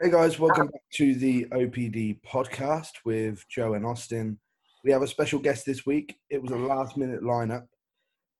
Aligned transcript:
Hey 0.00 0.10
guys, 0.10 0.38
welcome 0.38 0.68
back 0.68 0.82
to 0.94 1.14
the 1.14 1.44
OPD 1.52 2.20
podcast 2.22 2.90
with 3.04 3.44
Joe 3.48 3.74
and 3.74 3.84
Austin. 3.84 4.38
We 4.84 4.92
have 4.92 5.02
a 5.02 5.06
special 5.06 5.38
guest 5.38 5.66
this 5.66 5.84
week. 5.84 6.16
It 6.30 6.40
was 6.40 6.52
a 6.52 6.56
last 6.56 6.96
minute 6.96 7.22
lineup. 7.22 7.66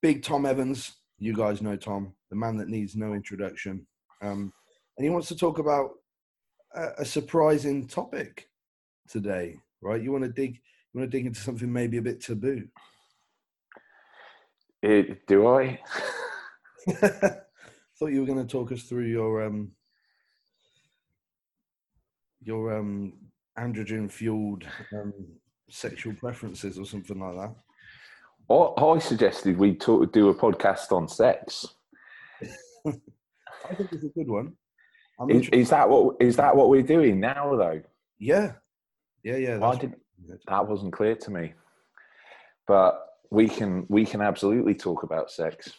Big 0.01 0.23
Tom 0.23 0.47
Evans. 0.47 0.97
You 1.19 1.35
guys 1.35 1.61
know 1.61 1.77
Tom, 1.77 2.15
the 2.31 2.37
man 2.37 2.57
that 2.57 2.69
needs 2.69 2.97
no 2.97 3.13
introduction. 3.13 3.87
Um, 4.23 4.53
and 4.97 5.05
he 5.05 5.11
wants 5.11 5.29
to 5.29 5.37
talk 5.37 5.59
about 5.59 5.91
a, 6.75 6.89
a 6.99 7.05
surprising 7.05 7.87
topic 7.87 8.49
today, 9.09 9.57
right? 9.83 10.03
You 10.03 10.13
want 10.13 10.25
to 10.25 10.31
dig 10.31 10.61
you 10.93 11.01
want 11.01 11.11
to 11.11 11.17
dig 11.17 11.27
into 11.27 11.41
something 11.41 11.73
maybe 11.73 11.99
a 11.99 12.03
bit 12.03 12.21
taboo. 12.21 12.67
It, 14.83 15.27
do 15.27 15.47
I? 15.47 15.79
Thought 16.89 18.13
you 18.13 18.21
were 18.21 18.27
going 18.27 18.45
to 18.45 18.51
talk 18.51 18.73
us 18.73 18.85
through 18.85 19.05
your 19.05 19.45
um, 19.45 19.73
your 22.43 22.79
um, 22.79 23.13
androgen 23.59 24.11
fueled 24.11 24.65
um, 24.95 25.13
sexual 25.69 26.15
preferences 26.15 26.79
or 26.79 26.85
something 26.85 27.19
like 27.21 27.37
that. 27.37 27.55
I, 28.53 28.85
I 28.85 28.99
suggested 28.99 29.59
we 29.59 29.75
talk, 29.75 30.13
do 30.13 30.29
a 30.29 30.35
podcast 30.35 30.91
on 30.93 31.09
sex. 31.09 31.67
I 32.87 33.75
think 33.75 33.93
it's 33.93 34.05
a 34.05 34.09
good 34.09 34.29
one. 34.29 34.55
Is, 35.29 35.49
is 35.51 35.71
that 35.71 35.89
what 35.89 36.17
is 36.19 36.37
that 36.37 36.57
what 36.57 36.71
we're 36.71 36.83
doing 36.83 37.21
now 37.21 37.55
though? 37.55 37.83
yeah, 38.19 38.53
yeah, 39.23 39.37
yeah. 39.37 39.59
Why 39.59 39.73
that's 39.73 39.81
did 39.83 39.91
what- 40.25 40.39
that 40.49 40.67
wasn't 40.67 40.95
clear 40.95 41.15
to 41.15 41.31
me? 41.31 41.53
But 42.67 43.07
we 43.31 43.47
can 43.47 43.85
we 43.91 44.07
can 44.07 44.23
absolutely 44.23 44.75
talk 44.75 45.03
about 45.03 45.31
sex. 45.31 45.75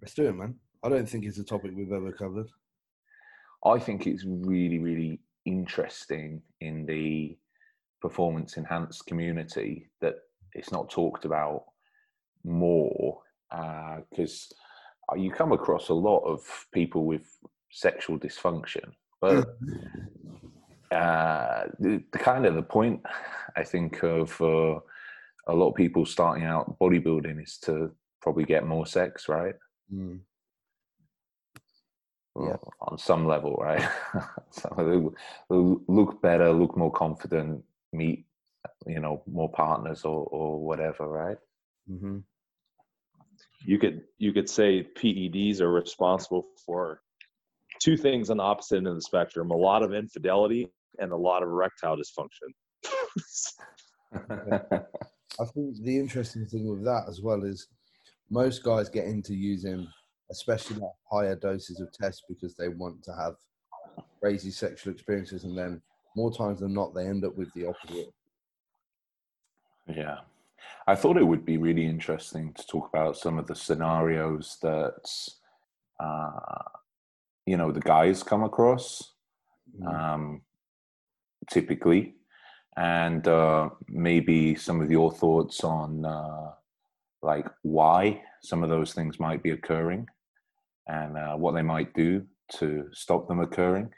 Let's 0.00 0.14
do 0.14 0.28
it, 0.28 0.36
man. 0.36 0.54
I 0.84 0.88
don't 0.88 1.08
think 1.08 1.24
it's 1.24 1.38
a 1.38 1.44
topic 1.44 1.72
we've 1.74 1.90
ever 1.90 2.12
covered. 2.12 2.46
I 3.64 3.80
think 3.80 4.06
it's 4.06 4.24
really 4.24 4.78
really 4.78 5.20
interesting 5.46 6.42
in 6.60 6.86
the 6.86 7.36
performance 8.00 8.56
enhanced 8.56 9.06
community 9.06 9.88
that 10.00 10.16
it's 10.52 10.72
not 10.72 10.90
talked 10.90 11.24
about 11.24 11.64
more 12.44 13.20
because 14.10 14.52
you 15.16 15.30
come 15.30 15.52
across 15.52 15.88
a 15.88 15.94
lot 15.94 16.20
of 16.20 16.40
people 16.72 17.04
with 17.06 17.26
sexual 17.70 18.18
dysfunction 18.18 18.84
but 19.20 19.46
uh, 20.92 21.64
the, 21.78 22.02
the 22.12 22.18
kind 22.18 22.44
of 22.46 22.54
the 22.54 22.62
point 22.62 23.00
i 23.56 23.62
think 23.62 24.02
of 24.02 24.40
uh, 24.40 24.78
a 25.48 25.54
lot 25.54 25.70
of 25.70 25.74
people 25.74 26.04
starting 26.04 26.44
out 26.44 26.78
bodybuilding 26.78 27.42
is 27.42 27.58
to 27.58 27.90
probably 28.20 28.44
get 28.44 28.66
more 28.66 28.86
sex 28.86 29.28
right 29.28 29.54
Mm. 29.92 30.20
Well, 32.36 32.48
Yeah. 32.50 32.70
on 32.80 32.98
some 32.98 33.26
level, 33.26 33.54
right? 33.56 33.80
so 34.50 34.68
they'll- 34.76 35.14
they'll 35.48 35.80
look 35.88 36.20
better, 36.20 36.52
look 36.52 36.76
more 36.76 36.92
confident, 36.92 37.64
meet, 37.92 38.26
you 38.86 39.00
know, 39.00 39.22
more 39.26 39.50
partners 39.50 40.04
or, 40.04 40.26
or 40.26 40.58
whatever, 40.64 41.08
right? 41.08 41.38
hmm 41.88 42.18
you 43.64 43.78
could 43.78 44.02
you 44.18 44.32
could 44.32 44.48
say 44.48 44.82
PEDs 44.96 45.60
are 45.60 45.70
responsible 45.72 46.44
for 46.64 47.00
two 47.80 47.96
things 47.96 48.28
on 48.30 48.36
the 48.36 48.42
opposite 48.42 48.76
end 48.76 48.86
of 48.86 48.94
the 48.94 49.00
spectrum: 49.02 49.50
a 49.50 49.56
lot 49.56 49.82
of 49.82 49.92
infidelity 49.94 50.70
and 50.98 51.10
a 51.12 51.16
lot 51.16 51.42
of 51.42 51.48
erectile 51.48 51.96
dysfunction. 51.96 52.48
I 55.40 55.44
think 55.54 55.76
the 55.82 55.98
interesting 55.98 56.46
thing 56.46 56.68
with 56.68 56.84
that 56.84 57.04
as 57.08 57.20
well 57.20 57.44
is 57.44 57.66
most 58.30 58.62
guys 58.62 58.88
get 58.88 59.06
into 59.06 59.34
using, 59.34 59.86
especially 60.30 60.80
higher 61.10 61.36
doses 61.36 61.80
of 61.80 61.92
tests 61.92 62.24
because 62.28 62.54
they 62.54 62.68
want 62.68 63.02
to 63.04 63.12
have 63.12 63.34
crazy 64.20 64.50
sexual 64.50 64.92
experiences, 64.92 65.44
and 65.44 65.56
then 65.56 65.80
more 66.16 66.32
times 66.32 66.60
than 66.60 66.72
not, 66.72 66.94
they 66.94 67.06
end 67.06 67.24
up 67.24 67.36
with 67.36 67.52
the 67.54 67.66
opposite. 67.66 68.12
yeah. 69.88 70.18
I 70.88 70.94
thought 70.94 71.16
it 71.16 71.26
would 71.26 71.44
be 71.44 71.58
really 71.58 71.84
interesting 71.84 72.52
to 72.54 72.66
talk 72.66 72.88
about 72.88 73.16
some 73.16 73.38
of 73.38 73.46
the 73.46 73.54
scenarios 73.54 74.56
that, 74.62 75.10
uh, 76.00 76.62
you 77.44 77.56
know, 77.56 77.70
the 77.72 77.80
guys 77.80 78.22
come 78.22 78.42
across 78.44 79.12
Mm. 79.80 79.94
um, 79.94 80.42
typically, 81.50 82.14
and 82.76 83.26
uh, 83.26 83.68
maybe 83.88 84.54
some 84.54 84.80
of 84.80 84.90
your 84.90 85.10
thoughts 85.12 85.64
on 85.64 86.04
uh, 86.04 86.52
like 87.22 87.46
why 87.62 88.22
some 88.42 88.62
of 88.62 88.68
those 88.68 88.94
things 88.94 89.18
might 89.18 89.42
be 89.42 89.50
occurring, 89.50 90.06
and 90.88 91.16
uh, 91.16 91.34
what 91.34 91.54
they 91.54 91.62
might 91.62 91.92
do 91.94 92.24
to 92.58 92.88
stop 92.92 93.28
them 93.28 93.40
occurring, 93.40 93.90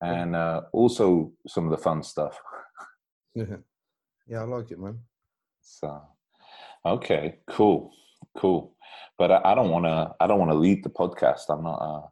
and 0.00 0.36
uh, 0.36 0.62
also 0.72 1.32
some 1.46 1.64
of 1.64 1.70
the 1.70 1.82
fun 1.82 2.02
stuff. 2.02 2.38
yeah, 3.34 3.44
I 4.40 4.42
like 4.42 4.70
it, 4.70 4.78
man. 4.78 4.98
So, 5.62 6.00
okay, 6.84 7.38
cool, 7.48 7.92
cool. 8.36 8.76
But 9.18 9.30
I, 9.30 9.52
I 9.52 9.54
don't 9.54 9.70
want 9.70 9.84
to. 9.84 10.14
I 10.20 10.26
don't 10.26 10.38
want 10.38 10.50
to 10.50 10.58
lead 10.58 10.84
the 10.84 10.90
podcast. 10.90 11.44
I'm 11.48 11.62
not 11.62 11.80
a. 11.80 12.08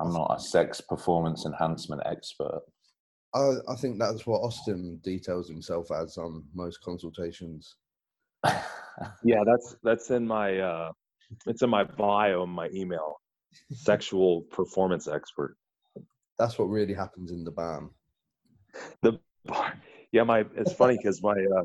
I'm 0.00 0.12
not 0.12 0.36
a 0.36 0.40
sex 0.40 0.80
performance 0.80 1.44
enhancement 1.44 2.02
expert. 2.06 2.62
I, 3.34 3.54
I 3.68 3.74
think 3.76 3.98
that's 3.98 4.26
what 4.26 4.38
Austin 4.38 5.00
details 5.02 5.48
himself 5.48 5.90
as 5.90 6.16
on 6.16 6.44
most 6.54 6.82
consultations. 6.82 7.76
Yeah, 9.22 9.44
that's 9.46 9.76
that's 9.82 10.10
in 10.10 10.26
my 10.26 10.58
uh, 10.58 10.92
it's 11.46 11.62
in 11.62 11.70
my 11.70 11.84
bio 11.84 12.44
in 12.44 12.50
my 12.50 12.68
email. 12.74 13.20
Sexual 13.72 14.42
performance 14.50 15.08
expert. 15.08 15.56
That's 16.38 16.58
what 16.58 16.66
really 16.66 16.94
happens 16.94 17.32
in 17.32 17.44
the 17.44 17.50
barn. 17.50 17.90
The 19.02 19.18
bar. 19.44 19.74
Yeah, 20.12 20.22
my 20.22 20.44
it's 20.56 20.72
funny 20.72 20.96
because 20.96 21.22
my 21.22 21.32
uh, 21.32 21.64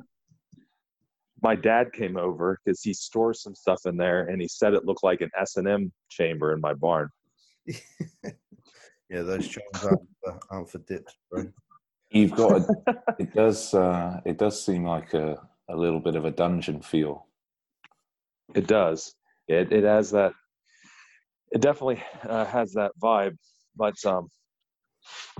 my 1.41 1.55
dad 1.55 1.91
came 1.93 2.17
over 2.17 2.59
because 2.63 2.81
he 2.81 2.93
stores 2.93 3.41
some 3.43 3.53
stuff 3.53 3.81
in 3.85 3.97
there, 3.97 4.27
and 4.27 4.41
he 4.41 4.47
said 4.47 4.73
it 4.73 4.85
looked 4.85 5.03
like 5.03 5.21
an 5.21 5.29
S 5.39 5.57
and 5.57 5.67
M 5.67 5.91
chamber 6.09 6.53
in 6.53 6.61
my 6.61 6.73
barn. 6.73 7.09
yeah, 7.67 9.21
those 9.21 9.47
charms 9.47 9.83
aren't 9.83 10.09
for, 10.23 10.39
aren't 10.49 10.69
for 10.69 10.79
dips, 10.79 11.15
bro. 11.29 11.45
You've 12.09 12.31
got. 12.31 12.61
A, 12.61 12.95
it 13.19 13.33
does. 13.33 13.73
Uh, 13.73 14.21
it 14.25 14.37
does 14.37 14.63
seem 14.63 14.85
like 14.85 15.13
a, 15.13 15.37
a 15.69 15.75
little 15.75 15.99
bit 15.99 16.15
of 16.15 16.25
a 16.25 16.31
dungeon 16.31 16.81
feel. 16.81 17.27
It 18.55 18.67
does. 18.67 19.15
It 19.47 19.71
it 19.71 19.83
has 19.83 20.11
that. 20.11 20.33
It 21.53 21.61
definitely 21.61 22.03
uh, 22.27 22.45
has 22.45 22.73
that 22.73 22.91
vibe. 23.01 23.37
But 23.75 23.95
um, 24.05 24.27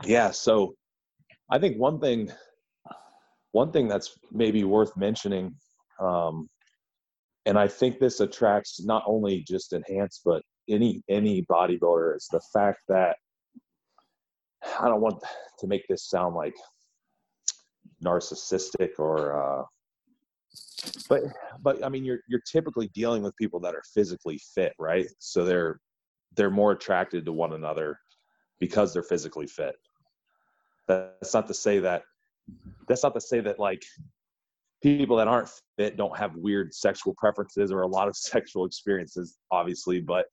yeah. 0.05 0.31
So, 0.31 0.75
I 1.51 1.59
think 1.59 1.77
one 1.77 1.99
thing, 1.99 2.31
one 3.51 3.71
thing 3.71 3.87
that's 3.87 4.17
maybe 4.31 4.63
worth 4.63 4.95
mentioning, 4.95 5.53
um, 5.99 6.47
and 7.45 7.57
I 7.57 7.67
think 7.67 7.99
this 7.99 8.19
attracts 8.19 8.83
not 8.83 9.03
only 9.05 9.43
just 9.47 9.73
enhanced 9.73 10.21
but 10.23 10.41
any 10.69 11.03
any 11.09 11.43
bodybuilder 11.43 12.15
is 12.15 12.27
the 12.31 12.41
fact 12.53 12.79
that 12.87 13.17
I 14.79 14.87
don't 14.87 15.01
want 15.01 15.21
to 15.59 15.67
make 15.67 15.85
this 15.87 16.09
sound 16.09 16.35
like 16.35 16.55
narcissistic 18.03 18.91
or 18.97 19.41
uh, 19.41 19.63
but 21.09 21.23
but 21.61 21.83
I 21.83 21.89
mean 21.89 22.05
you're 22.05 22.19
you're 22.27 22.41
typically 22.49 22.89
dealing 22.93 23.23
with 23.23 23.35
people 23.37 23.59
that 23.61 23.75
are 23.75 23.83
physically 23.93 24.39
fit, 24.55 24.73
right? 24.79 25.07
So 25.19 25.43
they're 25.43 25.79
they're 26.35 26.49
more 26.49 26.71
attracted 26.71 27.25
to 27.25 27.33
one 27.33 27.53
another 27.53 27.99
because 28.59 28.93
they're 28.93 29.03
physically 29.03 29.47
fit. 29.47 29.75
That's 30.87 31.33
not 31.33 31.47
to 31.47 31.53
say 31.53 31.79
that 31.79 32.03
that's 32.87 33.03
not 33.03 33.13
to 33.13 33.21
say 33.21 33.39
that 33.39 33.59
like 33.59 33.81
people 34.81 35.15
that 35.17 35.27
aren't 35.27 35.49
fit 35.77 35.95
don't 35.97 36.17
have 36.17 36.35
weird 36.35 36.73
sexual 36.73 37.15
preferences 37.17 37.71
or 37.71 37.81
a 37.81 37.87
lot 37.87 38.07
of 38.07 38.15
sexual 38.17 38.65
experiences 38.65 39.37
obviously 39.51 40.01
but 40.01 40.25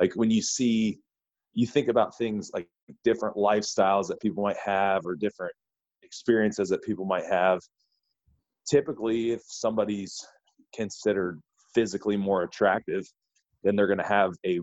like 0.00 0.12
when 0.14 0.30
you 0.30 0.42
see 0.42 0.98
you 1.54 1.66
think 1.66 1.88
about 1.88 2.16
things 2.18 2.50
like 2.52 2.68
different 3.04 3.36
lifestyles 3.36 4.08
that 4.08 4.20
people 4.20 4.42
might 4.42 4.58
have 4.62 5.06
or 5.06 5.14
different 5.14 5.52
experiences 6.02 6.68
that 6.68 6.82
people 6.82 7.06
might 7.06 7.24
have 7.24 7.60
typically 8.68 9.30
if 9.30 9.40
somebody's 9.46 10.20
considered 10.74 11.40
physically 11.74 12.16
more 12.16 12.42
attractive 12.42 13.06
then 13.62 13.74
they're 13.74 13.86
going 13.86 13.98
to 13.98 14.04
have 14.04 14.32
a 14.44 14.60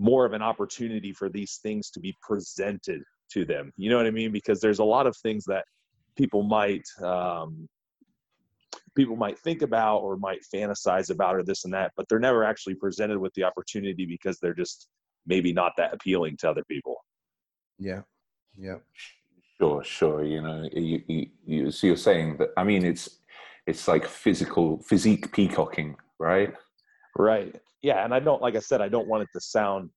more 0.00 0.24
of 0.24 0.32
an 0.32 0.42
opportunity 0.42 1.12
for 1.12 1.28
these 1.28 1.60
things 1.62 1.90
to 1.90 2.00
be 2.00 2.16
presented 2.22 3.02
to 3.30 3.44
them 3.44 3.72
you 3.76 3.90
know 3.90 3.96
what 3.96 4.06
i 4.06 4.10
mean 4.10 4.32
because 4.32 4.60
there's 4.60 4.78
a 4.80 4.84
lot 4.84 5.06
of 5.06 5.16
things 5.18 5.44
that 5.44 5.64
people 6.16 6.42
might 6.42 6.86
um, 7.02 7.68
people 8.96 9.14
might 9.14 9.38
think 9.38 9.62
about 9.62 9.98
or 9.98 10.16
might 10.16 10.40
fantasize 10.52 11.10
about 11.10 11.36
or 11.36 11.42
this 11.42 11.64
and 11.64 11.74
that 11.74 11.92
but 11.96 12.06
they're 12.08 12.18
never 12.18 12.42
actually 12.42 12.74
presented 12.74 13.18
with 13.18 13.32
the 13.34 13.44
opportunity 13.44 14.06
because 14.06 14.38
they're 14.38 14.54
just 14.54 14.88
maybe 15.26 15.52
not 15.52 15.72
that 15.76 15.94
appealing 15.94 16.36
to 16.36 16.48
other 16.48 16.64
people 16.68 16.96
Yeah, 17.78 18.02
yeah, 18.56 18.78
Sure, 19.60 19.84
sure. 19.84 20.24
You 20.24 20.40
know, 20.40 20.68
you, 20.72 21.02
you, 21.06 21.26
you 21.44 21.70
so 21.70 21.86
you're 21.86 21.96
saying 21.96 22.38
that. 22.38 22.48
I 22.56 22.64
mean, 22.64 22.82
it's 22.82 23.18
it's 23.66 23.86
like 23.86 24.06
physical 24.06 24.78
physique 24.78 25.32
peacocking, 25.32 25.96
right? 26.18 26.54
Right. 27.16 27.54
Yeah, 27.82 28.04
and 28.04 28.14
I 28.14 28.20
don't 28.20 28.42
like 28.42 28.56
I 28.56 28.60
said 28.60 28.80
I 28.80 28.88
don't 28.88 29.08
want 29.08 29.22
it 29.22 29.28
to 29.34 29.40
sound 29.40 29.90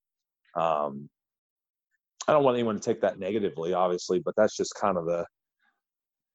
um 0.56 1.10
I 2.27 2.31
don't 2.31 2.44
want 2.44 2.56
anyone 2.56 2.75
to 2.75 2.81
take 2.81 3.01
that 3.01 3.19
negatively, 3.19 3.74
obviously, 3.74 4.19
but 4.19 4.33
that's 4.38 4.56
just 4.56 4.74
kind 4.75 4.98
of 4.98 5.06
the. 5.06 5.25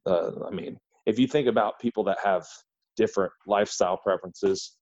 Uh, 0.06 0.46
I 0.46 0.50
mean, 0.50 0.78
if 1.06 1.18
you 1.18 1.26
think 1.26 1.48
about 1.48 1.80
people 1.80 2.04
that 2.04 2.18
have 2.22 2.46
different 2.96 3.32
lifestyle 3.46 3.96
preferences, 3.96 4.76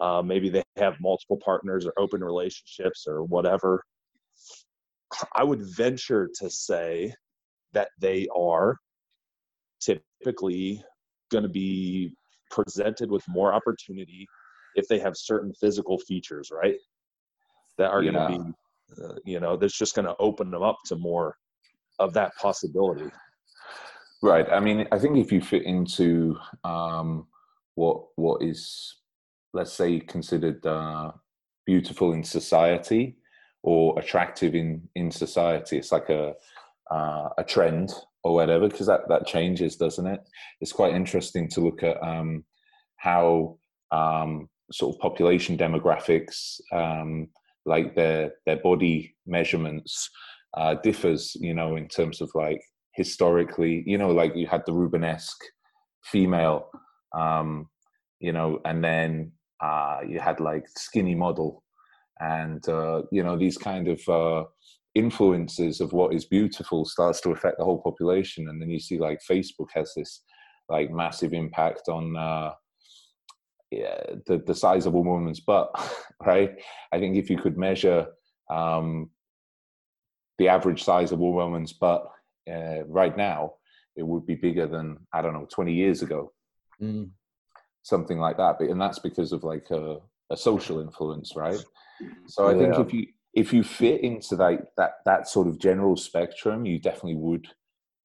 uh, 0.00 0.22
maybe 0.22 0.48
they 0.48 0.62
have 0.76 0.94
multiple 1.00 1.38
partners 1.44 1.86
or 1.86 1.92
open 1.98 2.22
relationships 2.22 3.04
or 3.06 3.22
whatever. 3.24 3.84
I 5.34 5.44
would 5.44 5.62
venture 5.62 6.28
to 6.40 6.50
say 6.50 7.12
that 7.72 7.88
they 8.00 8.26
are 8.36 8.76
typically 9.80 10.82
going 11.30 11.44
to 11.44 11.48
be 11.48 12.12
presented 12.50 13.10
with 13.10 13.22
more 13.28 13.52
opportunity 13.52 14.26
if 14.78 14.86
they 14.88 15.00
have 15.06 15.16
certain 15.30 15.52
physical 15.62 15.96
features, 16.08 16.46
right? 16.62 16.78
That 17.78 17.90
are 17.94 18.02
yeah. 18.02 18.12
going 18.12 18.32
to 18.32 18.38
be, 18.38 19.02
uh, 19.02 19.16
you 19.32 19.40
know, 19.42 19.56
that's 19.56 19.78
just 19.82 19.94
going 19.96 20.08
to 20.10 20.16
open 20.28 20.50
them 20.50 20.64
up 20.70 20.78
to 20.86 20.94
more 20.96 21.36
of 21.98 22.12
that 22.18 22.30
possibility. 22.36 23.10
Right. 24.22 24.48
I 24.50 24.60
mean, 24.60 24.86
I 24.94 24.98
think 24.98 25.16
if 25.16 25.30
you 25.32 25.40
fit 25.40 25.64
into 25.64 26.36
um, 26.64 27.26
what 27.74 27.96
what 28.16 28.42
is, 28.42 28.96
let's 29.52 29.72
say, 29.72 30.00
considered 30.00 30.64
uh, 30.66 31.12
beautiful 31.66 32.12
in 32.16 32.24
society 32.24 33.16
or 33.62 33.98
attractive 33.98 34.54
in 34.54 34.88
in 34.94 35.10
society, 35.10 35.78
it's 35.78 35.92
like 35.92 36.08
a 36.08 36.34
uh, 36.90 37.28
a 37.38 37.44
trend 37.44 37.92
or 38.24 38.34
whatever, 38.34 38.68
because 38.68 38.88
that 38.88 39.02
that 39.08 39.26
changes, 39.26 39.76
doesn't 39.76 40.06
it? 40.14 40.20
It's 40.60 40.72
quite 40.72 40.94
interesting 40.94 41.48
to 41.50 41.60
look 41.60 41.82
at 41.82 42.02
um, 42.02 42.44
how 42.96 43.58
um, 43.92 44.48
sort 44.72 44.94
of 44.94 45.00
population 45.00 45.56
demographics, 45.56 46.60
um, 46.72 47.28
like 47.64 47.94
their 47.94 48.32
their 48.46 48.58
body 48.58 49.14
measurements, 49.26 50.10
uh, 50.56 50.74
differs. 50.82 51.34
You 51.40 51.54
know, 51.54 51.76
in 51.76 51.88
terms 51.88 52.20
of 52.20 52.30
like 52.34 52.60
historically, 52.94 53.82
you 53.86 53.98
know, 53.98 54.10
like 54.10 54.34
you 54.34 54.46
had 54.46 54.62
the 54.66 54.72
Rubenesque 54.72 55.42
female, 56.04 56.68
um, 57.16 57.68
you 58.20 58.32
know, 58.32 58.60
and 58.64 58.82
then 58.82 59.32
uh, 59.62 60.00
you 60.06 60.20
had 60.20 60.40
like 60.40 60.64
skinny 60.76 61.14
model, 61.14 61.62
and 62.20 62.66
uh, 62.68 63.02
you 63.10 63.22
know 63.22 63.36
these 63.36 63.58
kind 63.58 63.88
of 63.88 64.00
uh, 64.08 64.44
influences 64.94 65.80
of 65.80 65.92
what 65.92 66.14
is 66.14 66.24
beautiful 66.24 66.84
starts 66.84 67.20
to 67.20 67.30
affect 67.30 67.58
the 67.58 67.64
whole 67.64 67.82
population, 67.82 68.48
and 68.48 68.60
then 68.60 68.70
you 68.70 68.80
see 68.80 68.98
like 68.98 69.20
Facebook 69.30 69.68
has 69.74 69.92
this 69.96 70.22
like 70.68 70.90
massive 70.90 71.32
impact 71.32 71.88
on 71.88 72.16
uh, 72.16 72.52
yeah, 73.70 74.00
the, 74.26 74.38
the 74.38 74.54
size 74.54 74.86
of 74.86 74.94
a 74.94 75.00
woman's 75.00 75.40
butt, 75.40 75.70
right? 76.24 76.56
I 76.92 76.98
think 76.98 77.16
if 77.16 77.30
you 77.30 77.36
could 77.36 77.58
measure 77.58 78.06
um, 78.50 79.10
the 80.38 80.48
average 80.48 80.82
size 80.82 81.12
of 81.12 81.20
a 81.20 81.24
woman's 81.24 81.72
butt 81.72 82.08
uh, 82.50 82.84
right 82.86 83.16
now, 83.16 83.54
it 83.96 84.06
would 84.06 84.26
be 84.26 84.36
bigger 84.36 84.66
than, 84.66 84.98
I 85.12 85.22
don't 85.22 85.34
know, 85.34 85.46
20 85.50 85.72
years 85.72 86.02
ago. 86.02 86.32
Mm. 86.80 87.10
Something 87.82 88.18
like 88.18 88.36
that. 88.36 88.56
But, 88.58 88.68
and 88.68 88.80
that's 88.80 89.00
because 89.00 89.32
of 89.32 89.44
like 89.44 89.70
a, 89.70 89.98
a 90.30 90.36
social 90.36 90.80
influence, 90.80 91.34
right? 91.36 91.62
So 92.26 92.46
I 92.46 92.52
yeah. 92.52 92.58
think 92.58 92.86
if 92.86 92.94
you, 92.94 93.06
if 93.34 93.52
you 93.52 93.62
fit 93.62 94.02
into 94.02 94.36
that, 94.36 94.68
that, 94.76 94.92
that 95.04 95.28
sort 95.28 95.48
of 95.48 95.58
general 95.58 95.96
spectrum, 95.96 96.64
you 96.64 96.78
definitely 96.78 97.16
would 97.16 97.48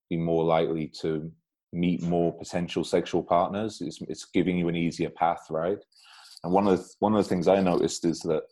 be 0.09 0.17
more 0.17 0.43
likely 0.43 0.91
to 1.01 1.31
meet 1.73 2.01
more 2.03 2.37
potential 2.37 2.83
sexual 2.83 3.23
partners. 3.23 3.81
It's, 3.81 4.01
it's 4.03 4.25
giving 4.25 4.57
you 4.57 4.69
an 4.69 4.75
easier 4.75 5.09
path, 5.09 5.47
right? 5.49 5.79
And 6.43 6.53
one 6.53 6.67
of 6.67 6.77
the, 6.77 6.89
one 6.99 7.13
of 7.13 7.23
the 7.23 7.29
things 7.29 7.47
I 7.47 7.61
noticed 7.61 8.05
is 8.05 8.19
that 8.21 8.43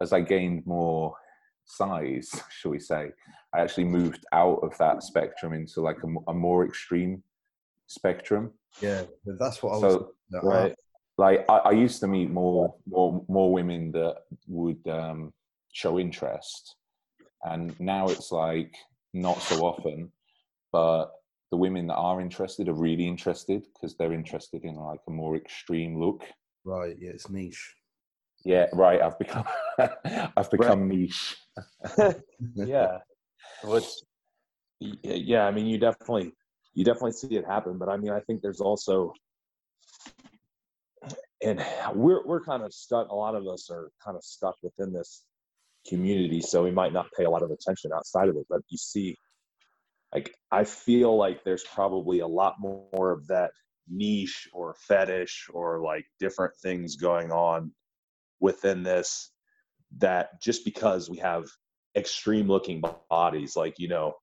as 0.00 0.12
I 0.12 0.20
gained 0.20 0.66
more 0.66 1.14
size, 1.64 2.30
shall 2.50 2.72
we 2.72 2.80
say, 2.80 3.10
I 3.54 3.60
actually 3.60 3.84
moved 3.84 4.24
out 4.32 4.60
of 4.62 4.76
that 4.78 5.02
spectrum 5.02 5.52
into 5.52 5.80
like 5.80 5.98
a, 6.02 6.30
a 6.30 6.34
more 6.34 6.64
extreme 6.64 7.22
spectrum. 7.86 8.52
Yeah, 8.80 9.02
that's 9.38 9.62
what 9.62 9.74
I 9.74 9.78
was. 9.78 9.92
So, 9.92 10.12
right. 10.42 10.74
Like 11.18 11.44
I, 11.48 11.56
I, 11.58 11.70
used 11.72 12.00
to 12.00 12.08
meet 12.08 12.30
more 12.30 12.74
more 12.88 13.22
more 13.28 13.52
women 13.52 13.92
that 13.92 14.16
would 14.48 14.80
um, 14.88 15.30
show 15.70 15.98
interest, 15.98 16.76
and 17.42 17.78
now 17.78 18.08
it's 18.08 18.32
like 18.32 18.74
not 19.12 19.40
so 19.42 19.60
often. 19.60 20.10
But 20.72 21.12
the 21.52 21.56
women 21.58 21.86
that 21.86 21.96
are 21.96 22.18
interested 22.18 22.66
are 22.66 22.72
really 22.72 23.06
interested 23.06 23.62
because 23.74 23.94
they're 23.94 24.14
interested 24.14 24.64
in 24.64 24.74
like 24.74 25.00
a 25.06 25.10
more 25.10 25.36
extreme 25.36 26.00
look. 26.00 26.24
Right. 26.64 26.96
Yeah, 26.98 27.10
it's 27.10 27.28
niche. 27.28 27.74
Yeah. 28.42 28.68
Right. 28.72 29.02
I've 29.02 29.18
become 29.18 29.44
I've 30.34 30.50
become 30.50 30.88
niche. 30.88 31.36
yeah. 32.54 32.96
What's 33.60 34.02
yeah. 34.80 35.44
I 35.44 35.50
mean, 35.50 35.66
you 35.66 35.76
definitely 35.76 36.32
you 36.72 36.86
definitely 36.86 37.12
see 37.12 37.36
it 37.36 37.44
happen, 37.44 37.76
but 37.76 37.90
I 37.90 37.98
mean, 37.98 38.12
I 38.12 38.20
think 38.20 38.40
there's 38.40 38.62
also 38.62 39.12
and 41.44 41.62
we're 41.94 42.26
we're 42.26 42.42
kind 42.42 42.62
of 42.62 42.72
stuck. 42.72 43.10
A 43.10 43.14
lot 43.14 43.34
of 43.34 43.46
us 43.46 43.68
are 43.70 43.90
kind 44.02 44.16
of 44.16 44.24
stuck 44.24 44.56
within 44.62 44.94
this 44.94 45.24
community, 45.86 46.40
so 46.40 46.62
we 46.64 46.70
might 46.70 46.94
not 46.94 47.08
pay 47.14 47.24
a 47.24 47.30
lot 47.30 47.42
of 47.42 47.50
attention 47.50 47.90
outside 47.94 48.30
of 48.30 48.36
it. 48.36 48.46
But 48.48 48.62
you 48.70 48.78
see 48.78 49.18
like 50.12 50.34
I 50.50 50.64
feel 50.64 51.16
like 51.16 51.44
there's 51.44 51.64
probably 51.64 52.20
a 52.20 52.26
lot 52.26 52.56
more 52.60 53.12
of 53.12 53.26
that 53.28 53.52
niche 53.88 54.48
or 54.52 54.74
fetish 54.86 55.48
or 55.52 55.80
like 55.80 56.06
different 56.20 56.54
things 56.62 56.96
going 56.96 57.32
on 57.32 57.72
within 58.40 58.82
this 58.82 59.30
that 59.98 60.40
just 60.40 60.64
because 60.64 61.10
we 61.10 61.18
have 61.18 61.46
extreme 61.96 62.48
looking 62.48 62.82
bodies 63.10 63.54
like 63.56 63.78
you 63.78 63.88
know 63.88 64.14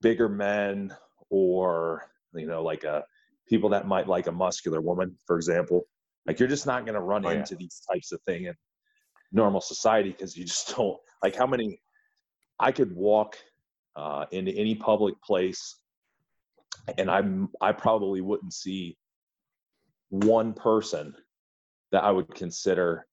bigger 0.00 0.28
men 0.28 0.94
or 1.30 2.02
you 2.34 2.46
know 2.46 2.62
like 2.62 2.84
a 2.84 2.90
uh, 2.90 3.02
people 3.48 3.68
that 3.68 3.86
might 3.86 4.08
like 4.08 4.26
a 4.26 4.32
muscular 4.32 4.80
woman 4.80 5.14
for 5.26 5.36
example 5.36 5.82
like 6.26 6.40
you're 6.40 6.48
just 6.48 6.66
not 6.66 6.84
going 6.84 6.94
to 6.94 7.00
run 7.00 7.24
oh, 7.26 7.30
into 7.30 7.54
yeah. 7.54 7.58
these 7.60 7.82
types 7.92 8.12
of 8.12 8.20
thing 8.22 8.46
in 8.46 8.54
normal 9.32 9.60
society 9.60 10.10
because 10.10 10.36
you 10.36 10.44
just 10.44 10.74
don't 10.76 10.96
like 11.22 11.36
how 11.36 11.46
many 11.46 11.78
i 12.58 12.72
could 12.72 12.94
walk 12.94 13.36
uh, 13.96 14.26
into 14.30 14.52
any 14.52 14.74
public 14.74 15.20
place, 15.22 15.76
and 16.98 17.10
I'm 17.10 17.48
I 17.60 17.72
probably 17.72 18.20
wouldn't 18.20 18.52
see 18.52 18.96
one 20.10 20.52
person 20.52 21.14
that 21.92 22.04
I 22.04 22.10
would 22.10 22.32
consider, 22.34 23.06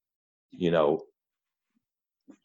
you 0.52 0.72
know, 0.72 1.02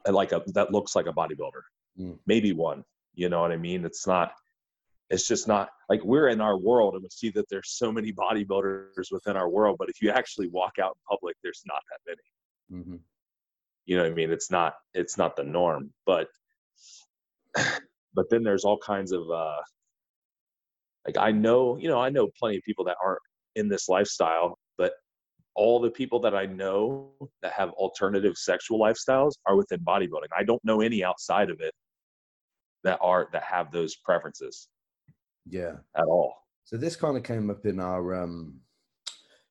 like 0.07 0.33
a 0.33 0.43
that 0.55 0.73
looks 0.73 0.95
like 0.95 1.07
a 1.07 1.13
bodybuilder. 1.13 1.63
Mm. 1.99 2.19
Maybe 2.27 2.53
one. 2.53 2.85
You 3.15 3.29
know 3.29 3.41
what 3.41 3.53
I 3.53 3.57
mean? 3.57 3.85
It's 3.85 4.07
not. 4.07 4.33
It's 5.11 5.27
just 5.27 5.49
not 5.49 5.71
like 5.89 6.05
we're 6.05 6.29
in 6.29 6.41
our 6.41 6.59
world 6.59 6.95
and 6.95 7.03
we 7.03 7.09
see 7.11 7.31
that 7.31 7.49
there's 7.49 7.71
so 7.71 7.91
many 7.91 8.13
bodybuilders 8.13 9.11
within 9.11 9.37
our 9.37 9.49
world, 9.49 9.77
but 9.79 9.89
if 9.89 10.03
you 10.03 10.11
actually 10.11 10.49
walk 10.49 10.75
out 10.79 10.97
in 10.97 11.17
public, 11.17 11.35
there's 11.43 11.63
not 11.67 11.83
that 11.91 12.01
many. 12.71 12.83
Mm-hmm. 12.83 12.97
You 13.87 13.97
know 13.97 14.03
what 14.03 14.13
I 14.13 14.15
mean? 14.15 14.31
It's 14.31 14.51
not. 14.51 14.75
It's 14.95 15.17
not 15.17 15.35
the 15.35 15.45
norm, 15.45 15.93
but 16.05 16.29
but 18.15 18.29
then 18.31 18.43
there's 18.43 18.65
all 18.65 18.79
kinds 18.79 19.13
of 19.13 19.31
uh, 19.31 19.61
like 21.07 21.17
I 21.17 21.31
know, 21.31 21.77
you 21.79 21.89
know, 21.89 22.01
I 22.01 22.11
know 22.11 22.29
plenty 22.39 22.57
of 22.57 22.63
people 22.65 22.85
that 22.85 22.97
aren't 23.03 23.21
in 23.57 23.69
this 23.69 23.89
lifestyle, 23.89 24.59
but 24.77 24.93
all 25.55 25.81
the 25.81 25.91
people 25.91 26.21
that 26.21 26.35
I 26.35 26.47
know 26.47 27.11
that 27.43 27.53
have 27.53 27.71
alternative 27.71 28.37
sexual 28.37 28.79
lifestyles 28.79 29.33
are 29.47 29.57
within 29.57 29.81
bodybuilding. 29.81 30.29
I 30.37 30.45
don't 30.45 30.65
know 30.65 30.81
any 30.81 31.03
outside 31.03 31.51
of 31.51 31.61
it 31.61 31.73
that 32.85 32.99
are 33.01 33.29
that 33.33 33.43
have 33.43 33.73
those 33.73 33.97
preferences. 33.97 34.69
Yeah. 35.49 35.77
At 35.97 36.05
all. 36.05 36.35
So 36.65 36.77
this 36.77 36.97
kind 36.97 37.17
of 37.17 37.23
came 37.23 37.51
up 37.51 37.65
in 37.67 37.81
our 37.81 38.23
um 38.23 38.61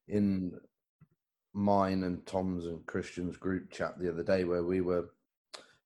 in 0.07 0.53
mine 1.53 2.03
and 2.03 2.25
Tom's 2.25 2.67
and 2.67 2.85
Christian's 2.85 3.35
group 3.35 3.71
chat 3.71 3.97
the 3.99 4.09
other 4.09 4.23
day 4.23 4.43
where 4.43 4.63
we 4.63 4.81
were 4.81 5.09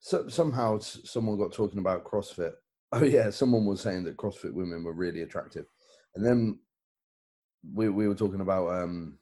so, 0.01 0.27
somehow 0.27 0.79
someone 0.79 1.37
got 1.37 1.53
talking 1.53 1.79
about 1.79 2.03
CrossFit. 2.03 2.53
Oh 2.93 3.05
yeah, 3.05 3.29
someone 3.29 3.65
was 3.65 3.79
saying 3.79 4.03
that 4.03 4.17
CrossFit 4.17 4.51
women 4.51 4.83
were 4.83 4.91
really 4.91 5.21
attractive, 5.21 5.63
and 6.13 6.25
then 6.25 6.59
we 7.73 7.87
we 7.87 8.05
were 8.05 8.15
talking 8.15 8.41
about 8.41 8.67
um, 8.67 9.17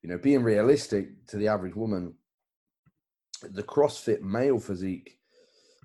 you 0.00 0.08
know 0.08 0.16
being 0.16 0.44
realistic 0.44 1.26
to 1.26 1.36
the 1.36 1.48
average 1.48 1.74
woman. 1.74 2.14
The 3.42 3.64
CrossFit 3.64 4.20
male 4.20 4.60
physique, 4.60 5.18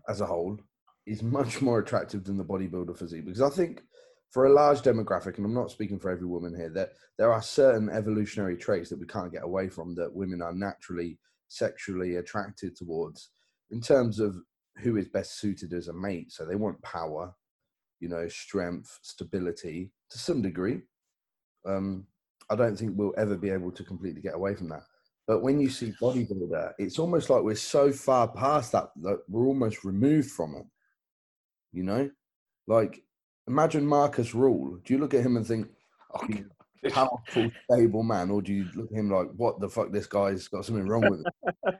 as 0.07 0.21
a 0.21 0.27
whole, 0.27 0.59
is 1.07 1.23
much 1.23 1.63
more 1.63 1.79
attractive 1.79 2.23
than 2.25 2.37
the 2.37 2.45
bodybuilder 2.45 2.95
physique 2.95 3.25
because 3.25 3.41
I 3.41 3.49
think 3.49 3.81
for 4.29 4.45
a 4.45 4.53
large 4.53 4.81
demographic, 4.81 5.37
and 5.37 5.45
I'm 5.47 5.53
not 5.55 5.71
speaking 5.71 5.97
for 5.97 6.11
every 6.11 6.27
woman 6.27 6.55
here, 6.55 6.69
that 6.75 6.91
there 7.17 7.33
are 7.33 7.41
certain 7.41 7.89
evolutionary 7.89 8.55
traits 8.55 8.91
that 8.91 8.99
we 8.99 9.07
can't 9.07 9.33
get 9.33 9.43
away 9.43 9.67
from 9.67 9.95
that 9.95 10.13
women 10.13 10.43
are 10.43 10.53
naturally 10.53 11.17
sexually 11.47 12.17
attracted 12.17 12.75
towards 12.75 13.31
in 13.71 13.81
terms 13.81 14.19
of 14.19 14.35
who 14.77 14.97
is 14.97 15.07
best 15.07 15.39
suited 15.39 15.73
as 15.73 15.87
a 15.87 15.93
mate. 15.93 16.31
So 16.31 16.45
they 16.45 16.55
want 16.55 16.81
power, 16.81 17.33
you 17.99 18.09
know, 18.09 18.27
strength, 18.27 18.99
stability 19.01 19.91
to 20.09 20.17
some 20.17 20.41
degree. 20.41 20.81
Um, 21.65 22.07
I 22.49 22.55
don't 22.55 22.75
think 22.75 22.93
we'll 22.95 23.13
ever 23.17 23.37
be 23.37 23.49
able 23.49 23.71
to 23.71 23.83
completely 23.83 24.21
get 24.21 24.35
away 24.35 24.55
from 24.55 24.69
that. 24.69 24.83
But 25.27 25.43
when 25.43 25.59
you 25.59 25.69
see 25.69 25.93
bodybuilder, 26.01 26.73
it's 26.79 26.99
almost 26.99 27.29
like 27.29 27.43
we're 27.43 27.55
so 27.55 27.91
far 27.91 28.27
past 28.27 28.71
that 28.71 28.89
that 29.03 29.19
we're 29.27 29.45
almost 29.45 29.83
removed 29.83 30.31
from 30.31 30.55
it. 30.55 30.65
You 31.71 31.83
know, 31.83 32.09
like 32.67 33.03
imagine 33.47 33.85
Markus 33.85 34.31
Rühl. 34.31 34.83
Do 34.83 34.93
you 34.93 34.99
look 34.99 35.13
at 35.13 35.25
him 35.25 35.37
and 35.37 35.45
think, 35.45 35.67
oh, 36.13 36.25
he's 36.27 36.45
a 36.85 36.89
powerful, 36.91 37.51
stable 37.69 38.03
man, 38.03 38.31
or 38.31 38.41
do 38.41 38.53
you 38.53 38.67
look 38.75 38.91
at 38.91 38.97
him 38.97 39.11
like, 39.11 39.27
what 39.35 39.59
the 39.59 39.69
fuck? 39.69 39.91
This 39.91 40.07
guy's 40.07 40.47
got 40.47 40.65
something 40.65 40.87
wrong 40.87 41.09
with 41.09 41.19
him. 41.19 41.75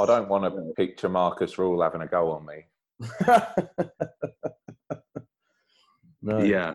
I 0.00 0.06
don't 0.06 0.28
want 0.28 0.44
to 0.44 0.72
picture 0.76 1.08
Markus 1.08 1.56
Rühl 1.56 1.82
having 1.82 2.02
a 2.02 2.06
go 2.06 2.30
on 2.32 2.46
me. 2.46 2.66
no. 6.22 6.42
Yeah. 6.42 6.74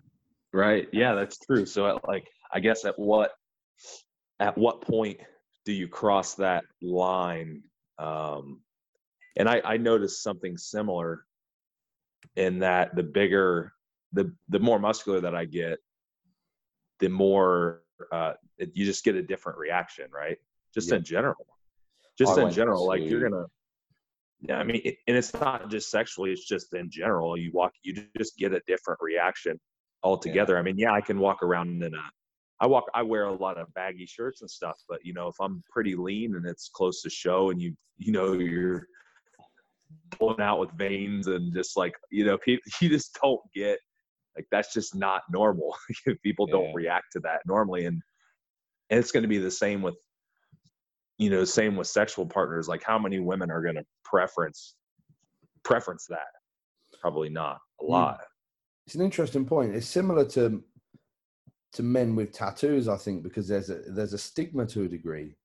Right. 0.52 0.88
Yeah, 0.92 1.16
that's 1.16 1.38
true. 1.40 1.66
So 1.66 1.88
at 1.88 2.08
like 2.08 2.28
I 2.54 2.60
guess 2.60 2.86
at 2.86 2.98
what 3.00 3.32
at 4.40 4.58
what 4.58 4.82
point 4.82 5.20
do 5.66 5.72
you 5.74 5.88
cross 5.88 6.36
that 6.36 6.64
line? 6.82 7.64
Um 7.98 8.62
and 9.36 9.50
I, 9.50 9.62
I 9.66 9.78
noticed 9.78 10.22
something 10.22 10.58
similar 10.58 11.26
in 12.36 12.60
that 12.60 12.96
the 12.96 13.04
bigger 13.04 13.74
the 14.12 14.34
the 14.50 14.60
more 14.60 14.80
muscular 14.80 15.22
that 15.22 15.34
I 15.36 15.46
get, 15.46 15.80
the 17.00 17.10
more 17.10 17.82
uh 18.12 18.34
it, 18.58 18.72
you 18.76 18.86
just 18.86 19.04
get 19.04 19.16
a 19.16 19.24
different 19.24 19.58
reaction, 19.58 20.06
right? 20.12 20.38
Just 20.74 20.90
Yeah. 20.90 20.98
in 20.98 21.04
general. 21.04 21.48
Just 22.18 22.38
I 22.38 22.44
in 22.44 22.52
general, 22.52 22.86
like 22.86 23.02
you're 23.02 23.28
gonna 23.28 23.46
yeah, 24.48 24.58
I 24.58 24.64
mean, 24.64 24.82
it, 24.84 24.98
and 25.08 25.16
it's 25.16 25.34
not 25.34 25.70
just 25.70 25.90
sexually; 25.90 26.32
it's 26.32 26.46
just 26.46 26.74
in 26.74 26.90
general. 26.90 27.38
You 27.38 27.52
walk, 27.54 27.72
you 27.84 27.96
just 28.18 28.38
get 28.38 28.54
a 28.54 28.62
different 28.68 29.00
reaction 29.02 29.58
altogether. 30.04 30.58
I 30.58 30.62
mean, 30.62 30.78
yeah, 30.78 30.92
I 30.92 31.00
can 31.00 31.18
walk 31.18 31.42
around 31.42 31.82
in 31.82 31.94
a, 31.94 32.04
I 32.60 32.68
walk, 32.68 32.86
I 32.94 33.04
wear 33.04 33.24
a 33.24 33.34
lot 33.34 33.58
of 33.58 33.74
baggy 33.74 34.06
shirts 34.06 34.42
and 34.42 34.50
stuff, 34.50 34.76
but 34.90 35.00
you 35.04 35.14
know, 35.14 35.30
if 35.30 35.36
I'm 35.40 35.64
pretty 35.72 35.96
lean 35.96 36.36
and 36.36 36.46
it's 36.46 36.70
close 36.74 37.02
to 37.04 37.10
show, 37.10 37.52
and 37.52 37.62
you, 37.62 37.74
you 37.98 38.12
know, 38.12 38.34
you're 38.34 38.86
pulling 40.12 40.42
out 40.42 40.60
with 40.60 40.72
veins 40.74 41.28
and 41.28 41.54
just 41.54 41.78
like, 41.78 41.94
you 42.12 42.26
know, 42.26 42.38
people, 42.38 42.64
you 42.82 42.90
just 42.90 43.18
don't 43.24 43.42
get 43.56 43.80
like 44.36 44.46
that's 44.52 44.74
just 44.74 44.94
not 44.94 45.22
normal. 45.32 45.74
people 46.24 46.48
Yeah. 46.50 46.56
don't 46.56 46.74
react 46.74 47.14
to 47.14 47.22
that 47.22 47.42
normally, 47.48 47.86
and 47.86 48.02
and 48.90 49.00
it's 49.00 49.12
going 49.12 49.24
to 49.24 49.30
be 49.30 49.38
the 49.38 49.50
same 49.50 49.82
with 49.82 49.96
you 51.18 51.30
know 51.30 51.44
same 51.46 51.76
with 51.76 51.88
sexual 51.88 52.26
partners 52.26 52.68
like 52.68 52.84
how 52.84 52.98
many 52.98 53.20
women 53.20 53.52
are 53.52 53.62
going 53.62 53.76
to 53.76 53.86
preference 54.04 54.76
preference 55.64 56.06
that 56.08 56.28
probably 57.00 57.30
not 57.30 57.60
a 57.82 57.84
Mm. 57.84 57.90
lot 57.90 58.22
It's 58.86 58.96
an 58.96 59.02
interesting 59.02 59.46
point. 59.46 59.76
It's 59.76 59.88
similar 59.88 60.26
to 60.30 60.64
to 61.74 61.84
men 61.84 62.16
with 62.16 62.32
tattoos, 62.32 62.88
I 62.88 62.98
think, 62.98 63.24
because 63.24 63.48
there's 63.48 63.70
a 63.70 63.80
there's 63.88 64.14
a 64.14 64.18
stigma 64.18 64.66
to 64.68 64.84
a 64.84 64.88
degree, 64.88 65.36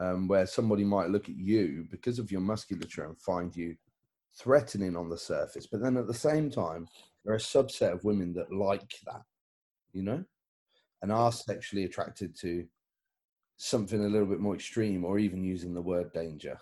um, 0.00 0.28
where 0.28 0.46
somebody 0.46 0.84
might 0.84 1.10
look 1.10 1.28
at 1.28 1.36
you 1.36 1.86
because 1.90 2.18
of 2.18 2.30
your 2.32 2.40
musculature 2.40 3.04
and 3.06 3.18
find 3.20 3.54
you 3.56 3.76
threatening 4.36 4.96
on 4.96 5.08
the 5.08 5.16
surface, 5.16 5.66
but 5.66 5.80
then 5.80 5.96
at 5.96 6.06
the 6.06 6.14
same 6.14 6.50
time, 6.50 6.86
there 7.24 7.32
are 7.34 7.36
a 7.36 7.40
subset 7.40 7.92
of 7.92 8.04
women 8.04 8.32
that 8.34 8.52
like 8.52 8.92
that, 9.06 9.22
you 9.92 10.02
know, 10.02 10.24
and 11.02 11.12
are 11.12 11.32
sexually 11.32 11.84
attracted 11.84 12.36
to 12.40 12.66
something 13.62 14.04
a 14.04 14.08
little 14.08 14.26
bit 14.26 14.40
more 14.40 14.56
extreme, 14.56 15.04
or 15.04 15.18
even 15.18 15.44
using 15.44 15.72
the 15.72 15.80
word 15.80 16.12
danger. 16.12 16.58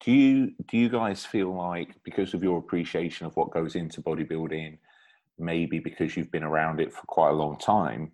Do 0.00 0.10
you 0.10 0.52
do 0.68 0.78
you 0.78 0.88
guys 0.88 1.24
feel 1.24 1.54
like 1.54 1.90
because 2.02 2.34
of 2.34 2.42
your 2.42 2.58
appreciation 2.58 3.26
of 3.26 3.36
what 3.36 3.50
goes 3.50 3.74
into 3.74 4.00
bodybuilding, 4.00 4.78
maybe 5.38 5.78
because 5.78 6.16
you've 6.16 6.30
been 6.30 6.42
around 6.42 6.80
it 6.80 6.92
for 6.92 7.02
quite 7.06 7.30
a 7.30 7.34
long 7.34 7.58
time, 7.58 8.12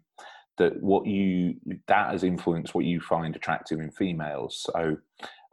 that 0.59 0.81
what 0.83 1.07
you 1.07 1.54
that 1.87 2.11
has 2.11 2.25
influenced 2.25 2.75
what 2.75 2.85
you 2.85 3.00
find 3.00 3.37
attractive 3.37 3.78
in 3.81 3.90
females? 3.92 4.66
So 4.73 4.97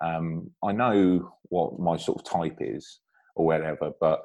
um, 0.03 0.49
I 0.63 0.71
know 0.71 1.33
what 1.43 1.79
my 1.79 1.97
sort 1.97 2.19
of 2.19 2.25
type 2.25 2.57
is 2.59 3.01
or 3.35 3.45
whatever, 3.45 3.91
but 3.99 4.23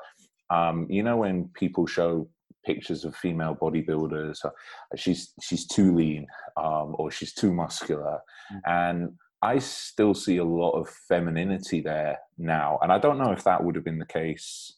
um, 0.48 0.86
you 0.88 1.02
know 1.02 1.18
when 1.18 1.50
people 1.54 1.86
show 1.86 2.28
pictures 2.64 3.04
of 3.04 3.14
female 3.16 3.56
bodybuilders, 3.60 4.44
uh, 4.44 4.50
she's 4.96 5.32
she's 5.42 5.66
too 5.66 5.94
lean 5.94 6.26
um, 6.56 6.94
or 6.98 7.10
she's 7.10 7.32
too 7.32 7.52
muscular, 7.52 8.18
and 8.66 9.10
I 9.42 9.58
still 9.58 10.14
see 10.14 10.38
a 10.38 10.44
lot 10.44 10.72
of 10.72 10.88
femininity 11.08 11.82
there 11.82 12.18
now, 12.38 12.78
and 12.82 12.90
I 12.92 12.98
don't 12.98 13.18
know 13.18 13.32
if 13.32 13.44
that 13.44 13.62
would 13.62 13.74
have 13.74 13.84
been 13.84 13.98
the 13.98 14.06
case, 14.06 14.74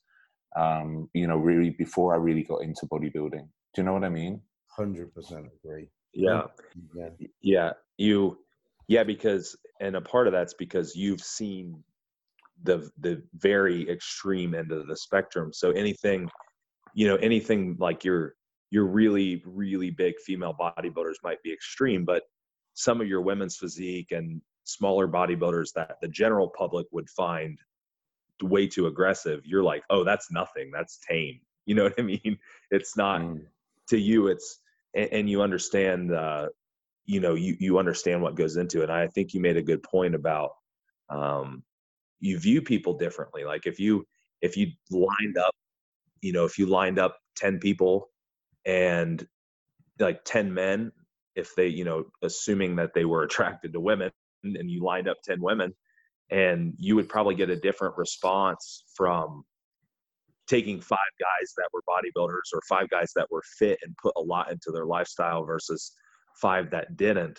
um, 0.56 1.08
you 1.14 1.26
know, 1.26 1.36
really 1.36 1.70
before 1.70 2.14
I 2.14 2.18
really 2.18 2.42
got 2.42 2.62
into 2.62 2.86
bodybuilding. 2.86 3.46
Do 3.74 3.76
you 3.76 3.82
know 3.84 3.92
what 3.92 4.04
I 4.04 4.08
mean? 4.08 4.40
Hundred 4.68 5.14
percent 5.14 5.46
agree. 5.64 5.88
yeah 6.12 6.42
Yeah. 6.94 7.08
yeah 7.42 7.72
you 7.96 8.38
yeah 8.88 9.04
because 9.04 9.56
and 9.80 9.96
a 9.96 10.00
part 10.00 10.26
of 10.26 10.32
that's 10.32 10.54
because 10.54 10.94
you've 10.96 11.20
seen 11.20 11.82
the 12.62 12.90
the 13.00 13.22
very 13.34 13.88
extreme 13.90 14.54
end 14.54 14.72
of 14.72 14.86
the 14.86 14.96
spectrum 14.96 15.52
so 15.52 15.70
anything 15.72 16.28
you 16.96 17.06
know 17.06 17.16
anything 17.16 17.76
like 17.78 18.04
your 18.04 18.34
your 18.70 18.86
really 18.86 19.42
really 19.46 19.90
big 19.90 20.14
female 20.18 20.54
bodybuilders 20.58 21.16
might 21.22 21.40
be 21.42 21.52
extreme 21.52 22.04
but 22.04 22.22
some 22.74 23.00
of 23.00 23.06
your 23.06 23.20
women's 23.20 23.56
physique 23.56 24.10
and 24.10 24.40
smaller 24.64 25.06
bodybuilders 25.06 25.72
that 25.74 25.96
the 26.02 26.08
general 26.08 26.50
public 26.58 26.86
would 26.90 27.08
find 27.10 27.58
way 28.42 28.66
too 28.66 28.86
aggressive 28.86 29.40
you're 29.44 29.62
like 29.62 29.84
oh 29.90 30.02
that's 30.02 30.30
nothing. 30.32 30.70
That's 30.72 30.98
tame. 31.08 31.40
You 31.68 31.74
know 31.74 31.82
what 31.82 31.98
i 31.98 32.02
mean? 32.02 32.38
It's 32.70 32.96
not 32.96 33.20
Mm. 33.20 33.40
to 33.90 33.98
you 33.98 34.28
it's 34.28 34.60
and, 34.94 35.08
and 35.16 35.30
you 35.30 35.42
understand 35.42 36.12
uh 36.14 36.46
you 37.04 37.20
know 37.20 37.34
you 37.34 37.56
you 37.58 37.78
understand 37.78 38.22
what 38.22 38.36
goes 38.36 38.56
into 38.56 38.80
it 38.80 38.84
and 38.84 38.92
i 38.92 39.08
think 39.08 39.34
you 39.34 39.40
made 39.40 39.56
a 39.56 39.62
good 39.70 39.82
point 39.82 40.14
about 40.14 40.50
um 41.10 41.64
you 42.20 42.38
view 42.38 42.62
people 42.62 42.94
differently. 42.94 43.44
Like 43.44 43.66
if 43.66 43.78
you 43.78 44.06
if 44.40 44.56
you 44.56 44.68
lined 44.90 45.38
up 45.38 45.54
you 46.26 46.32
know 46.32 46.44
if 46.44 46.58
you 46.58 46.66
lined 46.66 46.98
up 46.98 47.18
10 47.36 47.60
people 47.60 48.08
and 48.64 49.26
like 50.00 50.24
10 50.24 50.52
men 50.52 50.90
if 51.36 51.54
they 51.54 51.68
you 51.68 51.84
know 51.84 52.04
assuming 52.22 52.76
that 52.76 52.92
they 52.94 53.04
were 53.04 53.22
attracted 53.28 53.72
to 53.72 53.80
women 53.80 54.10
and 54.42 54.70
you 54.70 54.82
lined 54.82 55.08
up 55.08 55.18
10 55.24 55.40
women 55.40 55.72
and 56.30 56.74
you 56.78 56.96
would 56.96 57.08
probably 57.08 57.36
get 57.36 57.50
a 57.50 57.56
different 57.56 57.96
response 57.96 58.84
from 58.94 59.44
taking 60.48 60.80
five 60.80 60.98
guys 61.20 61.52
that 61.56 61.68
were 61.72 61.82
bodybuilders 61.88 62.52
or 62.52 62.60
five 62.68 62.88
guys 62.90 63.12
that 63.14 63.26
were 63.30 63.42
fit 63.58 63.78
and 63.84 63.96
put 63.96 64.12
a 64.16 64.20
lot 64.20 64.50
into 64.50 64.70
their 64.72 64.86
lifestyle 64.86 65.44
versus 65.44 65.92
five 66.40 66.70
that 66.70 66.96
didn't 66.96 67.38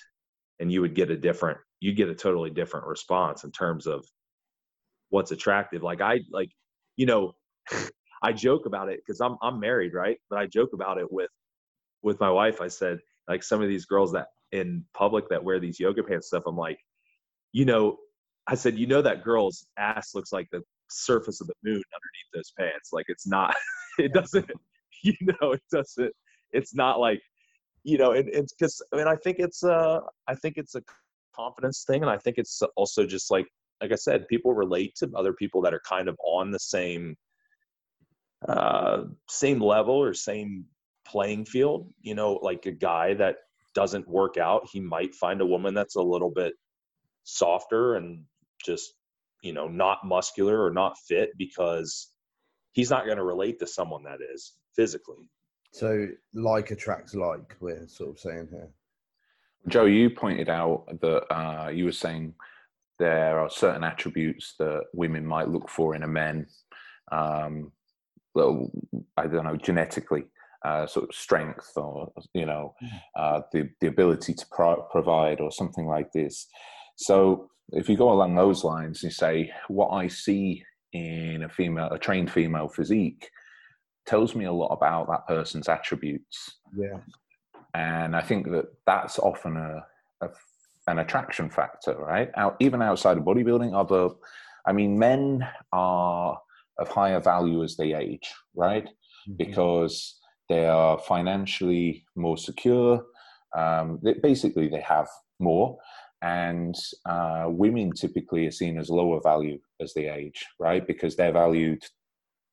and 0.60 0.72
you 0.72 0.82
would 0.82 0.96
get 0.96 1.12
a 1.12 1.18
different 1.18 1.58
you'd 1.82 1.98
get 1.98 2.10
a 2.10 2.16
totally 2.16 2.50
different 2.50 2.88
response 2.88 3.44
in 3.44 3.52
terms 3.52 3.86
of 3.86 4.06
what's 5.10 5.32
attractive. 5.32 5.84
Like 5.84 6.02
i 6.02 6.20
like 6.32 6.50
you 6.96 7.06
know 7.06 7.34
i 8.24 8.32
joke 8.32 8.66
about 8.66 8.90
it 8.90 9.00
because 9.06 9.22
i'm 9.22 9.38
i'm 9.42 9.60
married 9.60 9.94
right? 9.94 10.18
But 10.30 10.40
i 10.40 10.46
joke 10.46 10.72
about 10.74 10.98
it 10.98 11.12
with 11.12 11.30
with 12.04 12.20
my 12.20 12.30
wife. 12.30 12.62
I 12.62 12.68
said 12.68 13.00
like 13.28 13.44
some 13.44 13.62
of 13.62 13.68
these 13.68 13.86
girls 13.86 14.12
that 14.14 14.28
in 14.52 14.84
public 14.94 15.28
that 15.30 15.44
wear 15.44 15.60
these 15.60 15.80
yoga 15.80 16.02
pants 16.02 16.28
stuff 16.28 16.44
i'm 16.48 16.56
like 16.56 16.80
you 17.52 17.66
know 17.66 17.98
i 18.48 18.56
said 18.56 18.78
you 18.78 18.88
know 18.88 19.02
that 19.02 19.22
girl's 19.22 19.66
ass 19.78 20.16
looks 20.16 20.32
like 20.32 20.48
the 20.54 20.62
surface 20.90 21.42
of 21.42 21.48
the 21.48 21.54
moon 21.64 21.76
underneath 21.76 22.32
those 22.34 22.52
pants. 22.58 22.90
Like 22.92 23.06
it's 23.08 23.28
not 23.28 23.56
it 24.00 24.14
doesn't 24.14 24.50
you 25.04 25.14
know 25.22 25.54
it 25.54 25.64
doesn't 25.72 26.14
it's 26.52 26.74
not 26.74 27.00
like 27.00 27.22
you 27.84 27.98
know 27.98 28.12
and 28.12 28.30
it's 28.30 28.54
because 28.54 28.82
i 28.94 28.98
mean 28.98 29.08
i 29.08 29.16
think 29.16 29.38
it's 29.40 29.64
uh 29.64 30.00
i 30.28 30.34
think 30.36 30.56
it's 30.58 30.76
a 30.76 30.82
confidence 31.36 31.84
thing 31.86 32.02
and 32.02 32.10
i 32.10 32.18
think 32.18 32.38
it's 32.38 32.62
also 32.76 33.06
just 33.06 33.30
like 33.30 33.48
like 33.82 33.92
i 33.92 33.96
said 33.96 34.28
people 34.28 34.54
relate 34.54 34.96
to 34.96 35.10
other 35.16 35.34
people 35.34 35.62
that 35.62 35.74
are 35.74 35.82
kind 35.88 36.08
of 36.08 36.18
on 36.26 36.50
the 36.50 36.60
same 36.60 37.16
uh 38.48 39.04
same 39.28 39.62
level 39.62 39.96
or 39.96 40.14
same 40.14 40.66
playing 41.06 41.46
field 41.46 41.92
you 42.02 42.14
know 42.14 42.34
like 42.34 42.66
a 42.66 42.72
guy 42.72 43.14
that 43.14 43.38
doesn't 43.74 44.08
work 44.08 44.38
out 44.38 44.68
he 44.72 44.80
might 44.80 45.16
find 45.16 45.42
a 45.42 45.46
woman 45.46 45.74
that's 45.74 45.96
a 45.96 46.02
little 46.02 46.30
bit 46.30 46.54
softer 47.24 47.96
and 47.96 48.24
just 48.64 48.94
you 49.42 49.54
know 49.54 49.68
not 49.68 50.00
muscular 50.04 50.64
or 50.64 50.72
not 50.72 50.98
fit 51.08 51.32
because 51.38 52.12
he's 52.74 52.90
not 52.90 53.06
going 53.06 53.18
to 53.18 53.24
relate 53.24 53.60
to 53.60 53.68
someone 53.68 54.04
that 54.04 54.20
is 54.34 54.54
physically 54.76 55.30
So 55.72 56.08
like 56.34 56.72
attracts 56.72 57.14
like, 57.14 57.56
we're 57.60 57.88
sort 57.88 58.12
of 58.12 58.20
saying 58.20 58.48
here. 58.50 58.70
Joe, 59.68 59.86
you 59.86 60.10
pointed 60.10 60.50
out 60.50 60.86
that 61.02 61.34
uh, 61.34 61.70
you 61.70 61.86
were 61.86 61.92
saying 61.92 62.34
there 63.00 63.40
are 63.40 63.50
certain 63.50 63.84
attributes 63.84 64.56
that 64.60 64.84
women 64.94 65.26
might 65.26 65.50
look 65.50 65.70
for 65.70 65.94
in 65.94 66.04
a 66.04 66.08
man. 66.08 66.48
Um, 67.12 67.72
well, 68.38 68.72
I 69.22 69.26
don't 69.28 69.46
know, 69.46 69.58
genetically, 69.58 70.26
uh, 70.64 70.86
sort 70.88 71.10
of 71.10 71.16
strength 71.16 71.72
or 71.76 72.12
you 72.34 72.46
know, 72.46 72.66
uh, 73.22 73.42
the 73.52 73.62
the 73.82 73.88
ability 73.88 74.34
to 74.36 74.46
pro- 74.58 74.84
provide 74.96 75.40
or 75.42 75.52
something 75.52 75.88
like 75.96 76.12
this. 76.12 76.48
So, 76.98 77.50
if 77.82 77.90
you 77.90 77.98
go 77.98 78.12
along 78.12 78.36
those 78.36 78.64
lines, 78.64 79.04
you 79.04 79.12
say 79.12 79.52
what 79.68 79.90
I 79.90 80.08
see 80.08 80.64
in 80.94 81.44
a 81.44 81.50
female, 81.50 81.90
a 81.92 82.00
trained 82.00 82.32
female 82.32 82.70
physique, 82.78 83.24
tells 84.06 84.36
me 84.36 84.46
a 84.46 84.58
lot 84.62 84.72
about 84.78 85.08
that 85.10 85.28
person's 85.28 85.68
attributes 85.68 86.38
Yeah. 86.84 87.00
and 87.74 88.16
I 88.16 88.22
think 88.30 88.42
that 88.54 88.66
that's 88.86 89.20
often 89.20 89.58
a, 89.58 89.86
a 90.26 90.30
an 90.92 91.00
attraction 91.00 91.50
factor, 91.50 91.96
right? 91.98 92.30
Out 92.42 92.56
even 92.66 92.82
outside 92.82 93.18
of 93.18 93.24
bodybuilding, 93.26 93.72
other, 93.76 94.16
I 94.66 94.72
mean, 94.72 94.98
men 94.98 95.46
are 95.74 96.40
of 96.80 96.88
higher 96.90 97.20
value 97.20 97.64
as 97.64 97.76
they 97.76 97.94
age, 97.94 98.30
right? 98.56 98.86
Mm-hmm. 98.86 99.36
Because 99.38 100.20
they 100.50 100.68
are 100.68 100.98
financially 101.00 102.06
more 102.16 102.38
secure. 102.38 103.06
Um, 103.56 104.00
they, 104.04 104.14
basically, 104.14 104.68
they 104.68 104.82
have 104.82 105.08
more, 105.40 105.78
and 106.22 106.76
uh, 107.06 107.46
women 107.48 107.92
typically 107.92 108.48
are 108.48 108.52
seen 108.52 108.78
as 108.78 108.90
lower 108.90 109.20
value 109.22 109.60
as 109.82 109.94
they 109.94 110.10
age, 110.10 110.46
right? 110.60 110.86
Because 110.86 111.16
they're 111.16 111.32
valued. 111.32 111.84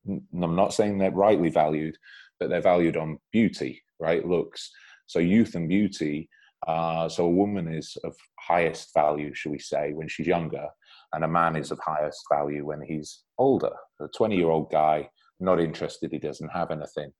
I'm 0.07 0.57
not 0.57 0.75
saying 0.75 0.99
they're 0.99 1.11
rightly 1.11 1.49
valued, 1.49 1.97
but 2.38 2.50
they're 2.50 2.61
valued 2.61 2.97
on 2.97 3.19
beauty, 3.33 3.83
right? 3.99 4.26
Looks. 4.26 4.71
So 5.07 5.19
youth 5.19 5.54
and 5.54 5.69
beauty. 5.69 6.28
Uh, 6.66 7.09
so 7.09 7.26
a 7.26 7.31
woman 7.31 7.73
is 7.73 7.97
of 8.04 8.14
highest 8.40 8.93
value, 8.95 9.35
shall 9.35 9.52
we 9.52 9.59
say, 9.59 9.93
when 9.93 10.09
she's 10.09 10.26
younger, 10.26 10.66
and 11.14 11.25
a 11.25 11.28
man 11.28 11.56
is 11.56 11.71
of 11.71 11.78
highest 11.85 12.21
value 12.30 12.66
when 12.66 12.83
he's 12.83 13.23
older. 13.38 13.71
A 14.00 14.09
20 14.09 14.37
year 14.37 14.50
old 14.50 14.71
guy, 14.71 15.09
not 15.40 15.61
interested, 15.61 16.11
he 16.11 16.18
doesn't 16.18 16.50
have 16.50 16.71
anything. 16.71 17.11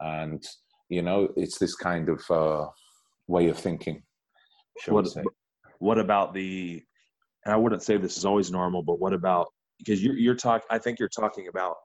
And, 0.00 0.42
you 0.88 1.02
know, 1.02 1.28
it's 1.36 1.58
this 1.58 1.74
kind 1.74 2.08
of 2.08 2.22
uh, 2.30 2.66
way 3.28 3.48
of 3.48 3.58
thinking. 3.58 4.02
What, 4.88 5.06
what 5.78 5.98
about 5.98 6.34
the, 6.34 6.82
and 7.44 7.54
I 7.54 7.56
wouldn't 7.56 7.82
say 7.82 7.96
this 7.96 8.16
is 8.16 8.24
always 8.24 8.50
normal, 8.50 8.82
but 8.82 8.98
what 8.98 9.12
about, 9.12 9.46
because 9.78 10.02
you're, 10.02 10.16
you're 10.16 10.34
talking, 10.34 10.66
I 10.70 10.78
think 10.78 10.98
you're 10.98 11.08
talking 11.08 11.48
about 11.48 11.76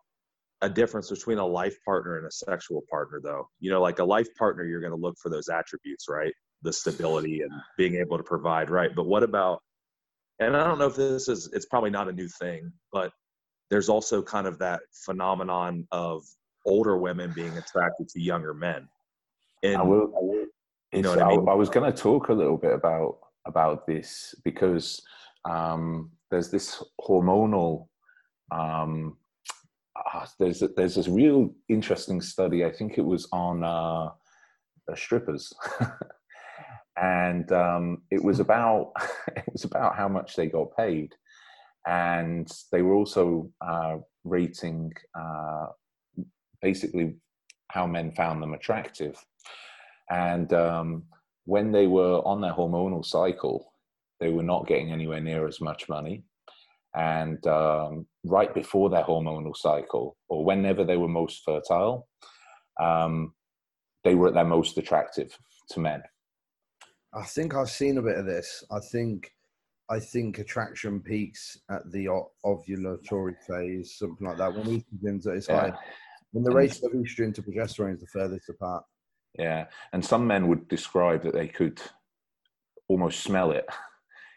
a 0.61 0.69
difference 0.69 1.09
between 1.09 1.38
a 1.38 1.45
life 1.45 1.75
partner 1.85 2.17
and 2.17 2.27
a 2.27 2.31
sexual 2.31 2.83
partner, 2.89 3.21
though. 3.23 3.47
You 3.59 3.71
know, 3.71 3.81
like 3.81 3.99
a 3.99 4.03
life 4.03 4.27
partner, 4.38 4.63
you're 4.63 4.81
going 4.81 4.91
to 4.91 4.97
look 4.97 5.15
for 5.21 5.29
those 5.29 5.49
attributes, 5.49 6.05
right? 6.09 6.33
The 6.63 6.73
stability 6.73 7.41
and 7.41 7.51
being 7.77 7.95
able 7.95 8.17
to 8.17 8.23
provide, 8.23 8.69
right? 8.69 8.93
But 8.93 9.05
what 9.05 9.23
about 9.23 9.61
and 10.39 10.55
I 10.55 10.63
don't 10.63 10.79
know 10.79 10.88
if 10.88 10.96
this 10.96 11.27
is 11.27 11.50
it's 11.53 11.65
probably 11.65 11.89
not 11.89 12.08
a 12.08 12.13
new 12.13 12.27
thing, 12.27 12.72
but 12.91 13.12
there's 13.69 13.89
also 13.89 14.22
kind 14.22 14.48
of 14.48 14.58
that 14.60 14.81
phenomenon 14.93 15.88
of 15.91 16.24
older 16.65 16.98
women 16.98 17.31
being 17.34 17.58
attracted 17.58 18.10
to 18.10 18.22
younger 18.22 18.53
men. 18.53 18.88
And 19.63 19.77
I 19.77 19.81
will, 19.84 20.13
I 20.15 20.22
will 20.22 20.46
you 20.93 21.01
know 21.01 21.13
I, 21.13 21.24
I, 21.24 21.27
mean? 21.29 21.50
I, 21.50 21.53
was 21.53 21.69
going 21.69 21.91
to 21.91 21.98
talk 21.98 22.29
a 22.29 22.34
little 22.34 22.58
bit 22.58 22.74
about 22.74 23.17
about 23.46 23.86
this 23.86 24.34
because 24.43 25.01
um, 25.46 26.12
there's 26.31 26.50
this 26.50 26.84
hormonal 27.01 27.88
um, 28.51 29.17
uh, 30.13 30.25
there's 30.39 30.62
a, 30.62 30.69
there's 30.69 30.96
this 30.96 31.08
real 31.08 31.53
interesting 31.67 32.22
study. 32.22 32.63
I 32.63 32.72
think 32.72 32.98
it 32.98 33.05
was 33.05 33.27
on 33.31 33.63
uh, 33.63 34.10
strippers. 34.96 35.53
and 36.98 37.51
um, 37.51 38.01
it 38.12 38.24
was 38.24 38.39
about 38.39 38.93
it 39.36 39.46
was 39.51 39.63
about 39.63 39.96
how 39.96 40.08
much 40.08 40.36
they 40.36 40.48
got 40.48 40.75
paid, 40.77 41.13
and 41.88 42.50
they 42.72 42.81
were 42.81 42.93
also 42.93 43.50
uh, 43.62 43.98
rating 44.24 44.91
uh, 45.17 45.67
basically 46.62 47.15
how 47.69 47.86
men 47.86 48.12
found 48.12 48.41
them 48.41 48.53
attractive, 48.53 49.17
and 50.10 50.53
um, 50.53 51.03
when 51.46 51.72
they 51.72 51.88
were 51.88 52.19
on 52.25 52.41
their 52.41 52.53
hormonal 52.53 53.05
cycle, 53.05 53.74
they 54.19 54.29
were 54.29 54.43
not 54.43 54.67
getting 54.67 54.91
anywhere 54.91 55.22
near 55.22 55.48
as 55.48 55.62
much 55.62 55.88
money, 55.89 56.24
and 56.96 57.46
um, 57.48 58.05
right 58.24 58.53
before 58.53 58.89
their 58.89 59.03
hormonal 59.03 59.55
cycle, 59.55 60.17
or 60.27 60.43
whenever 60.43 60.84
they 60.84 60.98
were 60.98 61.08
most 61.08 61.43
fertile, 61.46 62.08
um, 62.81 63.34
they 64.03 64.15
were 64.15 64.29
at 64.29 64.34
their 64.34 64.46
most 64.46 64.77
attractive 64.77 65.38
to 65.69 65.79
men 65.79 66.01
I 67.13 67.23
think 67.23 67.55
I've 67.55 67.69
seen 67.69 67.97
a 67.97 68.01
bit 68.01 68.17
of 68.17 68.25
this. 68.25 68.63
I 68.71 68.79
think 68.91 69.31
I 69.89 69.99
think 69.99 70.37
attraction 70.37 70.99
peaks 70.99 71.57
at 71.71 71.91
the 71.91 72.05
ovulatory 72.45 73.35
phase, 73.47 73.95
something 73.97 74.27
like 74.27 74.37
that. 74.37 74.53
When 74.53 74.81
estrogen's 74.81 75.25
at 75.25 75.35
its 75.35 75.49
yeah. 75.49 75.71
high, 75.71 75.73
when 76.31 76.43
the 76.43 76.51
ratio 76.51 76.87
of 76.87 76.93
estrogen 76.93 77.33
to 77.33 77.41
progesterone 77.41 77.95
is 77.95 78.01
the 78.01 78.07
furthest 78.07 78.49
apart. 78.49 78.83
Yeah, 79.37 79.65
and 79.93 80.05
some 80.05 80.27
men 80.27 80.47
would 80.47 80.67
describe 80.67 81.23
that 81.23 81.33
they 81.33 81.48
could 81.48 81.81
almost 82.87 83.22
smell 83.22 83.51
it. 83.51 83.65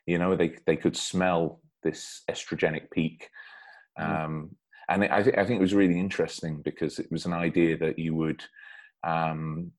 You 0.04 0.18
know, 0.18 0.34
they 0.34 0.56
they 0.66 0.74
could 0.74 0.96
smell 0.96 1.60
this 1.84 2.22
estrogenic 2.28 2.90
peak, 2.90 3.30
mm. 3.96 4.24
um, 4.24 4.56
and 4.88 5.04
I, 5.04 5.22
th- 5.22 5.36
I 5.38 5.44
think 5.44 5.60
it 5.60 5.62
was 5.62 5.74
really 5.74 5.96
interesting 5.96 6.60
because 6.60 6.98
it 6.98 7.06
was 7.12 7.24
an 7.24 7.32
idea 7.32 7.78
that 7.78 8.00
you 8.00 8.16
would 8.16 8.42
um, 9.06 9.70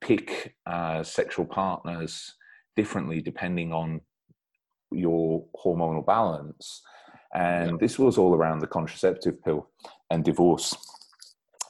pick 0.00 0.54
uh, 0.66 1.02
sexual 1.02 1.44
partners 1.44 2.34
differently 2.76 3.20
depending 3.20 3.72
on 3.72 4.00
your 4.92 5.44
hormonal 5.64 6.04
balance. 6.04 6.82
And 7.34 7.72
yeah. 7.72 7.76
this 7.80 7.98
was 7.98 8.18
all 8.18 8.34
around 8.34 8.60
the 8.60 8.66
contraceptive 8.66 9.42
pill 9.42 9.68
and 10.10 10.24
divorce. 10.24 10.76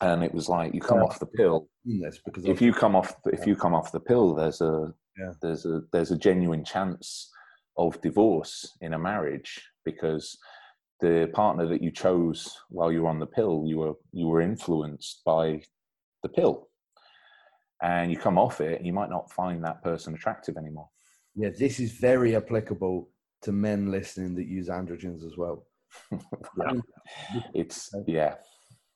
And 0.00 0.22
it 0.22 0.34
was 0.34 0.48
like 0.48 0.74
you 0.74 0.80
come 0.80 0.98
yeah. 0.98 1.04
off 1.04 1.18
the 1.18 1.26
pill. 1.26 1.68
Yes, 1.84 2.18
because 2.24 2.44
if 2.44 2.60
you 2.60 2.72
come 2.72 2.94
off, 2.94 3.14
the, 3.22 3.30
if 3.30 3.46
you 3.46 3.56
come 3.56 3.74
off 3.74 3.92
the 3.92 4.00
pill, 4.00 4.34
there's 4.34 4.60
a 4.60 4.92
yeah. 5.18 5.32
there's 5.40 5.64
a 5.64 5.80
there's 5.92 6.10
a 6.10 6.18
genuine 6.18 6.64
chance 6.64 7.30
of 7.78 8.00
divorce 8.02 8.76
in 8.82 8.92
a 8.92 8.98
marriage 8.98 9.62
because 9.84 10.36
the 11.00 11.30
partner 11.32 11.66
that 11.66 11.82
you 11.82 11.90
chose 11.90 12.58
while 12.68 12.92
you 12.92 13.02
were 13.02 13.08
on 13.08 13.18
the 13.18 13.26
pill, 13.26 13.64
you 13.66 13.78
were 13.78 13.94
you 14.12 14.26
were 14.26 14.42
influenced 14.42 15.22
by 15.24 15.62
the 16.22 16.28
pill 16.28 16.65
and 17.82 18.10
you 18.10 18.16
come 18.16 18.38
off 18.38 18.60
it, 18.60 18.82
you 18.82 18.92
might 18.92 19.10
not 19.10 19.30
find 19.32 19.62
that 19.64 19.82
person 19.82 20.14
attractive 20.14 20.56
anymore. 20.56 20.88
Yeah, 21.34 21.50
this 21.50 21.78
is 21.78 21.92
very 21.92 22.34
applicable 22.34 23.10
to 23.42 23.52
men 23.52 23.90
listening 23.90 24.34
that 24.36 24.46
use 24.46 24.68
androgens 24.68 25.24
as 25.24 25.36
well. 25.36 25.66
yeah. 26.12 26.72
It's 27.54 27.94
yeah. 28.06 28.34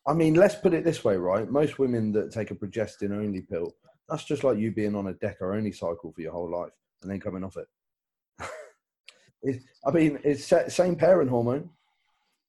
I 0.07 0.15
mean, 0.15 0.35
let's 0.35 0.55
put 0.55 0.75
it 0.75 0.85
this 0.85 1.05
way, 1.05 1.17
right? 1.17 1.49
Most 1.49 1.79
women 1.79 2.11
that 2.13 2.33
take 2.33 2.51
a 2.51 2.55
progestin 2.55 3.13
only 3.13 3.43
pill, 3.43 3.75
that's 4.09 4.25
just 4.25 4.43
like 4.43 4.59
you 4.59 4.73
being 4.73 4.97
on 4.97 5.09
a 5.09 5.15
DECA 5.15 5.55
only 5.55 5.73
cycle 5.73 6.13
for 6.13 6.21
your 6.21 6.33
whole 6.33 6.51
life 6.51 6.73
and 7.03 7.11
then 7.11 7.21
coming 7.21 7.45
off 7.45 7.57
it. 7.57 7.69
I 9.87 9.91
mean, 9.91 10.19
it's 10.25 10.53
same 10.75 10.97
parent 10.97 11.31
hormone. 11.31 11.71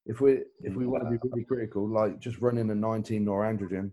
If 0.05 0.21
we 0.21 0.39
if 0.61 0.75
we 0.75 0.87
want 0.87 1.03
to 1.03 1.11
be 1.11 1.17
really 1.23 1.43
critical, 1.43 1.87
like 1.87 2.19
just 2.19 2.39
running 2.39 2.69
a 2.71 2.75
19 2.75 3.25
norandrogen 3.25 3.91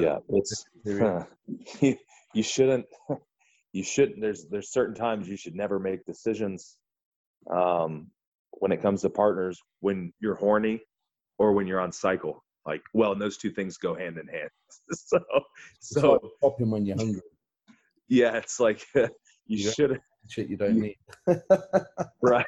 yeah 0.00 0.18
it's 0.28 0.64
you, 1.80 1.96
you 2.34 2.42
shouldn't 2.42 2.86
you 3.72 3.82
shouldn't 3.82 4.20
there's 4.20 4.46
there's 4.50 4.70
certain 4.72 4.94
times 4.94 5.28
you 5.28 5.36
should 5.36 5.54
never 5.54 5.78
make 5.78 6.04
decisions 6.04 6.76
um 7.50 8.10
when 8.52 8.72
it 8.72 8.82
comes 8.82 9.02
to 9.02 9.10
partners 9.10 9.60
when 9.80 10.12
you're 10.20 10.34
horny 10.34 10.80
or 11.38 11.52
when 11.52 11.66
you're 11.66 11.80
on 11.80 11.92
cycle. 11.92 12.44
Like 12.66 12.82
well 12.92 13.12
and 13.12 13.20
those 13.20 13.38
two 13.38 13.50
things 13.50 13.78
go 13.78 13.94
hand 13.94 14.18
in 14.18 14.28
hand. 14.28 14.50
So 14.92 15.18
so 15.80 16.12
like 16.12 16.20
popping 16.40 16.70
when 16.70 16.84
you're 16.84 16.96
hungry. 16.96 17.22
Yeah 18.08 18.36
it's 18.36 18.60
like 18.60 18.84
you, 18.94 19.08
you 19.46 19.70
should 19.70 20.00
shit 20.28 20.48
you 20.48 20.56
don't 20.56 20.78
need. 20.78 20.96
Right. 22.22 22.44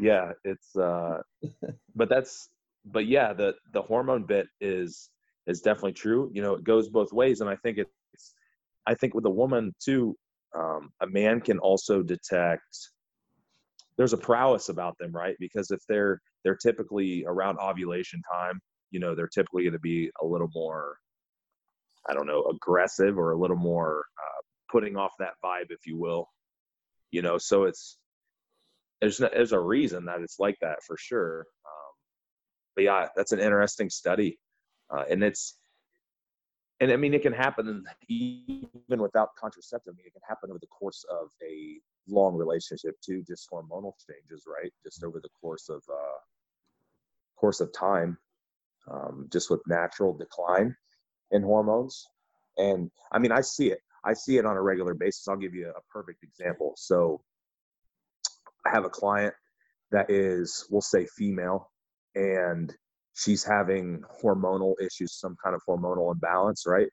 Yeah 0.00 0.32
it's 0.44 0.74
uh 0.74 1.22
but 1.94 2.08
that's 2.08 2.48
but 2.84 3.06
yeah 3.06 3.32
the 3.32 3.54
the 3.72 3.82
hormone 3.82 4.24
bit 4.24 4.48
is 4.60 5.08
is 5.46 5.60
definitely 5.60 5.92
true. 5.92 6.30
You 6.32 6.42
know, 6.42 6.54
it 6.54 6.64
goes 6.64 6.88
both 6.88 7.12
ways, 7.12 7.40
and 7.40 7.50
I 7.50 7.56
think 7.56 7.78
it's. 7.78 8.34
I 8.86 8.94
think 8.94 9.14
with 9.14 9.24
a 9.26 9.30
woman 9.30 9.72
too, 9.82 10.16
um, 10.56 10.90
a 11.00 11.06
man 11.06 11.40
can 11.40 11.58
also 11.58 12.02
detect. 12.02 12.90
There's 13.96 14.12
a 14.12 14.18
prowess 14.18 14.68
about 14.68 14.96
them, 14.98 15.12
right? 15.12 15.36
Because 15.38 15.70
if 15.70 15.80
they're 15.88 16.20
they're 16.44 16.56
typically 16.56 17.24
around 17.26 17.58
ovulation 17.58 18.20
time, 18.30 18.60
you 18.90 19.00
know, 19.00 19.14
they're 19.14 19.28
typically 19.28 19.64
going 19.64 19.72
to 19.72 19.78
be 19.78 20.10
a 20.20 20.26
little 20.26 20.50
more, 20.54 20.96
I 22.08 22.14
don't 22.14 22.26
know, 22.26 22.44
aggressive 22.44 23.18
or 23.18 23.32
a 23.32 23.38
little 23.38 23.56
more 23.56 24.04
uh, 24.18 24.42
putting 24.70 24.96
off 24.96 25.12
that 25.18 25.34
vibe, 25.44 25.70
if 25.70 25.86
you 25.86 25.96
will. 25.96 26.28
You 27.10 27.22
know, 27.22 27.38
so 27.38 27.64
it's 27.64 27.98
there's 29.00 29.18
there's 29.18 29.52
a 29.52 29.60
reason 29.60 30.06
that 30.06 30.20
it's 30.22 30.38
like 30.38 30.56
that 30.60 30.82
for 30.84 30.96
sure. 30.96 31.40
Um, 31.40 31.92
but 32.74 32.84
yeah, 32.84 33.08
that's 33.16 33.32
an 33.32 33.40
interesting 33.40 33.90
study 33.90 34.38
uh, 34.92 35.04
and 35.10 35.22
it's 35.22 35.56
and 36.80 36.90
I 36.90 36.96
mean 36.96 37.14
it 37.14 37.22
can 37.22 37.32
happen 37.32 37.84
even 38.08 39.00
without 39.00 39.30
contraceptive. 39.38 39.94
I 39.94 39.96
mean 39.96 40.06
it 40.06 40.12
can 40.12 40.22
happen 40.28 40.50
over 40.50 40.58
the 40.58 40.66
course 40.66 41.04
of 41.10 41.28
a 41.42 41.78
long 42.08 42.34
relationship 42.34 42.96
too, 43.00 43.22
just 43.26 43.48
hormonal 43.50 43.92
changes, 44.06 44.44
right? 44.46 44.72
Just 44.84 45.04
over 45.04 45.20
the 45.20 45.28
course 45.40 45.68
of 45.68 45.82
uh, 45.88 46.18
course 47.36 47.60
of 47.60 47.72
time, 47.72 48.18
um, 48.90 49.28
just 49.32 49.50
with 49.50 49.60
natural 49.66 50.12
decline 50.12 50.74
in 51.30 51.42
hormones. 51.42 52.06
And 52.58 52.90
I 53.12 53.18
mean 53.18 53.32
I 53.32 53.40
see 53.40 53.70
it. 53.70 53.80
I 54.04 54.14
see 54.14 54.38
it 54.38 54.44
on 54.46 54.56
a 54.56 54.62
regular 54.62 54.94
basis. 54.94 55.28
I'll 55.28 55.36
give 55.36 55.54
you 55.54 55.68
a 55.68 55.92
perfect 55.92 56.24
example. 56.24 56.74
So 56.76 57.22
I 58.66 58.70
have 58.70 58.84
a 58.84 58.90
client 58.90 59.34
that 59.92 60.10
is, 60.10 60.66
we'll 60.70 60.80
say, 60.80 61.06
female, 61.06 61.70
and 62.14 62.74
she's 63.14 63.44
having 63.44 64.02
hormonal 64.22 64.74
issues, 64.80 65.14
some 65.14 65.36
kind 65.42 65.54
of 65.54 65.62
hormonal 65.68 66.12
imbalance, 66.12 66.64
right? 66.66 66.88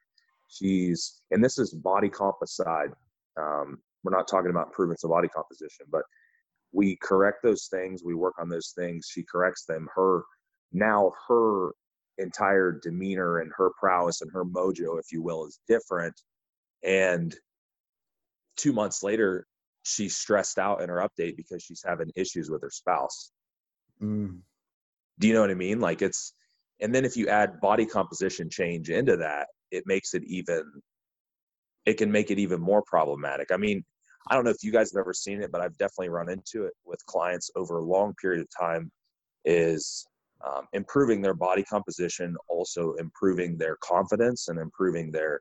She's, 0.47 1.21
and 1.31 1.43
this 1.43 1.57
is 1.57 1.73
body 1.73 2.09
comp 2.09 2.37
aside. 2.43 2.89
Um, 3.37 3.79
we're 4.03 4.15
not 4.15 4.27
talking 4.27 4.49
about 4.49 4.67
improvements 4.67 5.03
of 5.03 5.11
body 5.11 5.27
composition, 5.27 5.85
but 5.91 6.03
we 6.71 6.97
correct 7.01 7.39
those 7.43 7.67
things. 7.67 8.03
We 8.03 8.15
work 8.15 8.35
on 8.39 8.49
those 8.49 8.73
things. 8.77 9.09
She 9.11 9.23
corrects 9.23 9.65
them. 9.65 9.87
Her 9.93 10.23
now 10.71 11.11
her 11.27 11.71
entire 12.17 12.71
demeanor 12.71 13.39
and 13.39 13.51
her 13.55 13.71
prowess 13.79 14.21
and 14.21 14.31
her 14.31 14.45
mojo, 14.45 14.99
if 14.99 15.11
you 15.11 15.21
will, 15.21 15.45
is 15.45 15.59
different. 15.67 16.13
And 16.83 17.35
two 18.57 18.73
months 18.73 19.03
later, 19.03 19.47
she's 19.83 20.15
stressed 20.15 20.59
out 20.59 20.81
in 20.81 20.89
her 20.89 21.07
update 21.07 21.37
because 21.37 21.63
she's 21.63 21.83
having 21.83 22.11
issues 22.15 22.49
with 22.49 22.61
her 22.61 22.69
spouse. 22.69 23.31
Mm. 24.01 24.39
Do 25.19 25.27
you 25.27 25.33
know 25.33 25.41
what 25.41 25.51
I 25.51 25.55
mean? 25.55 25.79
Like 25.79 26.01
it's, 26.01 26.33
and 26.81 26.93
then 26.93 27.05
if 27.05 27.17
you 27.17 27.27
add 27.27 27.59
body 27.59 27.85
composition 27.85 28.49
change 28.49 28.89
into 28.89 29.17
that, 29.17 29.47
it 29.71 29.83
makes 29.85 30.13
it 30.13 30.23
even, 30.25 30.63
it 31.85 31.97
can 31.97 32.11
make 32.11 32.31
it 32.31 32.39
even 32.39 32.61
more 32.61 32.83
problematic. 32.85 33.51
I 33.51 33.57
mean, 33.57 33.83
I 34.29 34.35
don't 34.35 34.43
know 34.43 34.51
if 34.51 34.63
you 34.63 34.71
guys 34.71 34.91
have 34.91 34.99
ever 34.99 35.13
seen 35.13 35.41
it, 35.41 35.51
but 35.51 35.61
I've 35.61 35.77
definitely 35.77 36.09
run 36.09 36.29
into 36.29 36.65
it 36.65 36.73
with 36.85 37.05
clients 37.05 37.49
over 37.55 37.77
a 37.77 37.83
long 37.83 38.13
period 38.21 38.41
of 38.41 38.47
time. 38.57 38.91
Is 39.45 40.05
um, 40.45 40.67
improving 40.73 41.21
their 41.21 41.33
body 41.33 41.63
composition, 41.63 42.35
also 42.49 42.93
improving 42.93 43.57
their 43.57 43.77
confidence 43.81 44.49
and 44.49 44.59
improving 44.59 45.11
their 45.11 45.39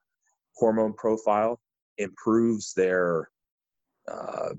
hormone 0.54 0.94
profile, 0.94 1.58
improves 1.98 2.72
their 2.74 3.28
uh, 4.10 4.50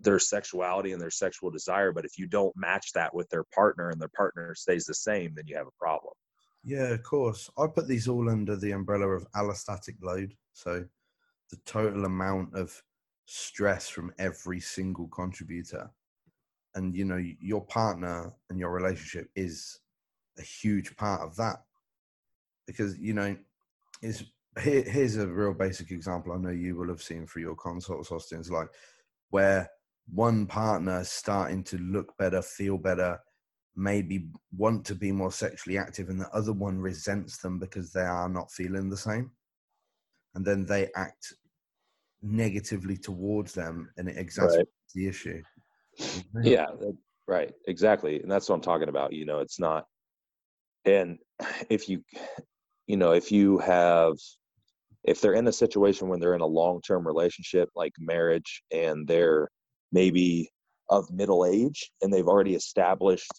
their 0.00 0.18
sexuality 0.18 0.92
and 0.92 1.00
their 1.00 1.10
sexual 1.10 1.50
desire. 1.50 1.92
But 1.92 2.04
if 2.04 2.18
you 2.18 2.26
don't 2.26 2.56
match 2.56 2.92
that 2.92 3.14
with 3.14 3.28
their 3.30 3.44
partner 3.54 3.90
and 3.90 4.00
their 4.00 4.10
partner 4.16 4.54
stays 4.54 4.84
the 4.86 4.94
same, 4.94 5.34
then 5.34 5.46
you 5.46 5.56
have 5.56 5.66
a 5.66 5.78
problem. 5.78 6.12
Yeah, 6.64 6.88
of 6.88 7.02
course. 7.02 7.50
I 7.58 7.66
put 7.66 7.88
these 7.88 8.08
all 8.08 8.28
under 8.28 8.56
the 8.56 8.72
umbrella 8.72 9.08
of 9.08 9.26
allostatic 9.32 9.96
load. 10.02 10.34
So 10.52 10.84
the 11.50 11.58
total 11.64 12.04
amount 12.04 12.54
of 12.54 12.80
stress 13.26 13.88
from 13.88 14.12
every 14.18 14.60
single 14.60 15.08
contributor. 15.08 15.90
And, 16.74 16.94
you 16.94 17.04
know, 17.04 17.22
your 17.40 17.64
partner 17.64 18.32
and 18.50 18.58
your 18.58 18.70
relationship 18.70 19.28
is 19.34 19.80
a 20.38 20.42
huge 20.42 20.96
part 20.96 21.22
of 21.22 21.36
that. 21.36 21.62
Because, 22.66 22.98
you 22.98 23.14
know, 23.14 23.36
is 24.02 24.24
here, 24.62 24.82
here's 24.82 25.16
a 25.16 25.26
real 25.26 25.54
basic 25.54 25.90
example 25.90 26.32
I 26.32 26.36
know 26.36 26.50
you 26.50 26.76
will 26.76 26.88
have 26.88 27.02
seen 27.02 27.26
for 27.26 27.40
your 27.40 27.56
consults, 27.56 28.12
austin's 28.12 28.50
like 28.50 28.68
where 29.30 29.68
one 30.12 30.46
partner 30.46 31.04
starting 31.04 31.62
to 31.64 31.78
look 31.78 32.16
better, 32.18 32.42
feel 32.42 32.78
better, 32.78 33.18
maybe 33.76 34.28
want 34.56 34.84
to 34.86 34.94
be 34.94 35.12
more 35.12 35.32
sexually 35.32 35.78
active, 35.78 36.08
and 36.08 36.20
the 36.20 36.30
other 36.30 36.52
one 36.52 36.78
resents 36.78 37.38
them 37.38 37.58
because 37.58 37.92
they 37.92 38.02
are 38.02 38.28
not 38.28 38.50
feeling 38.50 38.88
the 38.88 38.96
same. 38.96 39.30
And 40.34 40.44
then 40.44 40.64
they 40.64 40.88
act 40.96 41.34
negatively 42.22 42.96
towards 42.96 43.52
them 43.54 43.90
and 43.96 44.08
it 44.08 44.16
exacerbates 44.16 44.56
right. 44.56 44.66
the 44.94 45.08
issue. 45.08 45.42
Yeah, 46.42 46.66
right. 47.26 47.52
Exactly. 47.66 48.20
And 48.20 48.30
that's 48.30 48.48
what 48.48 48.56
I'm 48.56 48.60
talking 48.60 48.88
about. 48.88 49.12
You 49.12 49.24
know, 49.24 49.38
it's 49.40 49.60
not, 49.60 49.86
and 50.84 51.18
if 51.70 51.88
you, 51.88 52.02
you 52.86 52.96
know, 52.96 53.12
if 53.12 53.30
you 53.32 53.58
have, 53.58 54.14
if 55.04 55.20
they're 55.20 55.34
in 55.34 55.48
a 55.48 55.52
situation 55.52 56.08
when 56.08 56.20
they're 56.20 56.34
in 56.34 56.40
a 56.40 56.46
long 56.46 56.80
term 56.82 57.06
relationship 57.06 57.70
like 57.74 57.92
marriage 57.98 58.62
and 58.72 59.06
they're 59.06 59.48
maybe 59.92 60.50
of 60.90 61.10
middle 61.10 61.44
age 61.44 61.90
and 62.02 62.12
they've 62.12 62.28
already 62.28 62.54
established 62.54 63.30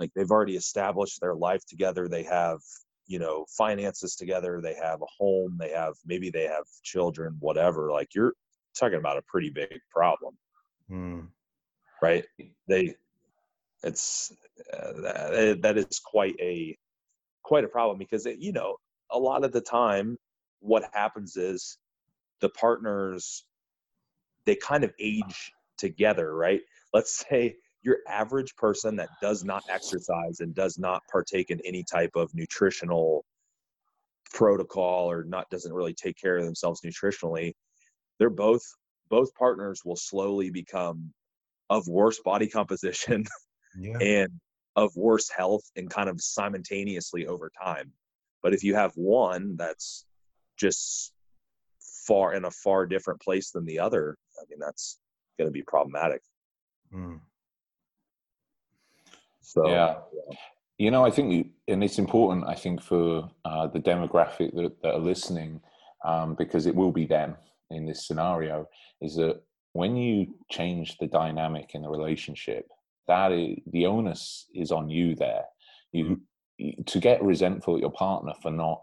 like 0.00 0.10
they've 0.16 0.30
already 0.30 0.56
established 0.56 1.20
their 1.20 1.34
life 1.34 1.64
together. 1.66 2.08
They 2.08 2.24
have 2.24 2.58
you 3.06 3.18
know 3.18 3.44
finances 3.56 4.16
together. 4.16 4.60
They 4.62 4.74
have 4.74 5.02
a 5.02 5.12
home. 5.18 5.56
They 5.60 5.70
have 5.70 5.94
maybe 6.06 6.30
they 6.30 6.44
have 6.44 6.64
children 6.82 7.36
whatever. 7.38 7.92
Like 7.92 8.14
you're 8.14 8.32
talking 8.76 8.98
about 8.98 9.18
a 9.18 9.22
pretty 9.28 9.50
big 9.50 9.78
problem. 9.92 10.36
Mm. 10.90 11.28
right? 12.02 12.24
They 12.66 12.94
it's 13.82 14.32
uh, 14.72 14.92
that, 15.02 15.62
that 15.62 15.78
is 15.78 16.00
quite 16.04 16.34
a 16.40 16.76
quite 17.42 17.64
a 17.64 17.68
problem 17.68 17.98
because 17.98 18.26
it, 18.26 18.38
you 18.38 18.52
know 18.52 18.76
a 19.10 19.18
lot 19.18 19.44
of 19.44 19.52
the 19.52 19.60
time 19.60 20.16
what 20.60 20.84
happens 20.92 21.36
is 21.36 21.78
the 22.40 22.48
partners 22.50 23.44
they 24.46 24.54
kind 24.56 24.84
of 24.84 24.92
age 24.98 25.52
together 25.80 26.36
right 26.36 26.60
let's 26.92 27.24
say 27.28 27.56
your 27.82 27.98
average 28.06 28.54
person 28.56 28.96
that 28.96 29.08
does 29.22 29.42
not 29.42 29.62
exercise 29.70 30.40
and 30.40 30.54
does 30.54 30.78
not 30.78 31.02
partake 31.10 31.50
in 31.50 31.60
any 31.64 31.82
type 31.82 32.10
of 32.14 32.30
nutritional 32.34 33.24
protocol 34.32 35.10
or 35.10 35.24
not 35.24 35.48
doesn't 35.50 35.72
really 35.72 35.94
take 35.94 36.16
care 36.16 36.36
of 36.36 36.44
themselves 36.44 36.82
nutritionally 36.82 37.52
they're 38.18 38.30
both 38.30 38.62
both 39.08 39.34
partners 39.34 39.82
will 39.84 39.96
slowly 39.96 40.50
become 40.50 41.12
of 41.68 41.86
worse 41.88 42.20
body 42.20 42.46
composition 42.46 43.24
yeah. 43.78 43.98
and 44.00 44.30
of 44.76 44.94
worse 44.94 45.28
health 45.28 45.64
and 45.74 45.90
kind 45.90 46.08
of 46.08 46.20
simultaneously 46.20 47.26
over 47.26 47.50
time 47.60 47.92
but 48.42 48.54
if 48.54 48.62
you 48.62 48.74
have 48.74 48.92
one 48.94 49.56
that's 49.56 50.04
just 50.56 51.12
far 52.06 52.34
in 52.34 52.44
a 52.44 52.50
far 52.50 52.86
different 52.86 53.20
place 53.20 53.50
than 53.50 53.64
the 53.64 53.80
other 53.80 54.16
i 54.40 54.44
mean 54.48 54.60
that's 54.60 54.99
going 55.40 55.52
to 55.52 55.58
be 55.60 55.62
problematic 55.62 56.22
mm. 56.94 57.18
So 59.40 59.68
yeah. 59.68 59.96
You 60.78 60.90
know, 60.90 61.04
I 61.04 61.10
think, 61.10 61.48
and 61.68 61.84
it's 61.84 61.98
important, 61.98 62.46
I 62.48 62.54
think, 62.54 62.82
for 62.82 63.28
uh, 63.44 63.66
the 63.66 63.80
demographic 63.80 64.54
that, 64.54 64.80
that 64.82 64.94
are 64.94 64.98
listening, 64.98 65.60
um, 66.06 66.34
because 66.36 66.64
it 66.64 66.74
will 66.74 66.90
be 66.90 67.04
them 67.04 67.36
in 67.70 67.84
this 67.84 68.06
scenario, 68.06 68.66
is 69.02 69.14
that 69.16 69.42
when 69.74 69.94
you 69.94 70.34
change 70.50 70.96
the 70.96 71.06
dynamic 71.06 71.74
in 71.74 71.82
the 71.82 71.90
relationship, 71.90 72.66
that 73.08 73.30
is, 73.30 73.58
the 73.66 73.84
onus 73.84 74.46
is 74.54 74.72
on 74.72 74.88
you 74.88 75.14
there. 75.14 75.44
You 75.92 76.22
to 76.86 76.98
get 76.98 77.22
resentful 77.22 77.74
at 77.74 77.80
your 77.80 77.92
partner 77.92 78.32
for 78.40 78.50
not 78.50 78.80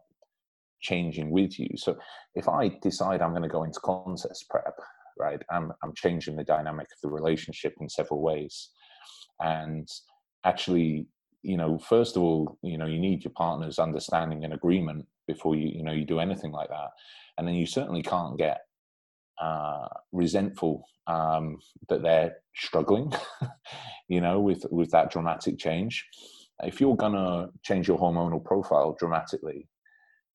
changing 0.82 1.32
with 1.32 1.60
you. 1.60 1.70
So 1.78 1.98
if 2.36 2.48
I 2.48 2.70
decide 2.82 3.24
I'm 3.24 3.32
going 3.32 3.50
to 3.50 3.58
go 3.58 3.64
into 3.64 3.80
contest 3.80 4.46
prep, 4.52 4.76
right, 5.20 5.42
I'm 5.50 5.72
I'm 5.84 5.94
changing 5.96 6.36
the 6.36 6.44
dynamic 6.44 6.88
of 6.88 7.02
the 7.02 7.10
relationship 7.10 7.76
in 7.80 7.90
several 7.90 8.22
ways, 8.22 8.70
and 9.40 9.88
actually 10.46 11.08
you 11.44 11.58
know 11.58 11.78
first 11.78 12.16
of 12.16 12.24
all 12.24 12.58
you 12.62 12.78
know 12.78 12.86
you 12.86 13.00
need 13.00 13.24
your 13.24 13.34
partner's 13.36 13.80
understanding 13.80 14.44
and 14.44 14.54
agreement 14.54 15.06
before 15.28 15.56
you 15.56 15.70
you 15.70 15.84
know 15.84 15.92
you 15.92 16.06
do 16.06 16.20
anything 16.20 16.52
like 16.52 16.70
that. 16.70 16.90
And 17.38 17.48
then 17.48 17.56
you 17.56 17.68
certainly 17.68 18.02
can't 18.02 18.38
get 18.38 18.62
uh, 19.40 19.88
resentful 20.12 20.86
um, 21.06 21.60
that 21.90 22.02
they're 22.02 22.38
struggling 22.56 23.14
you 24.08 24.22
know 24.22 24.40
with 24.40 24.66
with 24.72 24.92
that 24.92 25.12
dramatic 25.12 25.58
change. 25.60 26.06
If 26.64 26.82
you're 26.82 26.98
gonna 26.98 27.50
change 27.64 27.88
your 27.88 28.00
hormonal 28.00 28.44
profile 28.44 28.96
dramatically 28.98 29.68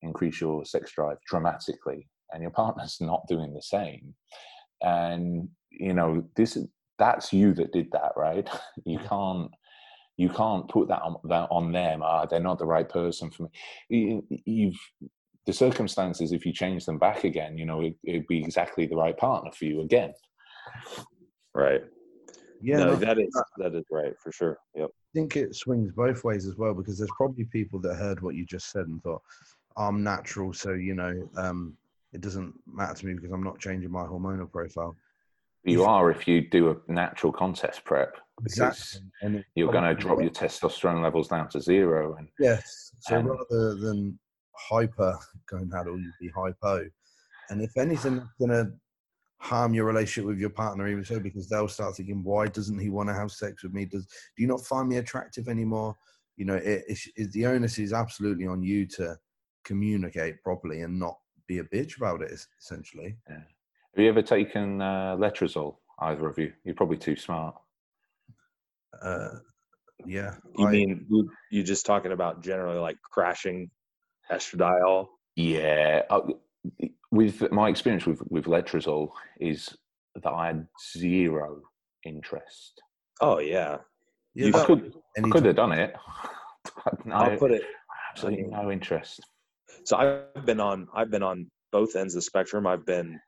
increase 0.03 0.39
your 0.39 0.65
sex 0.65 0.91
drive 0.91 1.17
dramatically 1.25 2.07
and 2.31 2.41
your 2.41 2.51
partner's 2.51 2.97
not 3.01 3.25
doing 3.27 3.53
the 3.53 3.61
same 3.61 4.13
and 4.83 5.49
you 5.71 5.93
know 5.93 6.23
this 6.35 6.57
that's 6.99 7.33
you 7.33 7.53
that 7.53 7.73
did 7.73 7.91
that 7.91 8.11
right 8.15 8.47
you 8.85 8.99
can't 8.99 9.49
you 10.17 10.29
can't 10.29 10.69
put 10.69 10.87
that 10.89 11.01
on, 11.01 11.17
that 11.25 11.47
on 11.49 11.71
them. 11.71 12.01
Ah, 12.03 12.25
they're 12.25 12.39
not 12.39 12.59
the 12.59 12.65
right 12.65 12.87
person 12.87 13.31
for 13.31 13.43
me. 13.43 14.23
You, 14.45 14.67
have 14.67 15.09
the 15.45 15.53
circumstances. 15.53 16.31
If 16.31 16.45
you 16.45 16.53
change 16.53 16.85
them 16.85 16.99
back 16.99 17.23
again, 17.23 17.57
you 17.57 17.65
know 17.65 17.81
it, 17.81 17.95
would 18.05 18.27
be 18.27 18.43
exactly 18.43 18.85
the 18.85 18.95
right 18.95 19.17
partner 19.17 19.51
for 19.51 19.65
you 19.65 19.81
again. 19.81 20.13
Right. 21.55 21.81
Yeah, 22.61 22.77
no, 22.77 22.85
no, 22.85 22.95
that 22.95 23.19
is 23.19 23.41
that 23.57 23.75
is 23.75 23.83
right 23.91 24.13
for 24.23 24.31
sure. 24.31 24.57
Yep. 24.75 24.89
I 24.89 25.09
think 25.13 25.35
it 25.35 25.55
swings 25.55 25.91
both 25.91 26.23
ways 26.23 26.47
as 26.47 26.55
well 26.55 26.73
because 26.73 26.97
there's 26.97 27.11
probably 27.17 27.45
people 27.45 27.79
that 27.81 27.95
heard 27.95 28.21
what 28.21 28.35
you 28.35 28.45
just 28.45 28.71
said 28.71 28.87
and 28.87 29.01
thought, 29.03 29.21
"I'm 29.75 30.01
natural, 30.01 30.53
so 30.53 30.71
you 30.71 30.95
know, 30.95 31.29
um, 31.35 31.75
it 32.13 32.21
doesn't 32.21 32.53
matter 32.65 32.93
to 32.93 33.05
me 33.05 33.13
because 33.13 33.31
I'm 33.31 33.43
not 33.43 33.59
changing 33.59 33.91
my 33.91 34.03
hormonal 34.03 34.51
profile." 34.51 34.95
You 35.65 35.85
are 35.85 36.11
if 36.11 36.27
you 36.27 36.49
do 36.49 36.71
a 36.71 36.91
natural 36.91 37.31
contest 37.31 37.85
prep 37.85 38.17
because 38.41 38.99
exactly. 39.21 39.45
you're 39.55 39.71
going 39.71 39.83
to 39.83 39.93
drop 39.93 40.19
your 40.19 40.29
testosterone 40.29 41.01
levels 41.01 41.29
down 41.29 41.47
to 41.49 41.61
zero. 41.61 42.15
And 42.15 42.27
yes, 42.37 42.91
so 42.99 43.17
and, 43.17 43.29
rather 43.29 43.75
than 43.75 44.19
hyper 44.57 45.17
going 45.49 45.69
how 45.71 45.83
do 45.83 45.97
you 45.97 46.11
be 46.19 46.29
hypo, 46.29 46.85
and 47.49 47.61
if 47.61 47.77
anything, 47.77 48.17
that's 48.17 48.33
going 48.39 48.51
to 48.51 48.73
harm 49.43 49.73
your 49.73 49.83
relationship 49.83 50.25
with 50.25 50.39
your 50.39 50.49
partner 50.49 50.87
even 50.87 51.03
so 51.03 51.19
because 51.19 51.49
they'll 51.49 51.67
start 51.67 51.95
thinking, 51.95 52.23
why 52.23 52.47
doesn't 52.47 52.79
he 52.79 52.89
want 52.89 53.09
to 53.09 53.15
have 53.15 53.31
sex 53.31 53.63
with 53.63 53.73
me? 53.73 53.85
Does 53.85 54.05
do 54.05 54.41
you 54.41 54.47
not 54.47 54.65
find 54.65 54.87
me 54.87 54.97
attractive 54.97 55.47
anymore? 55.47 55.95
You 56.37 56.45
know, 56.45 56.55
it, 56.55 56.83
it, 56.87 56.99
it, 57.15 57.31
the 57.33 57.45
onus 57.45 57.77
is 57.77 57.93
absolutely 57.93 58.47
on 58.47 58.63
you 58.63 58.85
to 58.87 59.17
communicate 59.65 60.41
properly 60.43 60.81
and 60.81 60.97
not 60.97 61.17
be 61.47 61.59
a 61.59 61.63
bitch 61.63 61.97
about 61.97 62.21
it. 62.21 62.31
Essentially. 62.59 63.17
Yeah. 63.29 63.35
Have 63.35 64.03
you 64.03 64.09
ever 64.09 64.21
taken 64.21 64.81
uh, 64.81 65.15
letrozole? 65.17 65.77
Either 65.99 66.27
of 66.27 66.37
you? 66.37 66.51
You're 66.63 66.75
probably 66.75 66.97
too 66.97 67.15
smart. 67.15 67.55
Uh, 69.01 69.29
yeah. 70.05 70.35
You 70.57 70.67
I, 70.67 70.71
mean 70.71 71.05
you, 71.09 71.29
you're 71.51 71.63
just 71.63 71.85
talking 71.85 72.11
about 72.11 72.41
generally 72.43 72.79
like 72.79 72.97
crashing 73.01 73.69
estradiol? 74.31 75.07
Yeah. 75.35 76.03
Uh, 76.09 76.21
with 77.11 77.51
my 77.51 77.69
experience 77.69 78.05
with 78.05 78.21
with 78.29 78.45
letrozole 78.45 79.11
is 79.39 79.75
that 80.15 80.31
I 80.31 80.47
had 80.47 80.67
zero 80.97 81.61
interest. 82.05 82.81
Oh 83.21 83.39
yeah. 83.39 83.77
yeah 84.33 84.57
I 84.57 84.65
could, 84.65 84.93
I 85.17 85.29
could 85.29 85.45
have 85.45 85.55
done 85.55 85.71
it, 85.73 85.95
no, 87.05 87.15
I'll 87.15 87.37
put 87.37 87.51
it. 87.51 87.63
absolutely 88.11 88.45
no 88.45 88.71
interest. 88.71 89.21
So 89.85 89.97
I've 89.97 90.45
been 90.45 90.59
on. 90.59 90.87
I've 90.93 91.11
been 91.11 91.23
on 91.23 91.49
both 91.71 91.95
ends 91.95 92.13
of 92.13 92.19
the 92.19 92.21
spectrum. 92.23 92.67
I've 92.67 92.85
been, 92.85 93.19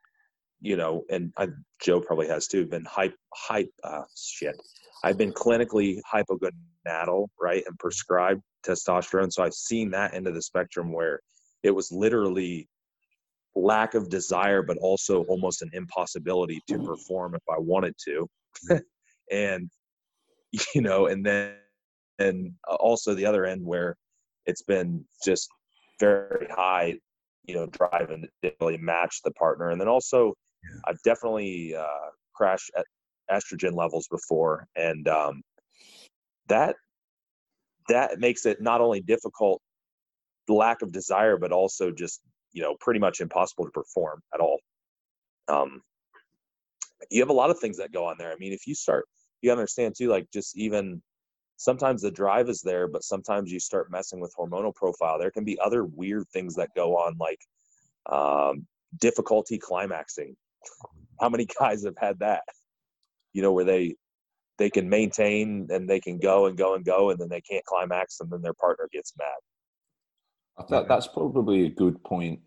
you 0.60 0.76
know, 0.76 1.02
and 1.10 1.32
I, 1.36 1.48
Joe 1.82 2.00
probably 2.00 2.28
has 2.28 2.46
too. 2.46 2.66
Been 2.66 2.84
hype, 2.84 3.14
hype, 3.34 3.70
uh, 3.84 4.02
shit. 4.16 4.56
I've 5.04 5.18
been 5.18 5.32
clinically 5.32 5.98
hypogonadal, 6.12 7.28
right, 7.40 7.62
and 7.66 7.78
prescribed 7.78 8.42
testosterone. 8.66 9.32
So 9.32 9.42
I've 9.42 9.54
seen 9.54 9.90
that 9.90 10.14
end 10.14 10.26
of 10.26 10.34
the 10.34 10.42
spectrum 10.42 10.92
where 10.92 11.20
it 11.62 11.70
was 11.70 11.92
literally 11.92 12.68
lack 13.54 13.94
of 13.94 14.08
desire, 14.08 14.62
but 14.62 14.78
also 14.78 15.24
almost 15.24 15.62
an 15.62 15.70
impossibility 15.72 16.60
to 16.68 16.78
perform 16.78 17.34
if 17.34 17.42
I 17.50 17.58
wanted 17.58 17.94
to. 18.04 18.28
and 19.30 19.70
you 20.74 20.80
know, 20.80 21.06
and 21.06 21.24
then 21.24 21.54
and 22.18 22.52
also 22.66 23.14
the 23.14 23.26
other 23.26 23.44
end 23.44 23.64
where 23.64 23.96
it's 24.46 24.62
been 24.62 25.04
just 25.24 25.48
very 26.00 26.46
high, 26.50 26.98
you 27.44 27.54
know, 27.54 27.66
driving 27.66 28.28
to 28.42 28.52
really 28.60 28.78
match 28.78 29.22
the 29.24 29.30
partner. 29.32 29.70
And 29.70 29.80
then 29.80 29.88
also 29.88 30.34
Yeah. 30.64 30.80
I've 30.86 31.02
definitely 31.02 31.74
uh 31.76 32.10
crashed 32.34 32.70
at 32.76 32.86
estrogen 33.30 33.74
levels 33.76 34.06
before 34.08 34.66
and 34.76 35.08
um 35.08 35.42
that 36.48 36.76
that 37.88 38.18
makes 38.18 38.46
it 38.46 38.60
not 38.60 38.80
only 38.80 39.00
difficult 39.00 39.60
the 40.46 40.54
lack 40.54 40.82
of 40.82 40.92
desire 40.92 41.36
but 41.36 41.52
also 41.52 41.90
just 41.90 42.20
you 42.52 42.62
know 42.62 42.76
pretty 42.80 43.00
much 43.00 43.20
impossible 43.20 43.64
to 43.64 43.70
perform 43.70 44.20
at 44.32 44.40
all 44.40 44.58
um 45.48 45.82
you 47.10 47.20
have 47.20 47.30
a 47.30 47.32
lot 47.32 47.50
of 47.50 47.58
things 47.58 47.76
that 47.78 47.92
go 47.92 48.04
on 48.04 48.16
there 48.18 48.32
i 48.32 48.36
mean 48.38 48.52
if 48.52 48.66
you 48.66 48.74
start 48.74 49.06
you 49.42 49.50
understand 49.50 49.94
too 49.96 50.08
like 50.08 50.26
just 50.32 50.56
even 50.56 51.02
sometimes 51.56 52.02
the 52.02 52.10
drive 52.10 52.48
is 52.48 52.60
there 52.62 52.86
but 52.86 53.02
sometimes 53.02 53.50
you 53.50 53.58
start 53.58 53.90
messing 53.90 54.20
with 54.20 54.34
hormonal 54.38 54.74
profile 54.74 55.18
there 55.18 55.30
can 55.30 55.44
be 55.44 55.58
other 55.60 55.84
weird 55.84 56.28
things 56.32 56.54
that 56.54 56.68
go 56.74 56.96
on 56.96 57.16
like 57.18 57.40
um 58.12 58.66
difficulty 58.98 59.58
climaxing. 59.58 60.36
How 61.20 61.28
many 61.28 61.46
guys 61.60 61.84
have 61.84 61.96
had 61.98 62.18
that? 62.20 62.42
You 63.32 63.42
know 63.42 63.52
where 63.52 63.64
they 63.64 63.96
they 64.58 64.70
can 64.70 64.88
maintain 64.88 65.66
and 65.70 65.88
they 65.88 66.00
can 66.00 66.18
go 66.18 66.46
and 66.46 66.56
go 66.56 66.74
and 66.74 66.84
go 66.84 67.10
and 67.10 67.18
then 67.18 67.28
they 67.28 67.42
can't 67.42 67.64
climax 67.66 68.20
and 68.20 68.30
then 68.30 68.40
their 68.40 68.54
partner 68.54 68.88
gets 68.90 69.12
mad. 69.18 70.66
That, 70.70 70.88
that's 70.88 71.08
probably 71.08 71.66
a 71.66 71.70
good 71.70 72.02
point 72.04 72.40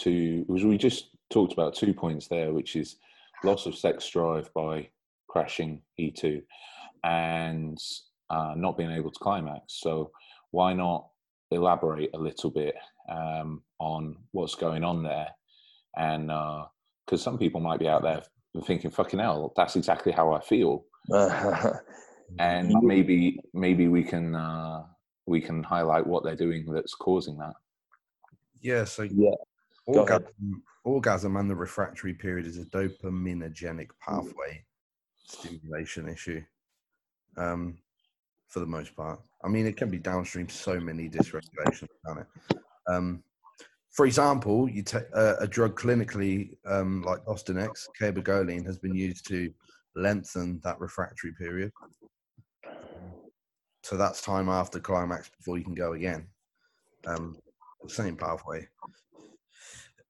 to, 0.00 0.44
because 0.44 0.64
we 0.66 0.76
just 0.76 1.08
talked 1.30 1.54
about 1.54 1.74
two 1.74 1.94
points 1.94 2.28
there, 2.28 2.52
which 2.52 2.76
is 2.76 2.96
loss 3.42 3.64
of 3.64 3.74
sex 3.74 4.06
drive 4.10 4.52
by 4.52 4.90
crashing 5.26 5.80
E2 5.98 6.42
and 7.02 7.78
uh, 8.34 8.54
not 8.56 8.76
being 8.76 8.90
able 8.90 9.10
to 9.10 9.18
climax. 9.18 9.62
So 9.80 10.10
why 10.50 10.72
not 10.72 11.08
elaborate 11.50 12.10
a 12.14 12.18
little 12.18 12.50
bit 12.50 12.74
um, 13.08 13.62
on 13.78 14.16
what's 14.32 14.54
going 14.54 14.84
on 14.84 15.02
there? 15.02 15.28
And 15.96 16.30
because 17.06 17.22
some 17.22 17.38
people 17.38 17.60
might 17.60 17.78
be 17.78 17.88
out 17.88 18.02
there 18.02 18.22
thinking, 18.66 18.90
"Fucking 18.90 19.20
hell, 19.20 19.52
that's 19.56 19.76
exactly 19.76 20.12
how 20.12 20.32
I 20.32 20.40
feel," 20.40 20.84
and 22.38 22.74
maybe 22.82 23.38
maybe 23.52 23.86
we 23.88 24.02
can 24.02 24.34
uh, 24.34 24.82
we 25.26 25.40
can 25.40 25.62
highlight 25.62 26.06
what 26.06 26.24
they're 26.24 26.34
doing 26.36 26.66
that's 26.72 26.94
causing 26.94 27.38
that. 27.38 27.54
Yeah, 28.60 28.84
so 28.84 29.02
Yeah. 29.04 29.30
Orgasm, 29.86 30.62
orgasm 30.84 31.36
and 31.36 31.50
the 31.50 31.54
refractory 31.54 32.14
period 32.14 32.46
is 32.46 32.58
a 32.58 32.64
dopaminogenic 32.64 33.90
pathway 34.00 34.64
stimulation 35.26 36.08
issue. 36.08 36.42
Um, 37.36 37.78
for 38.54 38.60
the 38.60 38.66
most 38.66 38.94
part, 38.94 39.20
I 39.44 39.48
mean, 39.48 39.66
it 39.66 39.76
can 39.76 39.90
be 39.90 39.98
downstream 39.98 40.48
so 40.48 40.78
many 40.78 41.10
dysregulations, 41.10 41.88
can 42.06 42.18
it? 42.18 42.56
Um, 42.88 43.24
for 43.90 44.06
example, 44.06 44.70
you 44.70 44.84
take 44.84 45.06
uh, 45.12 45.34
a 45.40 45.48
drug 45.48 45.76
clinically 45.76 46.56
um, 46.64 47.02
like 47.02 47.24
Dostinex, 47.24 47.88
cabergoline, 48.00 48.64
has 48.64 48.78
been 48.78 48.94
used 48.94 49.26
to 49.26 49.52
lengthen 49.96 50.60
that 50.62 50.78
refractory 50.78 51.32
period. 51.36 51.72
So 53.82 53.96
that's 53.96 54.22
time 54.22 54.48
after 54.48 54.78
climax 54.78 55.30
before 55.36 55.58
you 55.58 55.64
can 55.64 55.74
go 55.74 55.94
again. 55.94 56.28
Um, 57.08 57.36
same 57.88 58.16
pathway. 58.16 58.68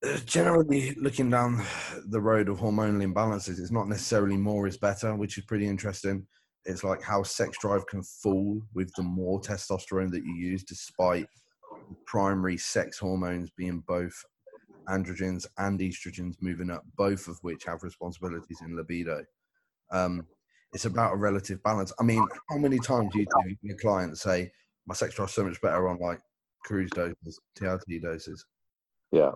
Uh, 0.05 0.17
Generally, 0.25 0.95
looking 1.01 1.31
down 1.31 1.65
the 2.09 2.21
road 2.21 2.47
of 2.47 2.59
hormonal 2.59 3.03
imbalances, 3.03 3.59
it's 3.59 3.71
not 3.71 3.89
necessarily 3.89 4.37
more 4.37 4.67
is 4.67 4.77
better, 4.77 5.15
which 5.15 5.39
is 5.39 5.45
pretty 5.45 5.67
interesting. 5.67 6.27
It's 6.65 6.83
like 6.83 7.01
how 7.01 7.23
sex 7.23 7.57
drive 7.59 7.85
can 7.87 8.03
fall 8.03 8.61
with 8.73 8.91
the 8.95 9.03
more 9.03 9.39
testosterone 9.39 10.11
that 10.11 10.23
you 10.25 10.33
use, 10.33 10.63
despite 10.63 11.27
primary 12.05 12.57
sex 12.57 12.97
hormones 12.97 13.51
being 13.51 13.83
both 13.87 14.25
androgens 14.89 15.45
and 15.57 15.79
estrogens 15.79 16.35
moving 16.41 16.71
up, 16.71 16.83
both 16.95 17.27
of 17.27 17.37
which 17.43 17.63
have 17.65 17.83
responsibilities 17.83 18.61
in 18.61 18.75
libido. 18.75 19.23
Um, 19.91 20.25
it's 20.73 20.85
about 20.85 21.13
a 21.13 21.17
relative 21.17 21.61
balance. 21.63 21.93
I 21.99 22.03
mean, 22.03 22.25
how 22.49 22.57
many 22.57 22.79
times 22.79 23.13
do 23.13 23.19
you 23.19 23.25
do 23.43 23.55
your 23.61 23.77
client 23.77 24.17
say, 24.17 24.51
"My 24.85 24.95
sex 24.95 25.15
drive's 25.15 25.33
so 25.33 25.43
much 25.43 25.61
better 25.61 25.87
on 25.87 25.99
like 25.99 26.19
cruise 26.63 26.89
doses, 26.91 27.39
TRT 27.55 28.01
doses"? 28.01 28.45
yeah 29.11 29.31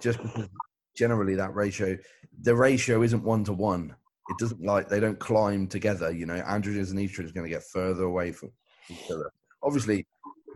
just 0.00 0.22
because 0.22 0.48
generally 0.96 1.34
that 1.34 1.54
ratio 1.54 1.96
the 2.42 2.54
ratio 2.54 3.02
isn't 3.02 3.22
one 3.22 3.44
to 3.44 3.52
one 3.52 3.94
it 4.28 4.38
doesn't 4.38 4.62
like 4.62 4.88
they 4.88 5.00
don't 5.00 5.18
climb 5.18 5.66
together 5.66 6.10
you 6.10 6.26
know 6.26 6.40
androgens 6.42 6.90
and 6.90 6.98
estrogens 6.98 7.30
are 7.30 7.34
going 7.34 7.46
to 7.46 7.52
get 7.52 7.62
further 7.64 8.04
away 8.04 8.32
from 8.32 8.50
each 8.90 9.10
other. 9.10 9.30
Obviously 9.62 10.06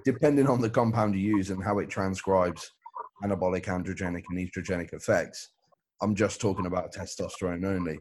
depending 0.05 0.49
on 0.49 0.61
the 0.61 0.71
compound 0.71 1.15
you 1.15 1.37
use 1.37 1.51
and 1.51 1.63
how 1.63 1.79
it 1.79 1.91
transcribes 1.91 2.71
anabolic 3.23 3.65
androgenic 3.67 4.25
and 4.31 4.39
estrogenic 4.39 4.93
effects 4.95 5.51
i'm 6.03 6.15
just 6.15 6.41
talking 6.41 6.67
about 6.67 6.93
testosterone 6.93 7.65
only. 7.65 7.99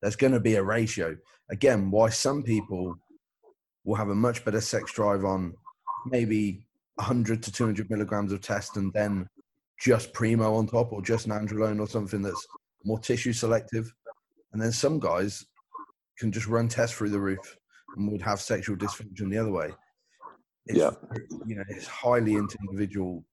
There's 0.00 0.16
going 0.16 0.32
to 0.32 0.40
be 0.40 0.54
a 0.54 0.62
ratio. 0.62 1.16
Again 1.50 1.90
why 1.90 2.08
some 2.08 2.42
people 2.42 2.96
will 3.84 3.96
have 3.96 4.08
a 4.08 4.14
much 4.14 4.44
better 4.44 4.60
sex 4.60 4.92
drive 4.92 5.24
on 5.24 5.54
maybe 6.06 6.64
100 6.96 7.42
to 7.42 7.52
200 7.52 7.90
milligrams 7.90 8.32
of 8.32 8.40
test 8.40 8.76
and 8.76 8.92
then 8.92 9.28
just 9.80 10.12
primo 10.12 10.54
on 10.54 10.66
top 10.66 10.92
or 10.92 11.02
just 11.02 11.28
nandrolone 11.28 11.80
or 11.80 11.86
something 11.86 12.22
that's 12.22 12.46
more 12.84 12.98
tissue 12.98 13.32
selective 13.32 13.92
and 14.52 14.60
then 14.60 14.72
some 14.72 14.98
guys 14.98 15.44
can 16.18 16.30
just 16.32 16.46
run 16.46 16.68
tests 16.68 16.96
through 16.96 17.10
the 17.10 17.20
roof 17.20 17.56
and 17.96 18.10
would 18.10 18.22
have 18.22 18.40
sexual 18.40 18.76
dysfunction 18.76 19.30
the 19.30 19.38
other 19.38 19.50
way. 19.52 19.72
It's, 20.66 20.78
Yeah. 20.78 20.90
you 21.46 21.56
know 21.56 21.64
it's 21.68 21.86
highly 21.86 22.34
into 22.34 22.58
individual 22.68 23.24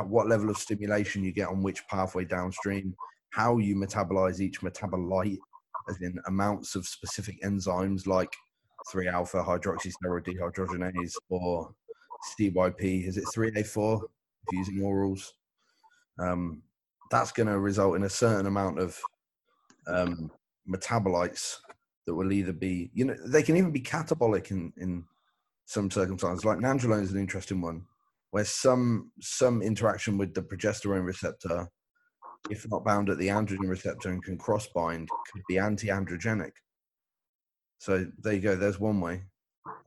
what 0.00 0.28
level 0.28 0.50
of 0.50 0.58
stimulation 0.58 1.24
you 1.24 1.32
get 1.32 1.48
on 1.48 1.62
which 1.62 1.86
pathway 1.88 2.24
downstream 2.26 2.94
how 3.30 3.56
you 3.56 3.74
metabolize 3.74 4.40
each 4.40 4.60
metabolite 4.60 5.38
as 5.88 5.98
in 6.02 6.18
amounts 6.26 6.74
of 6.74 6.86
specific 6.86 7.40
enzymes 7.42 8.06
like 8.06 8.30
3 8.90 9.08
alpha 9.08 9.42
hydroxysteroid 9.42 10.24
dehydrogenase 10.26 11.14
or 11.30 11.74
CYP 12.38 13.06
is 13.08 13.16
it 13.16 13.24
3A4 13.34 14.02
if 14.02 14.52
you're 14.52 14.58
using 14.58 14.78
orals? 14.80 15.30
Um, 16.18 16.62
that's 17.10 17.32
going 17.32 17.46
to 17.48 17.58
result 17.58 17.96
in 17.96 18.04
a 18.04 18.10
certain 18.10 18.46
amount 18.46 18.78
of 18.78 19.00
um, 19.86 20.30
metabolites 20.70 21.56
that 22.06 22.14
will 22.14 22.32
either 22.32 22.52
be, 22.52 22.90
you 22.94 23.04
know, 23.04 23.16
they 23.26 23.42
can 23.42 23.56
even 23.56 23.70
be 23.70 23.80
catabolic 23.80 24.50
in, 24.50 24.72
in 24.76 25.04
some 25.66 25.90
circumstances. 25.90 26.44
Like 26.44 26.58
nandrolone 26.58 27.02
is 27.02 27.12
an 27.12 27.20
interesting 27.20 27.60
one, 27.60 27.84
where 28.30 28.44
some 28.44 29.12
some 29.20 29.62
interaction 29.62 30.18
with 30.18 30.34
the 30.34 30.42
progesterone 30.42 31.04
receptor, 31.04 31.68
if 32.50 32.68
not 32.70 32.84
bound 32.84 33.10
at 33.10 33.18
the 33.18 33.28
androgen 33.28 33.68
receptor 33.68 34.08
and 34.08 34.22
can 34.22 34.38
cross 34.38 34.66
bind, 34.74 35.08
could 35.32 35.42
be 35.48 35.58
anti-androgenic. 35.58 36.52
So 37.78 38.06
there 38.18 38.34
you 38.34 38.40
go. 38.40 38.56
There's 38.56 38.80
one 38.80 39.00
way. 39.00 39.22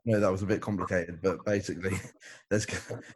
No, 0.06 0.20
that 0.20 0.32
was 0.32 0.42
a 0.42 0.48
bit 0.48 0.62
complicated, 0.62 1.20
but 1.22 1.44
basically, 1.46 1.98
there's 2.50 2.68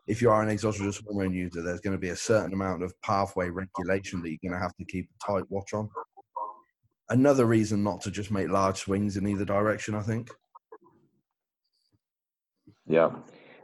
if 0.08 0.22
you 0.22 0.30
are 0.30 0.42
an 0.42 0.50
exogenous 0.50 1.02
hormone 1.06 1.34
user, 1.34 1.62
there's 1.62 1.82
going 1.82 1.96
to 1.96 2.00
be 2.00 2.10
a 2.10 2.16
certain 2.16 2.54
amount 2.54 2.84
of 2.84 3.00
pathway 3.02 3.50
regulation 3.50 4.22
that 4.22 4.30
you're 4.30 4.50
going 4.50 4.60
to 4.60 4.64
have 4.64 4.76
to 4.78 4.86
keep 4.86 5.10
a 5.10 5.26
tight 5.32 5.44
watch 5.50 5.74
on. 5.74 5.90
Another 7.10 7.46
reason 7.46 7.84
not 7.84 8.02
to 8.02 8.12
just 8.12 8.32
make 8.32 8.50
large 8.50 8.78
swings 8.80 9.16
in 9.18 9.28
either 9.28 9.46
direction, 9.46 9.96
I 9.96 10.02
think. 10.02 10.30
yeah. 12.88 13.12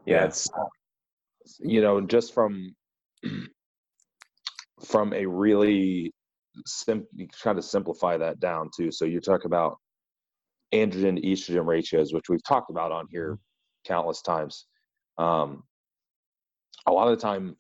Yeah 0.06 0.26
it's 0.26 0.50
you 1.60 1.82
know 1.82 2.02
just 2.02 2.34
from 2.34 2.76
from 4.86 5.14
a 5.14 5.26
really 5.26 6.14
sim 6.66 7.06
you 7.14 7.28
try 7.34 7.54
to 7.54 7.62
simplify 7.62 8.18
that 8.18 8.40
down 8.40 8.70
too. 8.76 8.92
So 8.92 9.06
you 9.06 9.20
talk 9.20 9.46
about 9.46 9.78
androgen 10.74 11.22
to 11.22 11.28
estrogen 11.28 11.66
ratios 11.66 12.14
which 12.14 12.30
we've 12.30 12.44
talked 12.44 12.70
about 12.70 12.92
on 12.92 13.08
here 13.10 13.38
countless 13.86 14.22
times. 14.22 14.66
Um 15.18 15.64
a 16.86 16.92
lot 16.92 17.08
of 17.08 17.18
the 17.18 17.22
time 17.22 17.56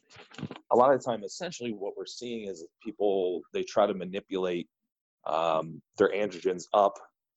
a 0.71 0.75
lot 0.75 0.93
of 0.93 0.99
the 0.99 1.05
time 1.05 1.23
essentially 1.23 1.71
what 1.71 1.93
we're 1.97 2.05
seeing 2.05 2.47
is 2.47 2.65
people 2.83 3.41
they 3.53 3.63
try 3.63 3.87
to 3.87 3.93
manipulate 3.93 4.67
um, 5.25 5.81
their 5.97 6.09
androgens 6.09 6.63
up 6.73 6.93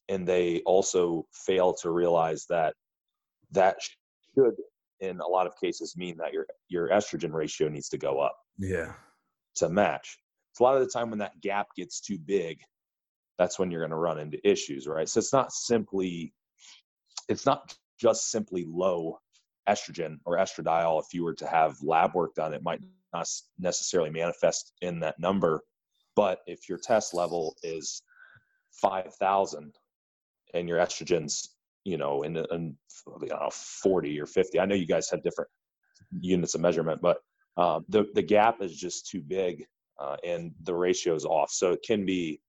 and 0.09 0.27
they 0.27 0.61
also 0.67 1.27
fail 1.33 1.75
to 1.75 1.91
realize 1.91 2.47
that 2.49 2.75
that 3.53 3.77
should 4.35 4.55
in 5.01 5.21
a 5.21 5.27
lot 5.27 5.47
of 5.47 5.53
cases 5.61 5.97
mean 5.97 6.17
that 6.17 6.33
your 6.33 6.47
your 6.69 6.89
estrogen 6.89 7.33
ratio 7.33 7.69
needs 7.69 7.89
to 7.89 7.99
go 7.99 8.19
up 8.19 8.37
Yeah. 8.59 8.95
to 9.57 9.69
match. 9.69 10.19
So 10.53 10.65
a 10.65 10.67
lot 10.67 10.77
of 10.77 10.83
the 10.83 10.91
time 10.91 11.11
when 11.11 11.19
that 11.19 11.41
gap 11.43 11.69
gets 11.77 12.01
too 12.01 12.19
big, 12.19 12.59
that's 13.39 13.59
when 13.59 13.71
you're 13.71 13.83
going 13.83 13.91
to 13.91 13.97
run 13.97 14.19
into 14.19 14.39
issues, 14.49 14.87
right? 14.87 15.09
So 15.09 15.19
it's 15.19 15.33
not 15.33 15.53
simply 15.53 16.33
it's 17.29 17.45
not 17.45 17.75
just 18.01 18.31
simply 18.31 18.65
low 18.69 19.19
estrogen 19.69 20.19
or 20.25 20.37
estradiol. 20.39 21.03
If 21.03 21.13
you 21.13 21.25
were 21.25 21.35
to 21.35 21.47
have 21.47 21.77
lab 21.83 22.15
work 22.15 22.35
done, 22.35 22.55
it 22.55 22.63
might 22.63 22.81
not 23.13 23.29
necessarily 23.59 24.11
manifest 24.11 24.73
in 24.81 25.01
that 25.01 25.19
number. 25.19 25.63
But 26.17 26.41
if 26.47 26.69
your 26.69 26.79
test 26.79 27.15
level 27.15 27.55
is 27.63 28.03
5,000 28.73 29.75
and 30.55 30.69
your 30.69 30.79
estrogen's, 30.79 31.55
you 31.85 31.99
know, 31.99 32.23
in, 32.23 32.37
in 32.37 32.77
know, 33.23 33.51
40 33.53 34.21
or 34.21 34.27
50, 34.27 34.59
I 34.59 34.65
know 34.65 34.75
you 34.75 34.87
guys 34.87 35.11
have 35.11 35.23
different 35.23 35.51
units 36.21 36.55
of 36.55 36.63
measurement, 36.63 37.01
but 37.03 37.19
um, 37.59 37.85
the, 37.89 38.07
the 38.15 38.23
gap 38.23 38.63
is 38.63 38.77
just 38.77 39.09
too 39.09 39.23
big 39.23 39.65
uh, 40.01 40.17
and 40.25 40.53
the 40.63 40.75
ratio 40.75 41.15
is 41.15 41.25
off. 41.25 41.51
So 41.51 41.73
it 41.73 41.81
can 41.87 42.05
be, 42.05 42.41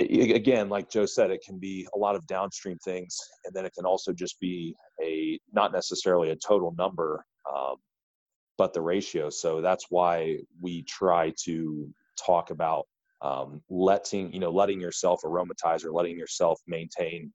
again, 0.00 0.68
like 0.68 0.90
Joe 0.90 1.06
said, 1.06 1.30
it 1.30 1.42
can 1.44 1.58
be 1.58 1.86
a 1.94 1.98
lot 1.98 2.14
of 2.14 2.26
downstream 2.26 2.78
things, 2.78 3.16
and 3.44 3.54
then 3.54 3.64
it 3.64 3.72
can 3.74 3.84
also 3.84 4.12
just 4.12 4.38
be 4.40 4.74
a 5.02 5.38
not 5.52 5.72
necessarily 5.72 6.30
a 6.30 6.36
total 6.36 6.74
number, 6.78 7.24
um, 7.52 7.76
but 8.56 8.72
the 8.72 8.80
ratio. 8.80 9.28
So 9.28 9.60
that's 9.60 9.86
why 9.90 10.38
we 10.60 10.82
try 10.84 11.32
to 11.44 11.92
talk 12.24 12.50
about 12.50 12.86
um, 13.20 13.62
letting 13.68 14.32
you 14.32 14.40
know 14.40 14.50
letting 14.50 14.80
yourself 14.80 15.22
aromatize 15.24 15.84
or 15.84 15.92
letting 15.92 16.16
yourself 16.16 16.60
maintain 16.66 17.32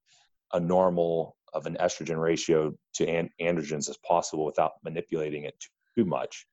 a 0.54 0.60
normal 0.60 1.36
of 1.54 1.65
an 1.65 1.78
estrogen 1.80 2.19
ratio 2.19 2.74
to 2.96 3.08
an- 3.08 3.30
androgens 3.41 3.89
as 3.89 3.98
possible 4.08 4.46
without 4.46 4.74
manipulating 4.84 5.43
it 5.43 5.56
too 5.96 6.06
much. 6.06 6.46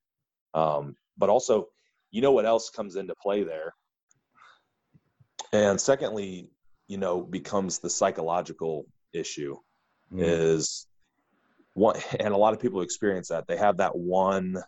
Um, 0.55 0.97
but 1.17 1.31
also, 1.31 1.69
you 2.11 2.21
know 2.23 2.33
what 2.33 2.45
else 2.45 2.71
comes 2.71 2.97
into 2.97 3.15
play 3.23 3.45
there? 3.45 3.73
And 5.53 5.81
secondly, 5.81 6.51
you 6.89 6.99
know, 6.99 7.23
becomes 7.23 7.79
the 7.79 7.91
psychological 7.91 8.87
issue 9.13 9.57
Mm. 10.13 10.23
is 10.23 10.89
one, 11.75 11.97
and 12.21 12.35
a 12.35 12.37
lot 12.37 12.53
of 12.53 12.61
people 12.61 12.81
experience 12.81 13.29
that. 13.29 13.47
They 13.47 13.57
have 13.57 13.77
that 13.77 13.97
one, 13.97 14.63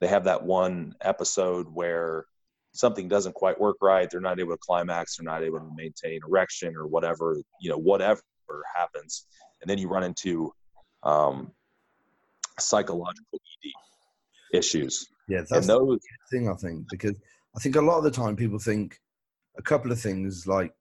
they 0.00 0.06
have 0.06 0.24
that 0.24 0.44
one 0.44 0.94
episode 1.00 1.66
where 1.68 2.26
something 2.76 3.08
doesn't 3.08 3.34
quite 3.34 3.58
work 3.58 3.76
right. 3.80 4.08
They're 4.10 4.20
not 4.20 4.38
able 4.38 4.52
to 4.52 4.58
climax. 4.58 5.16
They're 5.16 5.24
not 5.24 5.42
able 5.42 5.58
to 5.58 5.70
maintain 5.74 6.20
erection 6.26 6.76
or 6.76 6.86
whatever, 6.86 7.36
you 7.60 7.70
know, 7.70 7.78
whatever 7.78 8.22
happens. 8.74 9.26
And 9.60 9.70
then 9.70 9.78
you 9.78 9.88
run 9.88 10.04
into 10.04 10.52
um, 11.02 11.52
psychological 12.58 13.40
ED 13.64 14.58
issues. 14.58 15.06
Yeah, 15.28 15.38
that's 15.38 15.52
and 15.52 15.64
the 15.64 15.78
those, 15.78 15.98
thing 16.30 16.48
I 16.48 16.54
think 16.54 16.88
because 16.90 17.14
I 17.56 17.60
think 17.60 17.76
a 17.76 17.80
lot 17.80 17.98
of 17.98 18.04
the 18.04 18.10
time 18.10 18.36
people 18.36 18.58
think 18.58 18.98
a 19.58 19.62
couple 19.62 19.90
of 19.90 20.00
things 20.00 20.46
like 20.46 20.72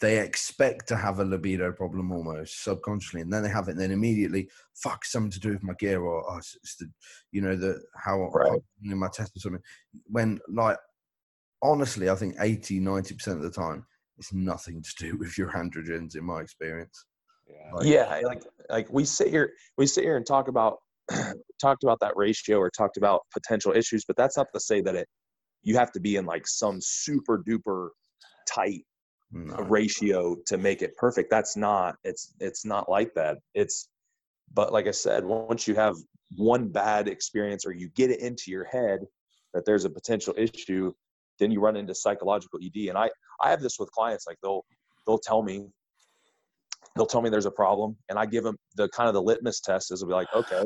they 0.00 0.18
expect 0.18 0.88
to 0.88 0.96
have 0.96 1.18
a 1.20 1.24
libido 1.24 1.70
problem 1.72 2.10
almost 2.10 2.64
subconsciously, 2.64 3.20
and 3.20 3.32
then 3.32 3.42
they 3.42 3.50
have 3.50 3.68
it, 3.68 3.72
and 3.72 3.80
then 3.80 3.90
immediately 3.90 4.48
fuck 4.74 5.04
something 5.04 5.30
to 5.30 5.40
do 5.40 5.50
with 5.50 5.62
my 5.62 5.74
gear 5.74 6.00
or 6.00 6.24
oh, 6.30 6.38
it's, 6.38 6.76
the 6.78 6.90
you 7.32 7.40
know 7.40 7.54
the 7.54 7.80
how 7.96 8.18
Right. 8.30 8.50
how- 8.50 8.62
in 8.90 8.98
my 8.98 9.08
test 9.08 9.36
or 9.36 9.40
something. 9.40 9.62
When 10.06 10.40
like 10.48 10.78
honestly, 11.62 12.10
I 12.10 12.14
think 12.14 12.36
80 12.38 12.80
90 12.80 13.14
percent 13.14 13.36
of 13.38 13.42
the 13.42 13.50
time 13.50 13.86
it's 14.20 14.32
nothing 14.32 14.82
to 14.82 14.90
do 14.98 15.16
with 15.16 15.36
your 15.38 15.50
androgens 15.52 16.14
in 16.14 16.24
my 16.24 16.40
experience. 16.42 17.06
Yeah. 17.48 17.74
Like, 17.74 17.86
yeah, 17.86 18.20
like 18.24 18.42
like 18.68 18.92
we 18.92 19.04
sit 19.04 19.28
here, 19.28 19.50
we 19.76 19.86
sit 19.86 20.04
here 20.04 20.16
and 20.16 20.26
talk 20.26 20.48
about 20.48 20.78
talked 21.60 21.82
about 21.82 21.98
that 22.00 22.16
ratio 22.16 22.58
or 22.58 22.70
talked 22.70 22.98
about 22.98 23.22
potential 23.32 23.72
issues, 23.72 24.04
but 24.06 24.16
that's 24.16 24.36
not 24.36 24.46
to 24.54 24.60
say 24.60 24.82
that 24.82 24.94
it 24.94 25.08
you 25.62 25.76
have 25.76 25.90
to 25.92 26.00
be 26.00 26.16
in 26.16 26.26
like 26.26 26.46
some 26.46 26.78
super 26.80 27.42
duper 27.46 27.88
tight 28.48 28.84
no. 29.32 29.56
ratio 29.64 30.36
to 30.46 30.58
make 30.58 30.82
it 30.82 30.94
perfect. 30.96 31.30
That's 31.30 31.56
not 31.56 31.96
it's 32.04 32.34
it's 32.40 32.64
not 32.64 32.88
like 32.88 33.14
that. 33.14 33.38
It's 33.54 33.88
but 34.52 34.72
like 34.72 34.86
I 34.86 34.92
said, 34.92 35.24
once 35.24 35.66
you 35.66 35.74
have 35.76 35.96
one 36.36 36.68
bad 36.68 37.08
experience 37.08 37.64
or 37.64 37.72
you 37.72 37.88
get 37.96 38.10
it 38.10 38.20
into 38.20 38.50
your 38.50 38.64
head 38.64 39.00
that 39.54 39.64
there's 39.64 39.84
a 39.84 39.90
potential 39.90 40.34
issue, 40.36 40.92
then 41.40 41.50
you 41.50 41.60
run 41.60 41.76
into 41.76 41.94
psychological 41.94 42.60
ED. 42.62 42.88
And 42.88 42.96
I 42.96 43.10
I 43.42 43.50
have 43.50 43.60
this 43.60 43.78
with 43.78 43.90
clients 43.90 44.26
like 44.28 44.36
they'll 44.42 44.64
they'll 45.06 45.18
tell 45.18 45.42
me 45.42 45.66
they'll 46.94 47.06
tell 47.06 47.22
me 47.22 47.30
there's 47.30 47.46
a 47.46 47.50
problem 47.50 47.96
and 48.08 48.18
I 48.18 48.26
give 48.26 48.44
them 48.44 48.56
the 48.76 48.88
kind 48.90 49.08
of 49.08 49.14
the 49.14 49.22
litmus 49.22 49.60
test 49.60 49.92
is 49.92 50.02
will 50.02 50.10
be 50.10 50.14
like, 50.14 50.28
okay, 50.34 50.62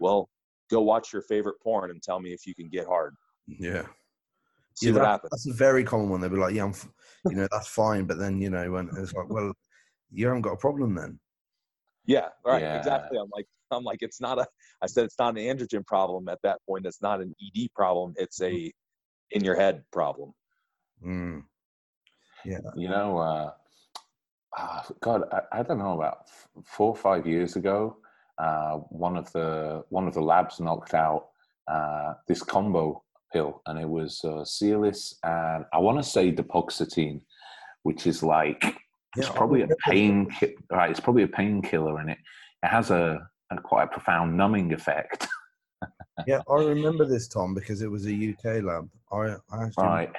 well, 0.00 0.28
go 0.70 0.80
watch 0.80 1.12
your 1.12 1.22
favorite 1.22 1.56
porn 1.62 1.90
and 1.90 2.02
tell 2.02 2.20
me 2.20 2.32
if 2.32 2.46
you 2.46 2.54
can 2.54 2.68
get 2.68 2.86
hard. 2.86 3.14
Yeah. 3.46 3.86
See 4.74 4.86
yeah, 4.86 4.92
what 4.92 4.98
that- 5.00 5.06
happens. 5.06 5.30
That's 5.30 5.48
a 5.48 5.52
very 5.52 5.84
common 5.84 6.08
one. 6.08 6.20
They'll 6.20 6.30
be 6.30 6.36
like, 6.36 6.54
"Yeah, 6.54 6.64
I'm, 6.64 6.70
f- 6.70 6.88
you 7.30 7.36
know, 7.36 7.46
that's 7.52 7.68
fine," 7.68 8.06
but 8.06 8.18
then 8.18 8.40
you 8.40 8.50
know, 8.50 8.72
when 8.72 8.90
it's 8.96 9.12
like, 9.12 9.28
"Well, 9.28 9.52
you 10.10 10.26
haven't 10.26 10.42
got 10.42 10.54
a 10.54 10.56
problem 10.56 10.94
then." 10.96 11.20
Yeah, 12.06 12.28
right. 12.44 12.60
Yeah. 12.60 12.78
Exactly. 12.78 13.18
I'm 13.18 13.30
like, 13.32 13.46
I'm 13.70 13.84
like, 13.84 13.98
it's 14.02 14.20
not 14.20 14.38
a. 14.38 14.46
I 14.82 14.86
said 14.86 15.04
it's 15.04 15.18
not 15.18 15.38
an 15.38 15.44
androgen 15.44 15.86
problem 15.86 16.28
at 16.28 16.40
that 16.42 16.58
point. 16.68 16.86
It's 16.86 17.02
not 17.02 17.20
an 17.20 17.34
ED 17.40 17.68
problem. 17.74 18.14
It's 18.16 18.42
a 18.42 18.72
in 19.30 19.44
your 19.44 19.56
head 19.56 19.84
problem. 19.92 20.34
Mm. 21.04 21.42
Yeah. 22.44 22.58
You 22.76 22.88
know, 22.88 23.18
uh, 23.18 23.50
ah, 24.56 24.84
God, 25.00 25.22
I, 25.32 25.60
I 25.60 25.62
don't 25.62 25.78
know 25.78 25.94
about 25.94 26.18
f- 26.26 26.48
four 26.64 26.88
or 26.88 26.96
five 26.96 27.26
years 27.26 27.56
ago, 27.56 27.98
uh, 28.38 28.76
one 28.90 29.16
of 29.16 29.30
the 29.32 29.84
one 29.90 30.06
of 30.08 30.14
the 30.14 30.20
labs 30.20 30.60
knocked 30.60 30.94
out 30.94 31.28
uh, 31.68 32.14
this 32.28 32.42
combo 32.42 33.02
pill, 33.32 33.62
and 33.66 33.78
it 33.78 33.88
was 33.88 34.20
uh, 34.24 34.44
Cialis 34.44 35.14
and 35.22 35.64
I 35.72 35.78
want 35.78 35.98
to 35.98 36.08
say 36.08 36.32
Dapoxetine, 36.32 37.20
which 37.82 38.06
is 38.06 38.22
like 38.22 38.62
it's 39.16 39.28
Yeah, 39.28 39.32
probably 39.34 39.62
a 39.62 39.68
pain. 39.88 40.28
Ki- 40.30 40.56
right, 40.70 40.90
it's 40.90 41.00
probably 41.00 41.22
a 41.22 41.28
painkiller, 41.28 41.98
and 42.00 42.10
it 42.10 42.18
it 42.62 42.68
has 42.68 42.90
a, 42.90 43.26
a 43.50 43.56
quite 43.60 43.84
a 43.84 43.88
profound 43.88 44.36
numbing 44.36 44.72
effect. 44.72 45.28
Yeah, 46.26 46.40
I 46.48 46.54
remember 46.62 47.04
this, 47.04 47.28
Tom, 47.28 47.54
because 47.54 47.82
it 47.82 47.90
was 47.90 48.06
a 48.06 48.12
UK 48.30 48.62
lab. 48.62 48.88
I, 49.12 49.36
I 49.52 49.68
Right. 49.76 50.12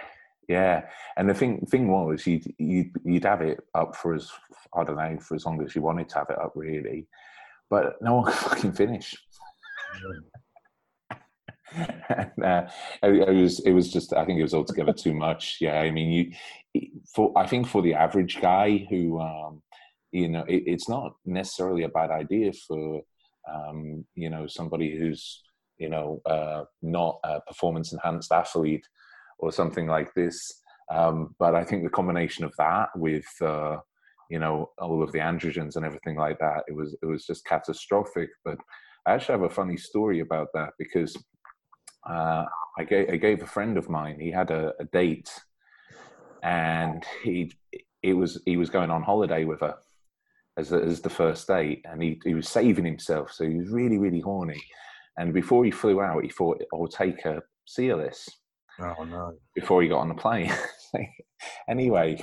Yeah, 0.47 0.87
and 1.17 1.29
the 1.29 1.33
thing 1.33 1.65
thing 1.65 1.87
was 1.87 2.27
you'd 2.27 2.53
you'd 2.59 2.91
you'd 3.03 3.23
have 3.23 3.41
it 3.41 3.61
up 3.73 3.95
for 3.95 4.13
as 4.13 4.29
I 4.75 4.83
don't 4.83 4.97
know 4.97 5.17
for 5.19 5.35
as 5.35 5.45
long 5.45 5.63
as 5.63 5.75
you 5.75 5.81
wanted 5.81 6.09
to 6.09 6.19
have 6.19 6.29
it 6.29 6.37
up 6.37 6.51
really, 6.55 7.07
but 7.69 8.01
no 8.01 8.15
one 8.15 8.25
could 8.31 8.35
fucking 8.35 8.73
finish. 8.73 9.15
and, 11.73 12.43
uh, 12.43 12.67
it, 13.01 13.29
it 13.29 13.41
was 13.41 13.59
it 13.61 13.71
was 13.71 13.91
just 13.91 14.13
I 14.13 14.23
think 14.23 14.39
it 14.39 14.43
was 14.43 14.53
altogether 14.53 14.93
too 14.93 15.13
much. 15.15 15.57
Yeah, 15.61 15.79
I 15.79 15.89
mean 15.89 16.11
you 16.11 16.89
for 17.13 17.35
I 17.35 17.47
think 17.47 17.67
for 17.67 17.81
the 17.81 17.95
average 17.95 18.39
guy 18.39 18.85
who 18.89 19.19
um, 19.19 19.63
you 20.11 20.29
know 20.29 20.43
it, 20.47 20.63
it's 20.67 20.87
not 20.87 21.15
necessarily 21.25 21.83
a 21.83 21.89
bad 21.89 22.11
idea 22.11 22.53
for 22.53 23.01
um, 23.51 24.05
you 24.13 24.29
know 24.29 24.45
somebody 24.45 24.95
who's 24.95 25.41
you 25.77 25.89
know 25.89 26.21
uh, 26.25 26.63
not 26.81 27.19
a 27.23 27.41
performance 27.41 27.91
enhanced 27.93 28.31
athlete 28.31 28.87
or 29.39 29.51
something 29.51 29.87
like 29.87 30.13
this. 30.13 30.61
Um, 30.93 31.35
but 31.39 31.55
I 31.55 31.63
think 31.63 31.83
the 31.83 31.89
combination 31.89 32.45
of 32.45 32.53
that 32.57 32.89
with 32.95 33.25
uh, 33.41 33.77
you 34.29 34.39
know 34.39 34.71
all 34.77 35.03
of 35.03 35.11
the 35.11 35.19
androgens 35.19 35.75
and 35.75 35.85
everything 35.85 36.15
like 36.15 36.39
that, 36.39 36.63
it 36.67 36.75
was 36.75 36.95
it 37.01 37.05
was 37.05 37.25
just 37.25 37.45
catastrophic. 37.45 38.29
But 38.43 38.57
I 39.05 39.13
actually 39.13 39.33
have 39.33 39.51
a 39.51 39.53
funny 39.53 39.77
story 39.77 40.19
about 40.19 40.47
that 40.53 40.71
because 40.79 41.15
uh, 42.09 42.45
I, 42.77 42.83
gave, 42.83 43.09
I 43.09 43.17
gave 43.17 43.41
a 43.41 43.47
friend 43.47 43.77
of 43.77 43.89
mine. 43.89 44.19
He 44.19 44.31
had 44.31 44.51
a, 44.51 44.73
a 44.79 44.85
date, 44.85 45.29
and 46.43 47.03
he 47.23 47.51
it 48.03 48.13
was 48.13 48.41
he 48.45 48.57
was 48.57 48.69
going 48.69 48.91
on 48.91 49.03
holiday 49.03 49.45
with 49.45 49.61
her 49.61 49.75
as 50.57 50.71
as 50.71 51.01
the 51.01 51.09
first 51.09 51.47
date, 51.47 51.83
and 51.85 52.01
he 52.01 52.19
he 52.23 52.33
was 52.33 52.47
saving 52.47 52.85
himself, 52.85 53.31
so 53.31 53.47
he 53.47 53.55
was 53.55 53.69
really 53.69 53.97
really 53.97 54.21
horny. 54.21 54.61
And 55.17 55.33
before 55.33 55.63
he 55.65 55.71
flew 55.71 56.01
out, 56.01 56.23
he 56.23 56.29
thought, 56.29 56.61
"I'll 56.73 56.87
take 56.87 57.25
a 57.25 57.41
Cialis." 57.67 58.27
oh 58.79 59.03
no, 59.05 59.33
before 59.53 59.81
he 59.81 59.87
got 59.87 59.99
on 59.99 60.09
the 60.09 60.15
plane. 60.15 60.51
anyway, 61.69 62.21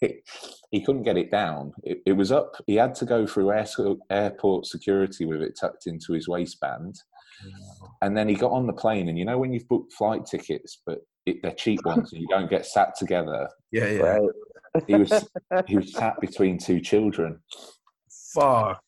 he 0.00 0.84
couldn't 0.84 1.04
get 1.04 1.16
it 1.16 1.30
down. 1.30 1.72
It, 1.82 2.02
it 2.06 2.12
was 2.12 2.32
up. 2.32 2.52
He 2.66 2.76
had 2.76 2.94
to 2.96 3.04
go 3.04 3.26
through 3.26 3.52
air, 3.52 3.66
airport 4.10 4.66
security 4.66 5.24
with 5.24 5.42
it 5.42 5.56
tucked 5.58 5.86
into 5.86 6.12
his 6.12 6.28
waistband. 6.28 6.96
And 8.00 8.16
then 8.16 8.28
he 8.28 8.34
got 8.34 8.52
on 8.52 8.66
the 8.66 8.72
plane, 8.72 9.08
and 9.08 9.18
you 9.18 9.24
know 9.24 9.38
when 9.38 9.52
you've 9.52 9.68
booked 9.68 9.92
flight 9.92 10.24
tickets, 10.24 10.80
but 10.86 11.00
it, 11.26 11.42
they're 11.42 11.52
cheap 11.52 11.84
ones, 11.84 12.12
and 12.12 12.22
you 12.22 12.28
don't 12.28 12.48
get 12.50 12.64
sat 12.64 12.94
together. 12.96 13.48
yeah, 13.72 13.90
yeah, 13.90 14.18
He 14.86 14.94
was 14.94 15.28
he 15.66 15.76
was 15.76 15.92
sat 15.92 16.18
between 16.20 16.58
two 16.58 16.80
children, 16.80 17.40
fuck, 18.34 18.82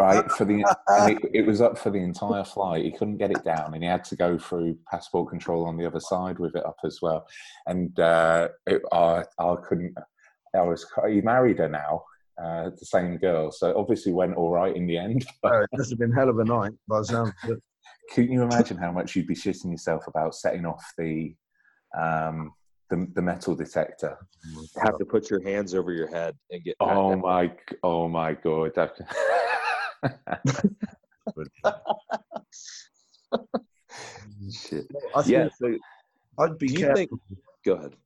right? 0.00 0.30
For 0.32 0.44
the 0.44 0.64
and 0.88 1.12
it, 1.12 1.30
it 1.34 1.46
was 1.46 1.60
up 1.60 1.78
for 1.78 1.90
the 1.90 1.98
entire 1.98 2.44
flight. 2.44 2.84
He 2.84 2.90
couldn't 2.90 3.18
get 3.18 3.30
it 3.30 3.44
down, 3.44 3.74
and 3.74 3.82
he 3.82 3.88
had 3.88 4.04
to 4.04 4.16
go 4.16 4.38
through 4.38 4.78
passport 4.90 5.30
control 5.30 5.66
on 5.66 5.76
the 5.76 5.86
other 5.86 6.00
side 6.00 6.38
with 6.38 6.56
it 6.56 6.64
up 6.64 6.78
as 6.84 6.98
well. 7.02 7.26
And 7.66 7.98
uh, 8.00 8.48
it, 8.66 8.82
I, 8.92 9.24
I 9.38 9.54
couldn't. 9.68 9.94
I 10.54 10.62
was. 10.62 10.86
He 11.08 11.20
married 11.20 11.58
her 11.58 11.68
now, 11.68 12.02
uh, 12.42 12.70
the 12.70 12.86
same 12.86 13.18
girl. 13.18 13.52
So 13.52 13.76
obviously 13.76 14.12
went 14.12 14.34
all 14.34 14.50
right 14.50 14.74
in 14.74 14.86
the 14.86 14.96
end. 14.96 15.26
But 15.42 15.52
Oh, 15.52 15.60
it 15.62 15.68
must 15.72 15.90
have 15.90 15.98
been 15.98 16.12
hell 16.12 16.28
of 16.28 16.38
a 16.38 16.44
night 16.44 16.72
by 16.88 16.98
the 17.00 17.04
sound 17.04 17.32
of 17.44 17.50
it. 17.50 17.62
can 18.12 18.30
you 18.30 18.42
imagine 18.42 18.76
how 18.76 18.92
much 18.92 19.14
you'd 19.14 19.26
be 19.26 19.34
shitting 19.34 19.70
yourself 19.70 20.04
about 20.06 20.34
setting 20.34 20.66
off 20.66 20.84
the 20.98 21.34
um, 21.96 22.52
the, 22.88 23.06
the 23.14 23.22
metal 23.22 23.54
detector? 23.54 24.16
Have 24.82 24.98
to 24.98 25.04
put 25.04 25.30
your 25.30 25.42
hands 25.42 25.74
over 25.74 25.92
your 25.92 26.08
head 26.08 26.34
and 26.50 26.64
get. 26.64 26.76
Oh 26.80 27.14
my, 27.16 27.52
oh 27.82 28.08
my 28.08 28.34
god! 28.34 28.72
Shit. 34.52 34.86
I 35.14 35.22
Yeah. 35.26 35.48
So 35.58 35.76
I'd 36.38 36.58
be 36.58 36.68
careful. 36.68 36.96
think? 36.96 37.10
Go 37.64 37.74
ahead. 37.74 37.96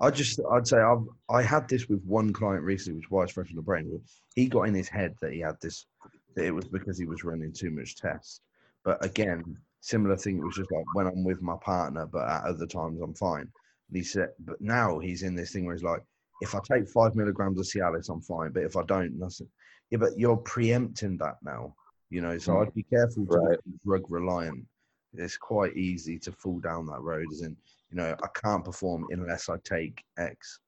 I 0.00 0.10
just, 0.10 0.40
I'd 0.50 0.66
say 0.66 0.78
I've, 0.78 1.04
I 1.28 1.42
had 1.42 1.68
this 1.68 1.88
with 1.88 2.02
one 2.04 2.32
client 2.32 2.64
recently, 2.64 2.98
which 2.98 3.10
was 3.10 3.30
fresh 3.30 3.50
on 3.50 3.56
the 3.56 3.62
brain. 3.62 4.00
He 4.34 4.48
got 4.48 4.62
in 4.62 4.74
his 4.74 4.88
head 4.88 5.14
that 5.20 5.32
he 5.32 5.40
had 5.40 5.56
this, 5.60 5.86
that 6.34 6.46
it 6.46 6.52
was 6.52 6.66
because 6.68 6.98
he 6.98 7.04
was 7.04 7.22
running 7.22 7.52
too 7.52 7.70
much 7.70 7.96
tests. 7.96 8.40
But 8.82 9.04
again, 9.04 9.44
similar 9.80 10.16
thing. 10.16 10.38
It 10.38 10.44
was 10.44 10.56
just 10.56 10.70
like 10.72 10.84
when 10.94 11.06
I'm 11.06 11.22
with 11.22 11.42
my 11.42 11.56
partner, 11.62 12.06
but 12.06 12.26
at 12.26 12.44
other 12.44 12.66
times 12.66 13.00
I'm 13.02 13.14
fine. 13.14 13.42
And 13.42 13.96
he 13.96 14.02
said, 14.02 14.28
but 14.40 14.58
now 14.60 14.98
he's 14.98 15.22
in 15.22 15.34
this 15.34 15.52
thing 15.52 15.66
where 15.66 15.74
he's 15.74 15.84
like, 15.84 16.02
if 16.40 16.54
I 16.54 16.60
take 16.72 16.88
five 16.88 17.14
milligrams 17.14 17.58
of 17.58 17.66
Cialis, 17.66 18.08
I'm 18.08 18.22
fine. 18.22 18.52
But 18.52 18.62
if 18.62 18.76
I 18.76 18.82
don't, 18.84 19.18
nothing. 19.18 19.48
Yeah, 19.90 19.98
but 19.98 20.18
you're 20.18 20.36
preempting 20.36 21.16
that 21.18 21.36
now, 21.42 21.74
you 22.10 22.20
know. 22.20 22.38
So. 22.38 22.60
I'd 22.60 22.74
be 22.74 22.84
careful 22.84 23.26
to 23.26 23.38
Right. 23.38 23.58
be 23.64 23.72
drug 23.84 24.04
reliant. 24.08 24.66
It's 25.14 25.36
quite 25.36 25.76
easy 25.76 26.18
to 26.20 26.32
fall 26.32 26.60
down 26.60 26.86
that 26.86 27.00
road, 27.00 27.26
as 27.32 27.42
in, 27.42 27.56
you 27.90 27.96
know, 27.96 28.14
I 28.22 28.28
can't 28.34 28.64
perform 28.64 29.06
unless 29.10 29.48
I 29.48 29.56
take 29.64 30.04
X. 30.16 30.60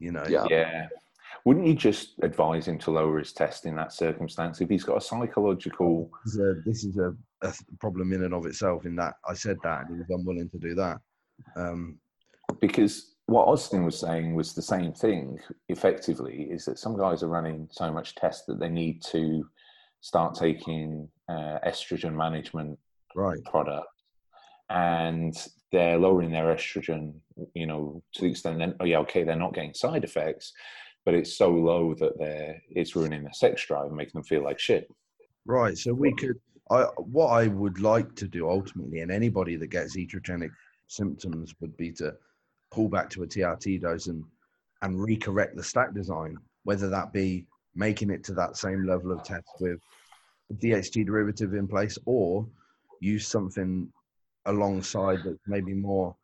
You 0.00 0.12
know, 0.12 0.24
Yeah. 0.28 0.46
yeah. 0.50 0.88
Wouldn't 1.44 1.66
you 1.66 1.74
just 1.74 2.14
advise 2.22 2.66
him 2.66 2.78
to 2.80 2.90
lower 2.90 3.18
his 3.18 3.32
test 3.32 3.64
in 3.66 3.76
that 3.76 3.92
circumstance 3.92 4.60
if 4.60 4.68
he's 4.68 4.82
got 4.82 4.96
a 4.96 5.00
psychological? 5.00 6.10
this 6.24 6.34
is 6.34 6.40
a, 6.40 6.54
this 6.64 6.84
is 6.84 6.96
a, 6.96 7.14
a 7.42 7.54
problem 7.78 8.12
in 8.12 8.24
and 8.24 8.34
of 8.34 8.44
itself. 8.46 8.84
In 8.86 8.96
that 8.96 9.14
I 9.26 9.34
said 9.34 9.58
that, 9.62 9.82
and 9.82 9.90
he 9.94 10.00
was 10.00 10.10
unwilling 10.10 10.48
to 10.50 10.58
do 10.58 10.74
that. 10.74 11.00
Um, 11.54 12.00
Because 12.60 13.14
what 13.28 13.46
Austin 13.46 13.84
was 13.84 13.98
saying 13.98 14.34
was 14.34 14.54
the 14.54 14.62
same 14.62 14.92
thing. 14.92 15.38
Effectively, 15.68 16.48
is 16.50 16.64
that 16.64 16.78
some 16.78 16.96
guys 16.96 17.22
are 17.22 17.28
running 17.28 17.68
so 17.70 17.92
much 17.92 18.14
test 18.14 18.46
that 18.46 18.58
they 18.58 18.68
need 18.68 19.02
to 19.10 19.46
start 20.00 20.34
taking 20.34 21.08
uh, 21.28 21.58
estrogen 21.66 22.14
management 22.14 22.78
right. 23.14 23.42
product 23.44 23.88
and 24.70 25.34
they're 25.72 25.98
lowering 25.98 26.30
their 26.30 26.54
estrogen 26.54 27.14
you 27.54 27.66
know 27.66 28.02
to 28.12 28.20
the 28.22 28.30
extent 28.30 28.58
that 28.58 28.76
oh 28.80 28.84
yeah 28.84 28.98
okay 28.98 29.24
they're 29.24 29.34
not 29.34 29.54
getting 29.54 29.72
side 29.72 30.04
effects 30.04 30.52
but 31.06 31.14
it's 31.14 31.36
so 31.36 31.50
low 31.50 31.94
that 31.94 32.12
they're 32.18 32.60
it's 32.70 32.94
ruining 32.94 33.22
their 33.22 33.32
sex 33.32 33.66
drive 33.66 33.86
and 33.86 33.96
making 33.96 34.12
them 34.14 34.22
feel 34.22 34.44
like 34.44 34.58
shit 34.58 34.86
Right. 35.48 35.78
So 35.78 35.94
we 35.94 36.14
could. 36.14 36.38
I 36.70 36.82
what 36.98 37.28
I 37.28 37.46
would 37.46 37.80
like 37.80 38.14
to 38.16 38.28
do 38.28 38.48
ultimately, 38.48 39.00
and 39.00 39.10
anybody 39.10 39.56
that 39.56 39.68
gets 39.68 39.96
estrogenic 39.96 40.50
symptoms 40.86 41.54
would 41.60 41.74
be 41.78 41.90
to 41.92 42.12
pull 42.70 42.88
back 42.88 43.10
to 43.10 43.22
a 43.22 43.26
TRT 43.26 43.80
dose 43.80 44.06
and 44.06 44.24
and 44.82 44.96
recorrect 44.96 45.56
the 45.56 45.64
stack 45.64 45.92
design, 45.92 46.38
whether 46.64 46.88
that 46.88 47.12
be 47.12 47.44
making 47.74 48.10
it 48.10 48.22
to 48.24 48.34
that 48.34 48.56
same 48.56 48.86
level 48.86 49.10
of 49.10 49.22
test 49.24 49.48
with 49.60 49.80
DHT 50.54 51.04
derivative 51.06 51.54
in 51.54 51.66
place, 51.66 51.98
or 52.04 52.46
use 53.00 53.26
something 53.26 53.92
alongside 54.46 55.18
that's 55.24 55.38
maybe 55.46 55.74
more 55.74 56.14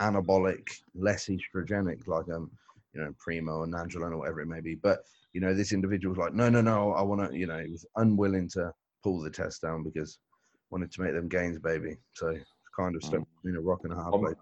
anabolic, 0.00 0.68
less 0.94 1.28
estrogenic, 1.28 2.06
like 2.06 2.28
um, 2.34 2.50
you 2.94 3.00
know, 3.00 3.14
Primo 3.18 3.58
or 3.60 3.66
Nandrolone 3.66 4.12
or 4.12 4.18
whatever 4.18 4.40
it 4.40 4.46
may 4.46 4.60
be. 4.60 4.74
But 4.74 5.04
you 5.32 5.40
know, 5.40 5.54
this 5.54 5.72
individual 5.72 6.14
was 6.14 6.18
like, 6.18 6.34
no, 6.34 6.50
no, 6.50 6.60
no, 6.60 6.92
I 6.92 7.02
want 7.02 7.30
to, 7.30 7.36
you 7.36 7.46
know, 7.46 7.58
he 7.58 7.70
was 7.70 7.86
unwilling 7.96 8.48
to 8.50 8.72
pull 9.02 9.20
the 9.22 9.30
test 9.30 9.62
down 9.62 9.82
because 9.82 10.18
wanted 10.70 10.92
to 10.92 11.00
make 11.02 11.14
them 11.14 11.28
gains, 11.28 11.58
baby. 11.58 11.96
So 12.12 12.36
kind 12.76 12.94
of 12.96 13.02
stuck 13.02 13.22
between 13.36 13.56
a 13.56 13.60
rock 13.60 13.80
and 13.84 13.92
a 13.92 13.96
hard 13.96 14.14
Um, 14.14 14.20
place. 14.20 14.34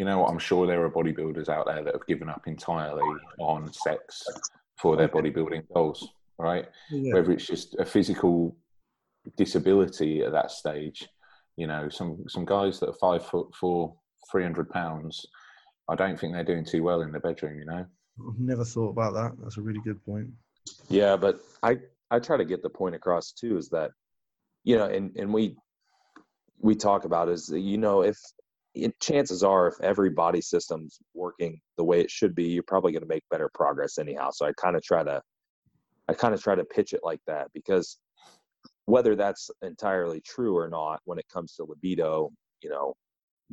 You 0.00 0.06
know 0.06 0.24
i'm 0.26 0.38
sure 0.38 0.66
there 0.66 0.82
are 0.82 0.90
bodybuilders 0.90 1.50
out 1.50 1.66
there 1.66 1.84
that 1.84 1.92
have 1.94 2.06
given 2.06 2.30
up 2.30 2.42
entirely 2.46 3.10
on 3.38 3.70
sex 3.70 4.24
for 4.80 4.96
their 4.96 5.10
bodybuilding 5.10 5.62
goals 5.74 6.08
right 6.38 6.66
Yeah. 6.90 7.12
whether 7.14 7.30
it's 7.32 7.46
just 7.46 7.76
a 7.78 7.84
physical 7.84 8.56
disability 9.36 10.22
at 10.22 10.32
that 10.32 10.50
stage 10.50 11.06
you 11.56 11.66
know 11.66 11.90
some 11.90 12.24
some 12.28 12.46
guys 12.46 12.80
that 12.80 12.88
are 12.88 12.94
five 13.08 13.22
foot 13.26 13.48
four 13.54 13.94
300 14.32 14.70
pounds 14.70 15.26
i 15.90 15.94
don't 15.94 16.18
think 16.18 16.32
they're 16.32 16.44
doing 16.52 16.64
too 16.64 16.82
well 16.82 17.02
in 17.02 17.12
the 17.12 17.20
bedroom 17.20 17.58
you 17.58 17.66
know 17.66 17.84
I've 18.28 18.38
never 18.38 18.66
thought 18.66 18.90
about 18.90 19.14
that. 19.14 19.32
That's 19.42 19.56
a 19.56 19.62
really 19.62 19.80
good 19.82 20.04
point. 20.04 20.28
Yeah, 20.90 21.16
but 21.16 21.40
I 21.62 21.78
I 22.10 22.18
try 22.18 22.36
to 22.36 22.44
get 22.44 22.62
the 22.62 22.68
point 22.68 22.94
across 22.94 23.32
too 23.32 23.56
is 23.56 23.70
that 23.70 23.92
you 24.62 24.76
know, 24.76 24.84
and 24.96 25.16
and 25.16 25.32
we 25.32 25.56
we 26.60 26.74
talk 26.74 27.06
about 27.06 27.30
is 27.30 27.46
that, 27.46 27.60
you 27.60 27.78
know 27.78 28.02
if 28.02 28.18
it, 28.74 28.98
chances 29.00 29.42
are 29.42 29.68
if 29.68 29.80
every 29.82 30.10
body 30.10 30.40
system's 30.40 30.98
working 31.14 31.60
the 31.76 31.84
way 31.84 32.00
it 32.00 32.10
should 32.10 32.34
be, 32.34 32.44
you're 32.44 32.62
probably 32.62 32.92
going 32.92 33.02
to 33.02 33.08
make 33.08 33.24
better 33.30 33.50
progress 33.54 33.98
anyhow. 33.98 34.30
So 34.30 34.46
I 34.46 34.52
kind 34.52 34.76
of 34.76 34.82
try 34.82 35.02
to 35.02 35.20
I 36.08 36.14
kind 36.14 36.34
of 36.34 36.42
try 36.42 36.54
to 36.56 36.64
pitch 36.64 36.92
it 36.92 37.00
like 37.04 37.20
that 37.28 37.48
because 37.54 37.98
whether 38.86 39.14
that's 39.14 39.48
entirely 39.62 40.20
true 40.26 40.56
or 40.56 40.68
not 40.68 41.00
when 41.04 41.18
it 41.18 41.26
comes 41.32 41.54
to 41.54 41.64
libido, 41.64 42.30
you 42.62 42.70
know, 42.70 42.94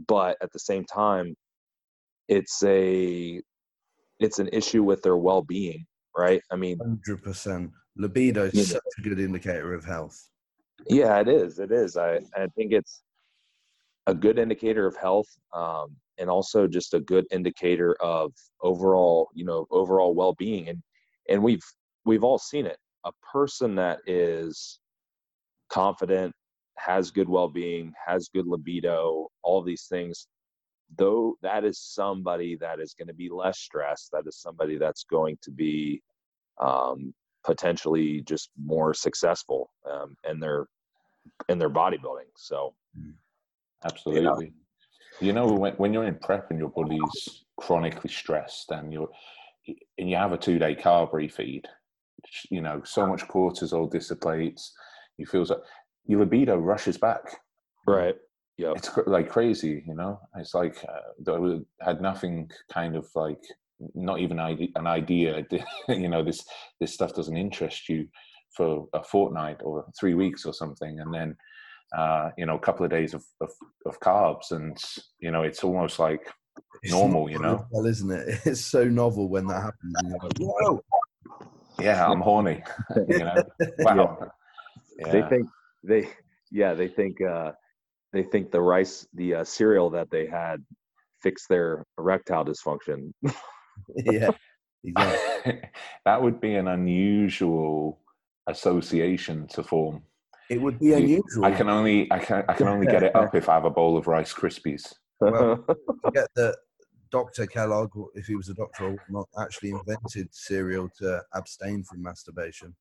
but 0.07 0.38
at 0.41 0.51
the 0.51 0.59
same 0.59 0.84
time 0.86 1.36
it's 2.28 2.63
a 2.63 3.41
it's 4.20 4.39
an 4.39 4.49
issue 4.51 4.84
with 4.84 5.01
their 5.03 5.18
well-being, 5.18 5.86
right? 6.18 6.41
I 6.51 6.55
mean, 6.55 6.80
Hundred 6.80 7.24
percent. 7.24 7.72
Libido 7.95 8.45
Yeah. 8.45 8.61
is 8.61 8.70
such 8.72 8.82
a 8.97 9.01
good 9.01 9.20
indicator 9.20 9.74
of 9.74 9.86
health. 9.86 10.20
Yeah, 10.88 11.20
it 11.20 11.28
is. 11.28 11.59
It 11.59 11.72
is. 11.72 11.97
I, 11.97 12.20
I 12.36 12.47
think 12.55 12.72
it's 12.72 13.01
a 14.08 14.14
good 14.14 14.39
indicator 14.39 14.88
of 14.88 14.95
health, 14.97 15.28
um, 15.53 15.95
and 16.18 16.30
also 16.30 16.66
just 16.66 16.93
a 16.93 16.99
good 16.99 17.26
indicator 17.32 17.95
of 18.01 18.34
overall, 18.62 19.30
you 19.34 19.45
know, 19.45 19.68
overall 19.70 20.16
well-being. 20.16 20.70
And 20.70 20.82
and 21.30 21.43
we've 21.43 21.64
we've 22.05 22.24
all 22.24 22.39
seen 22.39 22.66
it. 22.66 22.78
A 23.05 23.12
person 23.32 23.76
that 23.76 23.99
is 24.08 24.80
confident, 25.70 26.34
has 26.78 27.12
good 27.12 27.30
well-being, 27.30 27.93
has 28.05 28.30
good 28.34 28.47
libido, 28.47 29.28
all 29.43 29.62
these 29.62 29.86
things. 29.89 30.28
Though 30.97 31.36
that 31.41 31.66
is 31.66 31.80
somebody 31.80 32.55
that 32.58 32.80
is 32.80 32.95
going 32.97 33.10
to 33.10 33.14
be 33.14 33.30
less 33.30 33.60
stressed. 33.60 34.10
That 34.14 34.24
is 34.26 34.38
somebody 34.38 34.78
that's 34.78 35.03
going 35.03 35.38
to 35.43 35.51
be 35.51 36.01
um, 36.60 37.14
potentially 37.43 38.22
just 38.22 38.49
more 38.64 38.93
successful 38.93 39.70
um, 39.89 40.16
in 40.30 40.39
their 40.39 40.68
in 41.49 41.60
their 41.60 41.70
bodybuilding. 41.70 42.32
So 42.38 42.74
absolutely. 43.86 44.53
You 45.19 45.34
know 45.34 45.47
when, 45.47 45.73
when 45.73 45.93
you're 45.93 46.05
in 46.05 46.19
prep 46.19 46.51
and 46.51 46.59
your 46.59 46.69
body's 46.69 47.43
chronically 47.59 48.09
stressed 48.09 48.71
and 48.71 48.93
you're 48.93 49.09
and 49.97 50.09
you 50.09 50.15
have 50.15 50.32
a 50.32 50.38
two 50.38 50.59
day 50.59 50.75
carb 50.75 51.11
refeed 51.11 51.65
you 52.49 52.61
know 52.61 52.82
so 52.84 53.05
much 53.05 53.28
cortisol 53.28 53.89
dissipates 53.89 54.73
you 55.17 55.25
feel 55.25 55.43
like 55.43 55.59
your 56.05 56.21
libido 56.21 56.57
rushes 56.57 56.97
back. 56.97 57.21
Right, 57.86 58.15
yeah, 58.57 58.73
it's 58.75 58.89
like 59.07 59.30
crazy 59.30 59.84
you 59.86 59.95
know? 59.95 60.19
It's 60.36 60.53
like 60.53 60.84
uh, 60.88 61.32
I 61.32 61.86
had 61.86 62.01
nothing 62.01 62.49
kind 62.71 62.95
of 62.95 63.07
like 63.15 63.41
not 63.93 64.19
even 64.19 64.39
an 64.39 64.88
idea 64.88 65.45
you 65.89 66.09
know 66.09 66.23
this 66.23 66.43
this 66.80 66.93
stuff 66.93 67.13
doesn't 67.13 67.38
interest 67.38 67.89
you 67.89 68.07
for 68.55 68.88
a 68.93 69.03
fortnight 69.03 69.61
or 69.63 69.86
three 69.99 70.15
weeks 70.15 70.45
or 70.45 70.53
something 70.53 70.99
and 70.99 71.13
then 71.13 71.36
uh, 71.95 72.31
you 72.38 72.45
know 72.45 72.55
a 72.55 72.59
couple 72.59 72.83
of 72.85 72.91
days 72.91 73.13
of, 73.13 73.23
of, 73.41 73.51
of 73.85 73.99
carbs 73.99 74.51
and 74.51 74.77
you 75.19 75.31
know 75.31 75.43
it's 75.43 75.63
almost 75.63 75.99
like 75.99 76.21
It's 76.83 76.91
Normal, 76.91 77.29
you 77.29 77.39
know? 77.39 77.65
Well, 77.71 77.85
isn't 77.85 78.11
it? 78.11 78.39
It's 78.45 78.61
so 78.61 78.83
novel 78.83 79.29
when 79.29 79.47
that 79.47 79.61
happens. 79.61 79.93
And 79.97 80.09
you're 80.09 80.19
like, 80.21 80.38
Whoa! 80.39 80.81
yeah 81.79 82.07
i'm 82.07 82.21
horny 82.21 82.63
you 83.07 83.19
know 83.19 83.35
wow 83.79 84.17
they 85.11 85.19
yeah. 85.19 85.29
think 85.29 85.47
they 85.83 86.09
yeah 86.51 86.73
they 86.73 86.88
think 86.88 87.21
uh, 87.21 87.51
they 88.13 88.23
think 88.23 88.51
the 88.51 88.61
rice 88.61 89.07
the 89.13 89.35
uh, 89.35 89.43
cereal 89.43 89.89
that 89.91 90.09
they 90.09 90.25
had 90.25 90.63
fixed 91.21 91.49
their 91.49 91.85
erectile 91.99 92.45
dysfunction. 92.45 93.11
yeah, 93.95 94.29
exactly. 94.83 95.61
that 96.05 96.21
would 96.21 96.39
be 96.39 96.55
an 96.55 96.67
unusual 96.67 97.99
association 98.47 99.47
to 99.47 99.63
form 99.63 100.01
It 100.49 100.61
would 100.61 100.79
be 100.79 100.93
unusual. 100.93 101.45
I 101.45 101.51
can 101.51 101.69
only 101.69 102.11
I 102.11 102.19
can 102.19 102.43
I 102.47 102.53
can 102.53 102.67
only 102.67 102.87
get 102.87 103.03
it 103.03 103.15
up 103.15 103.35
if 103.41 103.49
I 103.49 103.55
have 103.55 103.65
a 103.65 103.69
bowl 103.69 103.97
of 103.97 104.07
Rice 104.07 104.33
Krispies. 104.33 104.93
Well- 105.19 105.65
get 106.13 106.27
that 106.35 106.57
Dr. 107.09 107.47
Kellogg, 107.47 107.91
if 108.15 108.25
he 108.25 108.35
was 108.35 108.49
a 108.49 108.53
doctor 108.53 108.85
or 108.85 108.97
not, 109.09 109.29
actually 109.39 109.69
invented 109.69 110.27
cereal 110.33 110.89
to 110.99 111.21
abstain 111.33 111.83
from 111.83 112.01
masturbation. 112.03 112.75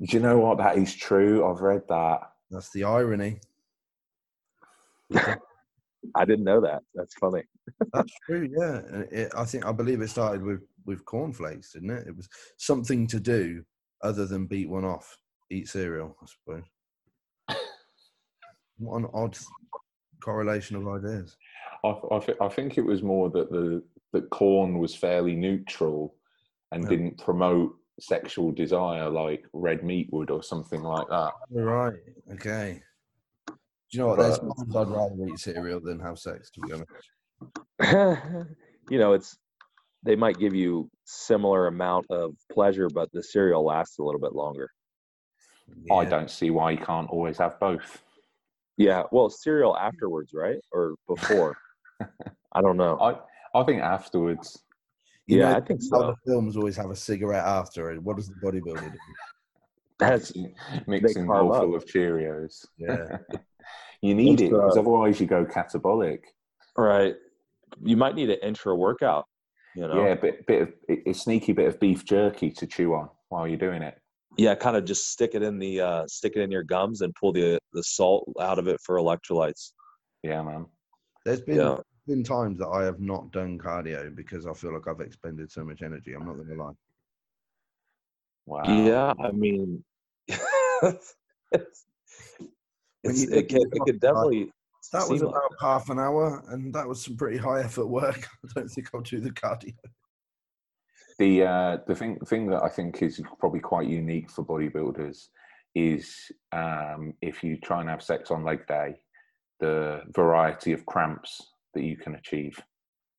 Do 0.00 0.16
you 0.16 0.22
know 0.22 0.38
what? 0.38 0.56
That 0.58 0.78
is 0.78 0.94
true. 0.94 1.46
I've 1.46 1.60
read 1.60 1.82
that. 1.88 2.20
That's 2.50 2.70
the 2.70 2.84
irony. 2.84 3.40
I 6.14 6.24
didn't 6.24 6.44
know 6.44 6.60
that. 6.62 6.82
That's 6.94 7.14
funny. 7.14 7.42
That's 7.92 8.12
true. 8.24 8.48
Yeah, 8.56 8.80
it, 9.10 9.32
I 9.36 9.44
think 9.44 9.66
I 9.66 9.72
believe 9.72 10.00
it 10.00 10.08
started 10.08 10.42
with 10.42 10.62
with 10.86 11.04
cornflakes, 11.04 11.72
didn't 11.72 11.90
it? 11.90 12.08
It 12.08 12.16
was 12.16 12.28
something 12.56 13.06
to 13.08 13.20
do 13.20 13.62
other 14.02 14.26
than 14.26 14.46
beat 14.46 14.68
one 14.68 14.84
off? 14.84 15.16
Eat 15.50 15.68
cereal, 15.68 16.16
I 16.22 16.26
suppose. 16.26 16.64
What 18.80 18.98
an 19.02 19.08
odd 19.14 19.36
correlation 20.22 20.76
of 20.76 20.88
ideas. 20.88 21.36
I, 21.84 21.94
I, 22.10 22.18
th- 22.18 22.38
I 22.40 22.48
think 22.48 22.76
it 22.78 22.84
was 22.84 23.02
more 23.02 23.30
that 23.30 23.50
the 23.50 23.82
that 24.12 24.28
corn 24.30 24.78
was 24.78 24.94
fairly 24.94 25.36
neutral 25.36 26.16
and 26.72 26.82
Yeah. 26.82 26.88
didn't 26.90 27.18
promote 27.18 27.76
sexual 28.00 28.50
desire 28.50 29.08
like 29.08 29.44
red 29.52 29.84
meat 29.84 30.08
would 30.10 30.30
or 30.30 30.42
something 30.42 30.82
like 30.82 31.06
that. 31.08 31.32
Right. 31.50 31.94
Okay. 32.32 32.82
Do 33.46 33.54
you 33.92 33.98
know 34.00 34.08
what? 34.08 34.18
There's 34.18 34.38
But- 34.38 34.54
times 34.56 34.76
I'd 34.76 34.88
rather 34.88 35.26
eat 35.28 35.38
cereal 35.38 35.80
than 35.80 36.00
have 36.00 36.18
sex. 36.18 36.50
To 36.52 36.60
be 36.60 36.72
honest. 36.72 36.90
you 38.90 38.98
know, 38.98 39.12
it's 39.12 39.36
they 40.02 40.16
might 40.16 40.38
give 40.38 40.54
you 40.54 40.90
similar 41.04 41.66
amount 41.66 42.06
of 42.10 42.34
pleasure, 42.50 42.88
but 42.88 43.10
the 43.12 43.22
cereal 43.22 43.64
lasts 43.64 43.98
a 43.98 44.02
little 44.02 44.20
bit 44.20 44.34
longer. 44.34 44.70
I 45.92 46.04
don't 46.04 46.30
see 46.30 46.50
why 46.50 46.72
you 46.72 46.78
can't 46.78 47.08
always 47.10 47.38
have 47.38 47.60
both. 47.60 48.02
Yeah, 48.80 49.02
well, 49.12 49.28
cereal 49.28 49.76
afterwards, 49.76 50.32
right, 50.32 50.58
or 50.72 50.94
before? 51.06 51.54
I 52.52 52.62
don't 52.62 52.78
know. 52.78 52.98
I 52.98 53.58
I 53.58 53.62
think 53.64 53.82
afterwards. 53.82 54.62
You 55.26 55.38
yeah, 55.40 55.50
know 55.50 55.56
I 55.58 55.60
think 55.60 55.80
how 55.92 56.00
so. 56.00 56.06
the 56.06 56.16
films 56.32 56.56
always 56.56 56.76
have 56.78 56.90
a 56.90 56.96
cigarette 56.96 57.44
after 57.44 57.90
it. 57.90 58.02
What 58.02 58.16
does 58.16 58.28
the 58.28 58.34
bodybuilder 58.42 58.90
do? 58.90 58.98
That's 59.98 60.32
mixing 60.86 61.26
carb 61.26 61.50
bowl 61.50 61.60
full 61.60 61.74
of 61.76 61.84
Cheerios. 61.84 62.64
Yeah. 62.78 63.18
You 64.02 64.14
need 64.14 64.40
It's, 64.40 64.42
it 64.44 64.50
because 64.52 64.78
uh, 64.78 64.80
otherwise 64.80 65.20
you 65.20 65.26
go 65.26 65.44
catabolic. 65.44 66.20
right. 66.74 67.16
You 67.84 67.98
might 67.98 68.14
need 68.14 68.30
an 68.30 68.38
intra 68.42 68.74
workout. 68.74 69.26
You 69.76 69.86
know, 69.88 70.02
Yeah, 70.02 70.14
bit 70.14 70.46
bit 70.46 70.62
of 70.62 70.72
a 71.06 71.12
sneaky 71.12 71.52
bit 71.52 71.68
of 71.68 71.78
beef 71.78 72.02
jerky 72.06 72.50
to 72.50 72.66
chew 72.66 72.94
on 72.94 73.10
while 73.28 73.46
you're 73.46 73.58
doing 73.58 73.82
it. 73.82 73.99
Yeah, 74.40 74.54
kind 74.54 74.74
of 74.74 74.86
just 74.86 75.10
stick 75.10 75.32
it 75.34 75.42
in 75.42 75.58
the 75.58 75.82
uh, 75.82 76.06
stick 76.06 76.32
it 76.34 76.40
in 76.40 76.50
your 76.50 76.62
gums 76.62 77.02
and 77.02 77.14
pull 77.14 77.30
the 77.30 77.58
the 77.74 77.82
salt 77.82 78.26
out 78.40 78.58
of 78.58 78.68
it 78.68 78.80
for 78.80 78.96
electrolytes. 78.96 79.72
Yeah, 80.22 80.42
man. 80.42 80.64
There's 81.26 81.42
been 81.42 81.58
Yeah. 81.58 81.76
been 82.06 82.24
times 82.24 82.58
that 82.58 82.68
I 82.68 82.84
have 82.84 83.00
not 83.00 83.32
done 83.32 83.58
cardio 83.58 84.16
because 84.16 84.46
I 84.46 84.54
feel 84.54 84.72
like 84.72 84.88
I've 84.88 85.00
expended 85.00 85.52
so 85.52 85.62
much 85.62 85.82
energy. 85.82 86.14
I'm 86.14 86.24
not 86.24 86.36
going 86.36 86.48
to 86.48 86.54
lie. 86.54 86.72
Wow. 88.46 88.62
Yeah, 88.86 89.12
I 89.22 89.30
mean, 89.30 89.84
it's, 90.28 91.14
it's, 91.52 91.84
it 93.04 93.30
look 93.30 93.48
could 93.50 93.68
it 93.72 93.82
could 93.84 94.00
definitely. 94.00 94.50
That 94.94 95.06
was 95.06 95.20
seem 95.20 95.28
like 95.28 95.36
about 95.36 95.52
half 95.60 95.90
an 95.90 95.98
hour, 95.98 96.42
and 96.48 96.72
that 96.72 96.88
was 96.88 97.04
some 97.04 97.18
pretty 97.18 97.36
high 97.36 97.60
effort 97.60 97.86
work. 97.86 98.26
I 98.44 98.48
don't 98.54 98.68
think 98.70 98.88
I'll 98.94 99.02
do 99.02 99.20
the 99.20 99.30
cardio. 99.30 99.74
The 101.20 101.42
uh, 101.44 101.76
the 101.86 101.94
thing 101.94 102.18
thing 102.20 102.46
that 102.46 102.62
I 102.62 102.70
think 102.70 103.02
is 103.02 103.20
probably 103.38 103.60
quite 103.60 103.86
unique 103.86 104.30
for 104.30 104.42
bodybuilders 104.42 105.28
is 105.74 106.16
um, 106.50 107.12
if 107.20 107.44
you 107.44 107.58
try 107.58 107.80
and 107.80 107.90
have 107.90 108.02
sex 108.02 108.30
on 108.30 108.42
leg 108.42 108.66
day, 108.66 108.94
the 109.60 110.00
variety 110.14 110.72
of 110.72 110.86
cramps 110.86 111.48
that 111.74 111.82
you 111.82 111.98
can 111.98 112.14
achieve. 112.14 112.58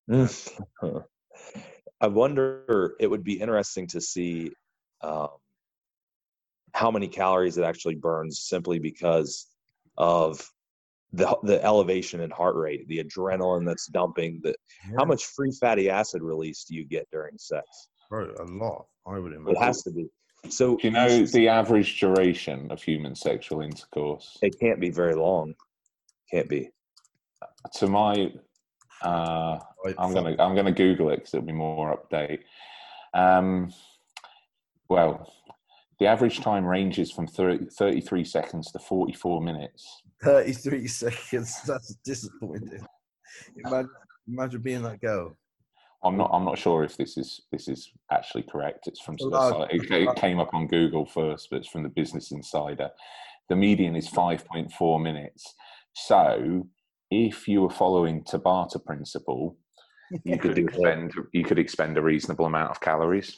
I 2.01 2.07
wonder. 2.07 2.95
It 2.99 3.05
would 3.05 3.23
be 3.23 3.39
interesting 3.39 3.85
to 3.89 4.01
see 4.01 4.51
um, 5.01 5.29
how 6.73 6.89
many 6.89 7.07
calories 7.07 7.59
it 7.59 7.65
actually 7.65 7.95
burns 7.95 8.39
simply 8.39 8.79
because 8.79 9.45
of 9.99 10.43
the 11.13 11.37
the 11.43 11.63
elevation 11.63 12.21
in 12.21 12.29
heart 12.31 12.55
rate, 12.55 12.87
the 12.87 13.03
adrenaline 13.03 13.65
that's 13.65 13.87
dumping. 13.87 14.39
The 14.43 14.55
how 14.97 15.05
much 15.05 15.25
free 15.25 15.51
fatty 15.59 15.89
acid 15.89 16.21
release 16.21 16.63
do 16.63 16.75
you 16.75 16.85
get 16.85 17.07
during 17.11 17.37
sex? 17.37 17.65
Bro, 18.09 18.33
a 18.39 18.43
lot. 18.43 18.85
I 19.05 19.19
would 19.19 19.33
imagine. 19.33 19.55
It 19.55 19.63
has 19.63 19.83
to 19.83 19.91
be. 19.91 20.07
So 20.49 20.77
Do 20.77 20.87
you 20.87 20.91
know 20.91 21.25
the 21.25 21.47
average 21.47 21.99
duration 21.99 22.71
of 22.71 22.81
human 22.81 23.15
sexual 23.15 23.61
intercourse? 23.61 24.37
it 24.41 24.59
can't 24.59 24.79
be 24.79 24.89
very 24.89 25.15
long. 25.15 25.53
Can't 26.31 26.49
be. 26.49 26.69
To 27.75 27.87
my, 27.87 28.31
uh, 29.01 29.59
I'm 29.97 30.13
gonna 30.13 30.35
I'm 30.39 30.55
gonna 30.55 30.71
Google 30.71 31.09
it 31.09 31.17
because 31.17 31.33
it'll 31.33 31.45
be 31.45 31.53
more 31.53 31.97
update. 31.97 32.39
Um, 33.13 33.73
well, 34.89 35.31
the 36.01 36.07
average 36.07 36.39
time 36.39 36.65
ranges 36.65 37.11
from 37.11 37.27
30, 37.27 37.67
33 37.77 38.25
seconds 38.25 38.71
to 38.71 38.79
44 38.79 39.39
minutes. 39.39 40.01
33 40.23 40.87
seconds. 40.87 41.61
That's 41.67 41.93
disappointing. 42.03 42.83
Imagine, 43.63 43.89
imagine 44.27 44.61
being 44.61 44.81
that 44.81 44.99
girl. 44.99 45.37
I'm 46.03 46.17
not. 46.17 46.31
I'm 46.33 46.43
not 46.43 46.57
sure 46.57 46.83
if 46.83 46.97
this 46.97 47.17
is 47.17 47.41
this 47.51 47.67
is 47.67 47.91
actually 48.11 48.41
correct. 48.41 48.87
It's 48.87 48.99
from 48.99 49.15
A 49.21 49.25
large- 49.25 49.71
it, 49.71 49.91
it 49.91 50.15
came 50.15 50.39
up 50.39 50.51
on 50.55 50.65
Google 50.65 51.05
first, 51.05 51.49
but 51.51 51.57
it's 51.57 51.67
from 51.67 51.83
the 51.83 51.89
Business 51.89 52.31
Insider. 52.31 52.89
The 53.49 53.55
median 53.55 53.95
is 53.95 54.09
5.4 54.09 55.03
minutes. 55.03 55.53
So, 55.93 56.67
if 57.11 57.47
you 57.47 57.61
were 57.61 57.69
following 57.69 58.23
Tabata 58.23 58.83
principle, 58.83 59.55
you 60.23 60.39
could 60.39 60.57
expend 60.57 61.13
you 61.31 61.43
could 61.43 61.59
expend 61.59 61.95
a 61.99 62.01
reasonable 62.01 62.47
amount 62.47 62.71
of 62.71 62.81
calories. 62.81 63.37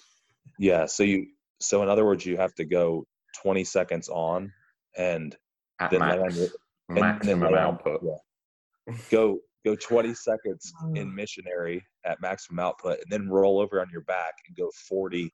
Yeah. 0.58 0.86
So 0.86 1.04
you. 1.04 1.28
So 1.64 1.82
in 1.82 1.90
other 1.90 2.04
words, 2.06 2.26
you 2.26 2.36
have 2.38 2.54
to 2.56 2.66
go 2.66 3.06
20 3.42 3.64
seconds 3.64 4.10
on, 4.10 4.52
and 4.98 5.36
At 5.80 5.92
then 5.92 6.02
lay 6.02 6.18
max, 6.18 6.34
on 6.34 6.40
your, 6.40 6.48
and 6.90 6.98
then 6.98 7.02
maximum 7.04 7.52
lay 7.54 7.60
on- 7.60 7.66
output. 7.76 8.02
yeah. 8.04 8.96
Go 9.10 9.40
go 9.66 9.76
20 9.78 10.14
seconds 10.30 10.74
Mm. 10.84 10.98
in 10.98 11.16
missionary 11.16 11.86
at 12.06 12.20
maximum 12.22 12.60
output, 12.60 13.00
and 13.00 13.10
then 13.10 13.30
roll 13.30 13.60
over 13.60 13.80
on 13.80 13.90
your 13.92 14.02
back 14.02 14.34
and 14.48 14.58
go 14.58 14.70
40, 14.90 15.34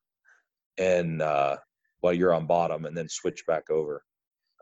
and 0.78 1.22
uh, 1.22 1.58
while 2.02 2.14
you're 2.14 2.34
on 2.34 2.46
bottom, 2.46 2.86
and 2.86 2.96
then 2.96 3.10
switch 3.10 3.44
back 3.48 3.72
over. 3.72 4.04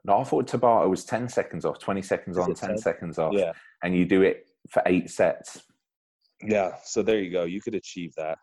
No, 0.05 0.20
I 0.20 0.24
thought 0.24 0.47
Tabata 0.47 0.89
was 0.89 1.03
10 1.03 1.28
seconds 1.28 1.65
off, 1.65 1.80
20 1.80 2.01
seconds 2.01 2.38
Is 2.38 2.43
on, 2.43 2.53
10 2.55 2.70
10? 2.70 2.78
seconds 2.78 3.20
off, 3.20 3.34
Yeah. 3.34 3.51
and 3.84 3.93
you 3.93 4.05
do 4.05 4.22
it 4.22 4.47
for 4.70 4.82
eight 4.86 5.09
sets. 5.09 5.61
Yeah. 6.41 6.78
So 6.86 7.03
there 7.03 7.20
you 7.20 7.30
go. 7.30 7.43
You 7.43 7.59
could 7.59 7.76
achieve 7.76 8.13
that. 8.15 8.38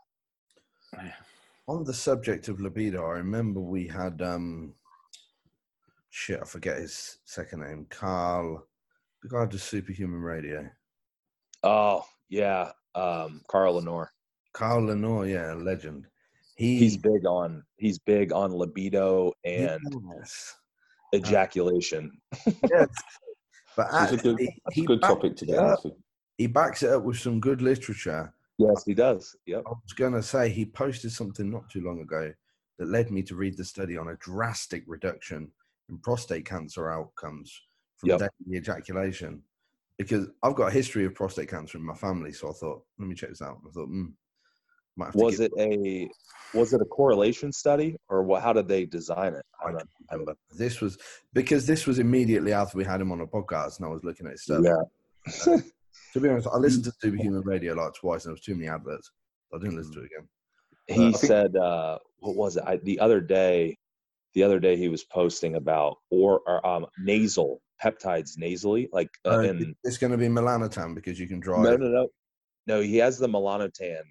On 1.66 1.82
the 1.84 1.94
subject 1.94 2.48
of 2.48 2.60
libido, 2.60 3.04
I 3.04 3.12
remember 3.12 3.60
we 3.60 3.86
had 3.86 4.20
um 4.20 4.74
shit, 6.10 6.40
I 6.40 6.44
forget 6.44 6.78
his 6.78 7.18
second 7.24 7.60
name. 7.60 7.86
Carl 7.90 8.66
the 9.22 9.28
guy 9.28 9.40
who 9.40 9.48
does 9.48 9.62
superhuman 9.62 10.20
radio. 10.20 10.68
Oh 11.62 12.04
yeah. 12.28 12.70
Um, 12.94 13.40
Carl 13.48 13.80
Lanore. 13.80 14.08
Carl 14.52 14.82
Lanore, 14.82 15.28
yeah, 15.28 15.54
legend. 15.54 16.06
He 16.56 16.78
He's 16.78 16.96
big 16.96 17.26
on 17.26 17.64
he's 17.78 17.98
big 17.98 18.32
on 18.32 18.52
libido 18.52 19.32
and 19.44 19.80
yes. 20.18 20.54
ejaculation. 21.14 22.12
yes. 22.70 22.88
But 23.76 23.88
It's 23.92 24.12
a 24.12 24.16
good, 24.16 24.34
actually, 24.34 24.60
that's 24.64 24.76
he 24.76 24.82
a 24.82 24.86
good 24.86 25.02
topic 25.02 25.36
to 25.36 25.44
it 25.44 25.48
get 25.48 25.92
He 26.38 26.46
backs 26.46 26.82
it 26.84 26.90
up 26.90 27.02
with 27.02 27.18
some 27.18 27.40
good 27.40 27.60
literature. 27.60 28.32
Yes, 28.58 28.84
he 28.84 28.94
does. 28.94 29.36
Yep. 29.46 29.62
I 29.66 29.70
was 29.70 29.92
going 29.96 30.12
to 30.12 30.22
say 30.22 30.48
he 30.48 30.64
posted 30.64 31.12
something 31.12 31.50
not 31.50 31.68
too 31.68 31.80
long 31.82 32.00
ago 32.00 32.32
that 32.78 32.88
led 32.88 33.10
me 33.10 33.22
to 33.24 33.34
read 33.34 33.56
the 33.56 33.64
study 33.64 33.96
on 33.96 34.08
a 34.08 34.16
drastic 34.16 34.84
reduction 34.86 35.50
in 35.88 35.98
prostate 35.98 36.46
cancer 36.46 36.90
outcomes 36.90 37.60
from 37.96 38.10
Yep. 38.10 38.18
daily 38.20 38.58
ejaculation. 38.58 39.42
Because 39.98 40.28
I've 40.42 40.56
got 40.56 40.68
a 40.68 40.72
history 40.72 41.04
of 41.04 41.14
prostate 41.14 41.48
cancer 41.48 41.78
in 41.78 41.84
my 41.84 41.94
family, 41.94 42.32
so 42.32 42.50
I 42.50 42.52
thought, 42.52 42.84
let 42.98 43.08
me 43.08 43.14
check 43.14 43.28
this 43.28 43.42
out. 43.42 43.58
I 43.64 43.70
thought, 43.70 43.86
hmm, 43.86 44.06
might 44.96 45.06
have 45.06 45.14
Was 45.14 45.40
it 45.40 45.52
a 45.58 46.08
was 46.52 46.72
it 46.72 46.80
a 46.80 46.84
correlation 46.84 47.52
study 47.52 47.96
or 48.08 48.22
what? 48.22 48.42
How 48.42 48.52
did 48.52 48.68
they 48.68 48.86
design 48.86 49.34
it? 49.34 49.44
I 49.64 49.72
don't 49.72 49.88
remember. 50.10 50.34
This 50.56 50.80
was 50.80 50.98
because 51.32 51.66
this 51.66 51.86
was 51.86 51.98
immediately 51.98 52.52
after 52.52 52.78
we 52.78 52.84
had 52.84 53.00
him 53.00 53.10
on 53.10 53.20
a 53.20 53.26
podcast, 53.26 53.78
and 53.78 53.86
I 53.86 53.88
was 53.88 54.04
looking 54.04 54.26
at 54.26 54.32
his 54.32 54.42
stuff. 54.42 54.64
Yeah. 54.64 55.56
To 56.12 56.20
be 56.20 56.28
honest, 56.28 56.48
I 56.52 56.56
listened 56.58 56.84
to 56.84 56.92
Superhuman 57.00 57.42
Radio 57.42 57.74
like 57.74 57.94
twice, 57.94 58.24
and 58.24 58.30
there 58.30 58.34
was 58.34 58.40
too 58.40 58.54
many 58.54 58.68
adverts. 58.68 59.10
I 59.52 59.58
didn't 59.58 59.76
listen 59.76 59.92
to 59.94 60.00
it 60.00 60.06
again. 60.06 60.28
he 60.86 61.12
think- 61.12 61.16
said 61.16 61.56
uh 61.56 61.98
what 62.18 62.36
was 62.36 62.56
it 62.56 62.64
I, 62.66 62.76
the 62.78 62.98
other 63.00 63.20
day 63.20 63.76
the 64.34 64.42
other 64.42 64.58
day 64.58 64.76
he 64.76 64.88
was 64.88 65.04
posting 65.04 65.54
about 65.56 65.96
or, 66.10 66.40
or 66.46 66.64
um 66.66 66.86
nasal 66.98 67.60
peptides 67.82 68.36
nasally 68.36 68.88
like 68.92 69.08
uh, 69.24 69.30
Uh, 69.36 69.40
in 69.42 69.74
it's 69.84 69.96
going 69.98 70.10
to 70.12 70.18
be 70.18 70.26
melanotan 70.28 70.94
because 70.94 71.18
you 71.20 71.26
can 71.28 71.38
drive. 71.40 71.62
no 71.64 71.76
no 71.76 71.88
no 71.88 72.08
no 72.66 72.80
he 72.80 72.96
has 72.96 73.18
the 73.18 73.26
melanotan 73.28 74.02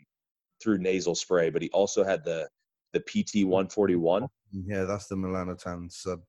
through 0.61 0.77
nasal 0.79 1.13
spray 1.15 1.49
but 1.49 1.61
he 1.61 1.69
also 1.71 2.03
had 2.03 2.23
the 2.23 2.47
the 2.93 2.99
pt 3.01 3.43
141 3.45 4.25
Yeah, 4.51 4.83
that's 4.85 5.07
the 5.07 5.15
melanotan 5.15 5.91
sub, 5.91 6.21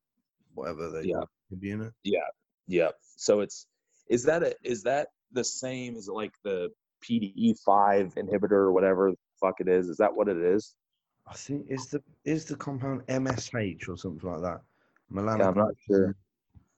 whatever 0.55 0.90
they 0.90 1.02
Yeah. 1.09 1.22
could 1.48 1.61
be 1.61 1.70
in 1.70 1.82
it. 1.82 1.92
Yeah, 2.02 2.28
yeah 2.66 2.90
so 3.16 3.40
it's 3.40 3.66
is 4.09 4.22
that 4.24 4.42
a, 4.42 4.55
is 4.62 4.82
that 4.82 5.09
the 5.35 5.45
same 5.45 5.97
as 5.97 6.09
like 6.09 6.32
the 6.43 6.70
pde5 7.05 8.14
inhibitor 8.14 8.53
or 8.53 8.72
whatever 8.72 9.11
the 9.11 9.16
fuck 9.41 9.61
it 9.61 9.68
is 9.68 9.89
is 9.89 9.99
that 9.99 10.14
what 10.14 10.28
it 10.28 10.39
is 10.39 10.74
I 11.26 11.35
think 11.35 11.66
is 11.68 11.89
the 11.89 12.03
is 12.24 12.45
the 12.45 12.57
compound 12.57 13.03
MSH 13.09 13.89
or 13.89 13.97
something 13.97 14.30
like 14.30 14.43
that. 14.43 14.61
Melanotan. 15.12 15.39
yeah, 15.39 15.49
i'm 15.49 15.55
not 15.57 15.74
sure 15.87 16.16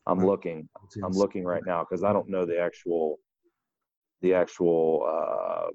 i'm 0.07 0.25
looking 0.25 0.69
I'm 1.03 1.13
looking 1.13 1.45
right 1.45 1.63
now 1.67 1.85
because 1.85 2.05
I 2.05 2.13
don't 2.13 2.29
know 2.29 2.45
the 2.45 2.59
actual 2.59 3.19
the 4.23 4.35
actual 4.35 5.07
uh, 5.07 5.71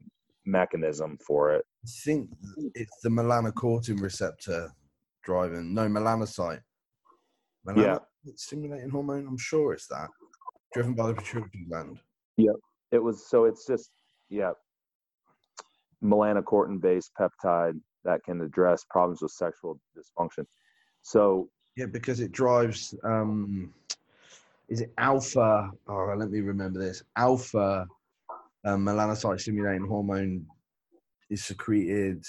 mechanism 0.45 1.17
for 1.25 1.53
it. 1.53 1.65
I 1.85 1.89
think 2.03 2.29
it's 2.73 2.99
the 3.03 3.09
melanocortin 3.09 4.01
receptor 4.01 4.71
driving. 5.23 5.73
No, 5.73 5.87
melanocyte. 5.87 6.61
Yeah. 7.75 7.99
Stimulating 8.35 8.89
hormone. 8.89 9.27
I'm 9.27 9.37
sure 9.37 9.73
it's 9.73 9.87
that. 9.87 10.09
Driven 10.73 10.93
by 10.93 11.07
the 11.07 11.13
pituitary 11.13 11.65
gland. 11.67 11.99
It 12.91 13.01
was 13.01 13.27
so 13.29 13.45
it's 13.45 13.65
just 13.65 13.89
yeah, 14.29 14.51
melanocortin 16.03 16.81
based 16.81 17.11
peptide 17.19 17.79
that 18.03 18.23
can 18.23 18.41
address 18.41 18.85
problems 18.89 19.21
with 19.21 19.31
sexual 19.31 19.79
dysfunction. 19.97 20.45
So 21.01 21.49
Yeah, 21.75 21.85
because 21.85 22.19
it 22.19 22.31
drives. 22.31 22.93
um 23.03 23.73
Is 24.67 24.81
it 24.81 24.93
alpha? 24.97 25.71
Oh, 25.87 26.13
let 26.17 26.29
me 26.29 26.41
remember 26.41 26.79
this. 26.79 27.03
Alpha 27.15 27.87
um, 28.65 28.85
melanocyte 28.85 29.39
stimulating 29.39 29.87
hormone 29.87 30.45
is 31.29 31.43
secreted 31.43 32.25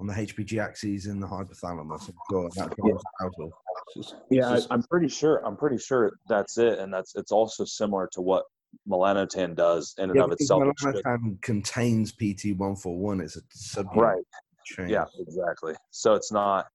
on 0.00 0.06
the 0.06 0.14
HPG 0.14 0.62
axis 0.62 1.06
in 1.06 1.20
the 1.20 1.26
hypothalamus. 1.26 2.08
I'm 2.08 2.14
sure 2.30 2.48
that 2.56 2.76
drives 2.76 3.04
alpha. 3.20 3.50
Yeah, 4.30 4.48
I, 4.50 4.60
I'm 4.70 4.82
pretty 4.84 5.08
sure. 5.08 5.44
I'm 5.44 5.56
pretty 5.56 5.78
sure 5.78 6.12
that's 6.28 6.56
it, 6.58 6.78
and 6.78 6.92
that's 6.92 7.14
it's 7.16 7.32
also 7.32 7.64
similar 7.64 8.08
to 8.12 8.20
what 8.20 8.44
melanotan 8.88 9.54
does 9.54 9.94
in 9.98 10.10
and 10.10 10.16
Yeah, 10.16 10.24
of 10.24 10.32
itself. 10.32 10.62
Melanotan 10.62 11.40
contains 11.42 12.12
PT141. 12.12 13.22
It's 13.22 13.36
a 13.36 13.42
subunit 13.42 13.96
Right. 13.96 14.24
chain. 14.64 14.88
Yeah, 14.88 15.04
exactly. 15.18 15.74
So 15.90 16.14
it's 16.14 16.32
not 16.32 16.66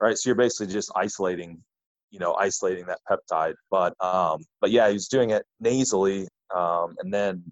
right. 0.00 0.16
So 0.16 0.28
you're 0.28 0.36
basically 0.36 0.72
just 0.72 0.90
isolating, 0.94 1.62
you 2.10 2.18
know, 2.18 2.34
isolating 2.34 2.86
that 2.86 3.00
peptide. 3.08 3.54
But 3.70 3.94
um, 4.02 4.44
but 4.60 4.70
yeah, 4.70 4.88
he 4.88 4.94
was 4.94 5.08
doing 5.08 5.30
it 5.30 5.44
nasally, 5.60 6.28
um, 6.54 6.96
and 7.00 7.12
then 7.12 7.42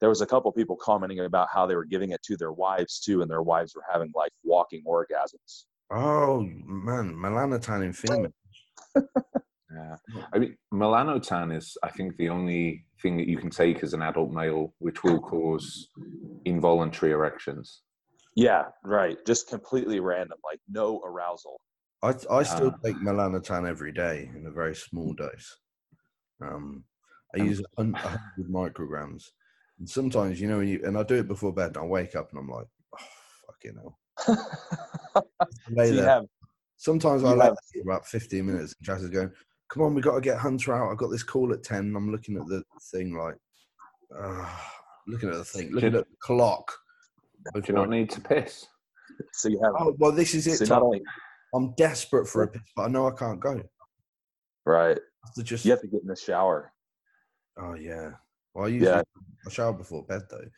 there 0.00 0.08
was 0.08 0.20
a 0.20 0.26
couple 0.26 0.52
people 0.52 0.76
commenting 0.76 1.20
about 1.20 1.48
how 1.52 1.66
they 1.66 1.76
were 1.76 1.84
giving 1.84 2.10
it 2.10 2.22
to 2.24 2.36
their 2.36 2.52
wives 2.52 3.00
too, 3.00 3.22
and 3.22 3.30
their 3.30 3.42
wives 3.42 3.74
were 3.74 3.84
having 3.90 4.12
like 4.14 4.32
walking 4.42 4.82
orgasms. 4.86 5.64
Oh 5.90 6.42
man, 6.42 7.14
melanotan 7.14 7.84
in 7.84 7.92
female. 7.92 8.32
Yeah. 9.74 9.96
I 10.32 10.38
mean, 10.38 10.56
melanotan 10.72 11.56
is, 11.56 11.76
I 11.82 11.90
think, 11.90 12.16
the 12.16 12.28
only 12.28 12.84
thing 13.02 13.16
that 13.16 13.28
you 13.28 13.38
can 13.38 13.50
take 13.50 13.82
as 13.82 13.92
an 13.94 14.02
adult 14.02 14.30
male 14.30 14.72
which 14.78 15.02
will 15.02 15.20
cause 15.20 15.88
involuntary 16.44 17.12
erections. 17.12 17.82
Yeah, 18.36 18.64
right. 18.84 19.16
Just 19.26 19.48
completely 19.48 20.00
random, 20.00 20.38
like 20.44 20.60
no 20.68 21.00
arousal. 21.04 21.60
I 22.02 22.14
I 22.30 22.42
still 22.42 22.72
Ah. 22.74 22.78
take 22.84 22.96
melanotan 22.96 23.66
every 23.68 23.92
day 23.92 24.30
in 24.34 24.46
a 24.46 24.50
very 24.50 24.74
small 24.74 25.12
dose. 25.14 25.56
Um, 26.40 26.84
I 27.34 27.38
use 27.38 27.60
a 27.60 27.64
hun- 27.76 27.94
a 27.94 28.08
hundred 28.18 28.50
micrograms, 28.50 29.22
and 29.78 29.88
sometimes 29.88 30.40
you 30.40 30.48
know, 30.48 30.58
when 30.58 30.68
you 30.68 30.80
and 30.84 30.98
I 30.98 31.02
do 31.04 31.14
it 31.16 31.28
before 31.28 31.52
bed. 31.52 31.68
And 31.76 31.78
I 31.78 31.86
wake 31.86 32.14
up 32.16 32.30
and 32.30 32.38
I'm 32.40 32.48
like, 32.48 32.66
oh, 32.98 33.06
fucking 33.46 33.76
hell. 33.80 33.98
Lay 35.70 35.86
so 35.88 35.94
you 35.94 36.00
there. 36.00 36.08
have 36.08 36.24
Sometimes 36.76 37.24
I 37.24 37.30
you 37.30 37.36
lay 37.36 37.44
have- 37.46 37.54
there 37.72 37.82
for 37.82 37.90
about 37.90 38.06
15 38.06 38.44
minutes, 38.46 38.74
and 38.78 38.84
Jazz 38.86 39.02
is 39.04 39.10
going, 39.10 39.30
"Come 39.68 39.82
on, 39.82 39.94
we 39.94 40.02
got 40.02 40.14
to 40.14 40.20
get 40.20 40.38
Hunter 40.38 40.74
out. 40.74 40.90
I've 40.90 40.98
got 40.98 41.10
this 41.10 41.22
call 41.22 41.52
at 41.52 41.62
10." 41.62 41.94
I'm 41.96 42.10
looking 42.10 42.36
at 42.36 42.46
the 42.46 42.62
thing 42.92 43.16
like, 43.16 43.36
uh, 44.16 44.48
looking 45.06 45.28
at 45.28 45.36
the 45.36 45.44
thing, 45.44 45.70
looking 45.72 45.94
at 45.94 46.06
the 46.08 46.16
clock. 46.20 46.72
Do 47.54 47.62
you 47.68 47.74
not 47.74 47.90
need 47.90 48.10
to 48.10 48.20
piss? 48.20 48.66
so 49.32 49.48
you 49.48 49.60
have 49.62 49.74
Oh 49.78 49.94
well, 49.98 50.12
this 50.12 50.34
is 50.34 50.46
it. 50.46 50.56
so 50.58 50.64
not 50.64 50.76
Tom. 50.78 50.82
only 50.84 51.02
I'm 51.54 51.74
desperate 51.74 52.26
for 52.26 52.42
a 52.44 52.48
piss, 52.48 52.62
but 52.74 52.82
I 52.84 52.88
know 52.88 53.06
I 53.06 53.12
can't 53.12 53.38
go. 53.40 53.62
right. 54.64 54.98
I 54.98 55.28
to 55.36 55.42
just 55.42 55.64
You 55.64 55.70
have 55.72 55.80
to 55.82 55.86
get 55.88 56.02
in 56.02 56.08
the 56.08 56.16
shower. 56.16 56.72
Oh 57.58 57.74
yeah. 57.74 58.10
Well, 58.54 58.64
I 58.66 58.68
usually 58.68 58.90
Yeah. 58.90 59.02
I 59.46 59.50
shower 59.50 59.72
before 59.72 60.04
bed 60.04 60.22
though. 60.30 60.48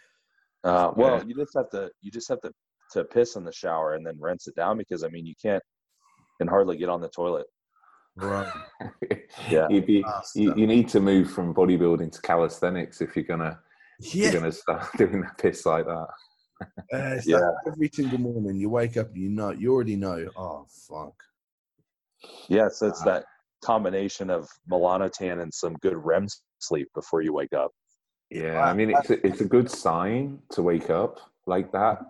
Uh, 0.65 0.93
well, 0.97 1.19
Yeah. 1.19 1.25
you 1.25 1.35
just 1.35 1.55
have 1.55 1.71
to 1.71 1.91
you 2.01 2.11
just 2.11 2.29
have 2.29 2.41
to 2.43 2.53
to 2.93 3.05
piss 3.05 3.35
in 3.37 3.45
the 3.45 3.53
shower 3.53 3.95
and 3.95 4.07
then 4.07 4.17
rinse 4.21 4.47
it 4.47 4.55
down 4.55 4.79
because 4.79 5.03
I 5.03 5.09
mean 5.09 5.27
you 5.27 5.35
can't 5.43 5.63
can 6.39 6.47
hardly 6.49 6.77
get 6.77 6.89
on 6.89 7.01
the 7.01 7.09
toilet. 7.09 7.47
Right. 8.17 8.53
Yeah. 9.51 9.69
You'd 9.69 9.87
be, 9.87 10.05
you, 10.35 10.55
you 10.57 10.67
need 10.67 10.89
to 10.89 11.01
move 11.01 11.31
from 11.31 11.55
bodybuilding 11.55 12.11
to 12.13 12.23
calisthenics 12.23 13.01
if 13.01 13.15
you're 13.15 13.25
gonna 13.25 13.61
Yeah. 14.01 14.25
you're 14.31 14.41
gonna 14.41 14.53
start 14.53 14.87
doing 14.97 15.21
that 15.21 15.37
piss 15.39 15.67
like 15.67 15.85
that. 15.85 15.93
Uh, 15.93 16.07
it's 16.91 17.27
Yeah. 17.27 17.39
like 17.41 17.55
every 17.75 17.91
single 17.93 18.19
morning 18.19 18.57
you 18.57 18.71
wake 18.71 18.97
up, 18.97 19.15
you 19.15 19.29
know, 19.29 19.51
you 19.51 19.73
already 19.73 19.97
know. 19.97 20.29
Oh 20.37 20.67
fuck. 20.89 21.15
Yeah, 22.49 22.69
so 22.69 22.89
it's 22.89 23.03
Uh, 23.03 23.05
that 23.07 23.25
combination 23.63 24.31
of 24.31 24.49
melanotan 24.71 25.43
and 25.43 25.53
some 25.53 25.75
good 25.83 25.95
REM 25.97 26.27
sleep 26.59 26.89
before 26.95 27.21
you 27.21 27.33
wake 27.35 27.53
up. 27.53 27.73
Yeah, 28.31 28.61
I 28.63 28.73
mean 28.73 28.91
it's 28.91 29.11
a, 29.11 29.27
it's 29.27 29.41
a 29.43 29.45
good 29.49 29.71
sign 29.71 30.41
to 30.51 30.63
wake 30.63 30.89
up 30.91 31.21
like 31.47 31.71
that, 31.73 32.01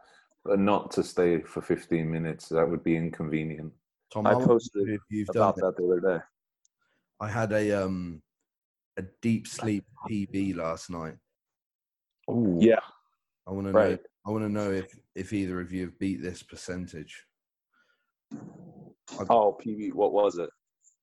but 0.45 0.59
not 0.61 0.91
to 0.93 1.03
stay 1.03 1.41
for 1.43 1.61
15 1.61 2.09
minutes. 2.11 2.49
That 2.49 2.69
would 2.71 2.85
be 2.85 2.97
inconvenient. 2.97 3.73
Tom, 4.13 4.27
I 4.27 4.33
I 4.33 4.45
posted 4.45 4.89
if 4.89 5.01
you've 5.11 5.29
About 5.31 5.59
it. 5.59 5.63
that 5.63 5.77
the 5.77 5.85
other 5.85 6.01
day. 6.19 6.25
I 7.21 7.29
had 7.29 7.53
a 7.53 7.85
um 7.85 8.23
a 8.97 9.03
deep 9.23 9.47
sleep 9.47 9.85
PB 10.09 10.57
last 10.57 10.91
night. 10.91 11.17
Oh, 12.29 12.59
Yeah, 12.61 12.81
I 13.47 13.53
want 13.53 13.67
to 13.69 13.73
know. 13.73 13.99
I 14.27 14.31
want 14.31 14.45
to 14.45 14.49
know 14.49 14.71
if 14.71 14.97
if 15.15 15.33
either 15.33 15.61
of 15.61 15.73
you 15.73 15.83
have 15.87 15.99
beat 15.99 16.23
this 16.23 16.43
percentage. 16.43 17.27
Oh, 19.31 19.57
PB, 19.65 19.93
what 19.95 20.13
was 20.13 20.39
it? 20.39 20.51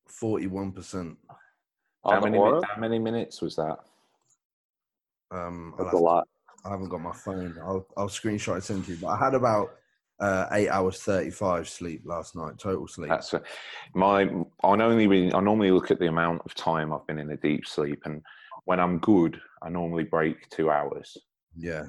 Forty-one 0.08 0.72
percent. 0.72 1.18
How 2.06 2.20
many, 2.20 2.38
Oura? 2.38 2.62
how 2.66 2.80
many 2.80 3.00
minutes 3.00 3.42
was 3.42 3.56
that? 3.56 3.78
Um, 5.32 5.74
I'll 5.78 5.86
That's 5.86 5.94
a 5.94 5.98
have- 5.98 6.02
lot. 6.04 6.28
I 6.66 6.70
haven't 6.70 6.90
got 6.90 7.02
my 7.02 7.12
phone. 7.14 7.58
I'll 7.62 7.86
I'll 7.98 8.08
screenshot 8.08 8.58
it 8.58 8.64
send 8.64 8.86
to 8.86 8.92
you. 8.92 8.98
But 9.02 9.08
I 9.08 9.18
had 9.18 9.34
about 9.36 9.72
uh, 10.20 10.48
eight 10.52 10.70
hours 10.70 11.00
thirty-five 11.02 11.68
sleep 11.68 12.02
last 12.06 12.36
night, 12.36 12.58
total 12.58 12.88
sleep. 12.88 13.10
That's 13.10 13.34
a, 13.34 13.42
my. 13.94 14.24
I 14.64 14.68
only 14.68 15.08
really, 15.08 15.34
I 15.34 15.40
normally 15.40 15.72
look 15.72 15.92
at 15.92 16.00
the 16.00 16.08
amount 16.08 16.42
of 16.46 16.54
time 16.56 16.94
I've 16.94 17.06
been 17.08 17.20
in 17.20 17.32
a 17.32 17.38
deep 17.38 17.66
sleep, 17.66 18.02
and 18.06 18.22
when 18.66 18.80
I'm 18.80 19.00
good, 19.00 19.40
I 19.62 19.70
normally 19.70 20.04
break 20.04 20.50
two 20.50 20.70
hours, 20.70 21.18
yeah. 21.58 21.86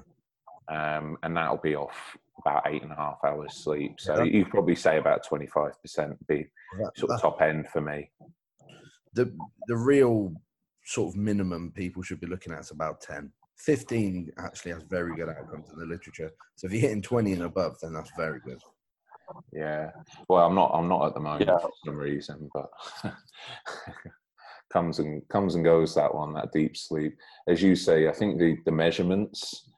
um, 0.68 1.16
and 1.22 1.36
that'll 1.36 1.58
be 1.58 1.76
off 1.76 2.16
about 2.44 2.62
eight 2.66 2.82
and 2.82 2.90
a 2.92 2.96
half 2.96 3.18
hours 3.24 3.54
sleep. 3.54 4.00
So 4.00 4.22
Yeah. 4.22 4.24
you 4.24 4.44
probably 4.46 4.74
say 4.74 4.98
about 4.98 5.24
twenty 5.24 5.46
five 5.46 5.80
percent 5.80 6.16
be 6.26 6.46
sort 6.96 7.12
of 7.12 7.20
top 7.20 7.40
end 7.42 7.68
for 7.68 7.80
me. 7.80 8.10
the 9.12 9.32
the 9.68 9.76
real 9.76 10.32
sort 10.84 11.14
of 11.14 11.16
minimum 11.16 11.72
people 11.74 12.02
should 12.02 12.20
be 12.20 12.26
looking 12.26 12.52
at 12.52 12.60
is 12.60 12.70
about 12.70 13.00
10 13.00 13.32
15 13.58 14.32
actually 14.38 14.72
has 14.72 14.82
very 14.84 15.14
good 15.16 15.28
outcomes 15.28 15.70
in 15.72 15.78
the 15.78 15.86
literature 15.86 16.30
so 16.56 16.66
if 16.66 16.72
you're 16.72 16.82
hitting 16.82 17.02
20 17.02 17.32
and 17.34 17.42
above 17.42 17.76
then 17.80 17.92
that's 17.92 18.10
very 18.16 18.40
good 18.44 18.58
Yeah. 19.52 19.90
Well, 20.28 20.44
I'm 20.46 20.54
not. 20.54 20.70
I'm 20.74 20.86
not 20.86 21.06
at 21.06 21.14
the 21.14 21.20
moment 21.20 21.48
Yeah. 21.48 21.56
for 21.58 21.70
some 21.86 21.96
reason, 21.96 22.50
but 22.52 22.68
comes 24.72 24.98
and 24.98 25.26
comes 25.28 25.54
and 25.54 25.64
goes. 25.64 25.94
That 25.94 26.14
one, 26.14 26.34
that 26.34 26.52
deep 26.52 26.76
sleep, 26.76 27.16
as 27.48 27.62
you 27.62 27.74
say. 27.74 28.06
I 28.08 28.12
think 28.12 28.38
the 28.38 28.58
the 28.66 28.72
measurements. 28.72 29.70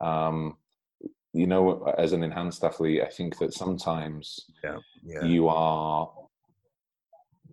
Um, 0.00 0.56
you 1.34 1.46
know, 1.46 1.84
as 1.98 2.12
an 2.12 2.22
enhanced 2.22 2.64
athlete, 2.64 3.02
I 3.02 3.10
think 3.10 3.36
that 3.38 3.52
sometimes 3.52 4.46
yeah 4.62 4.78
you 5.22 5.48
are 5.48 6.10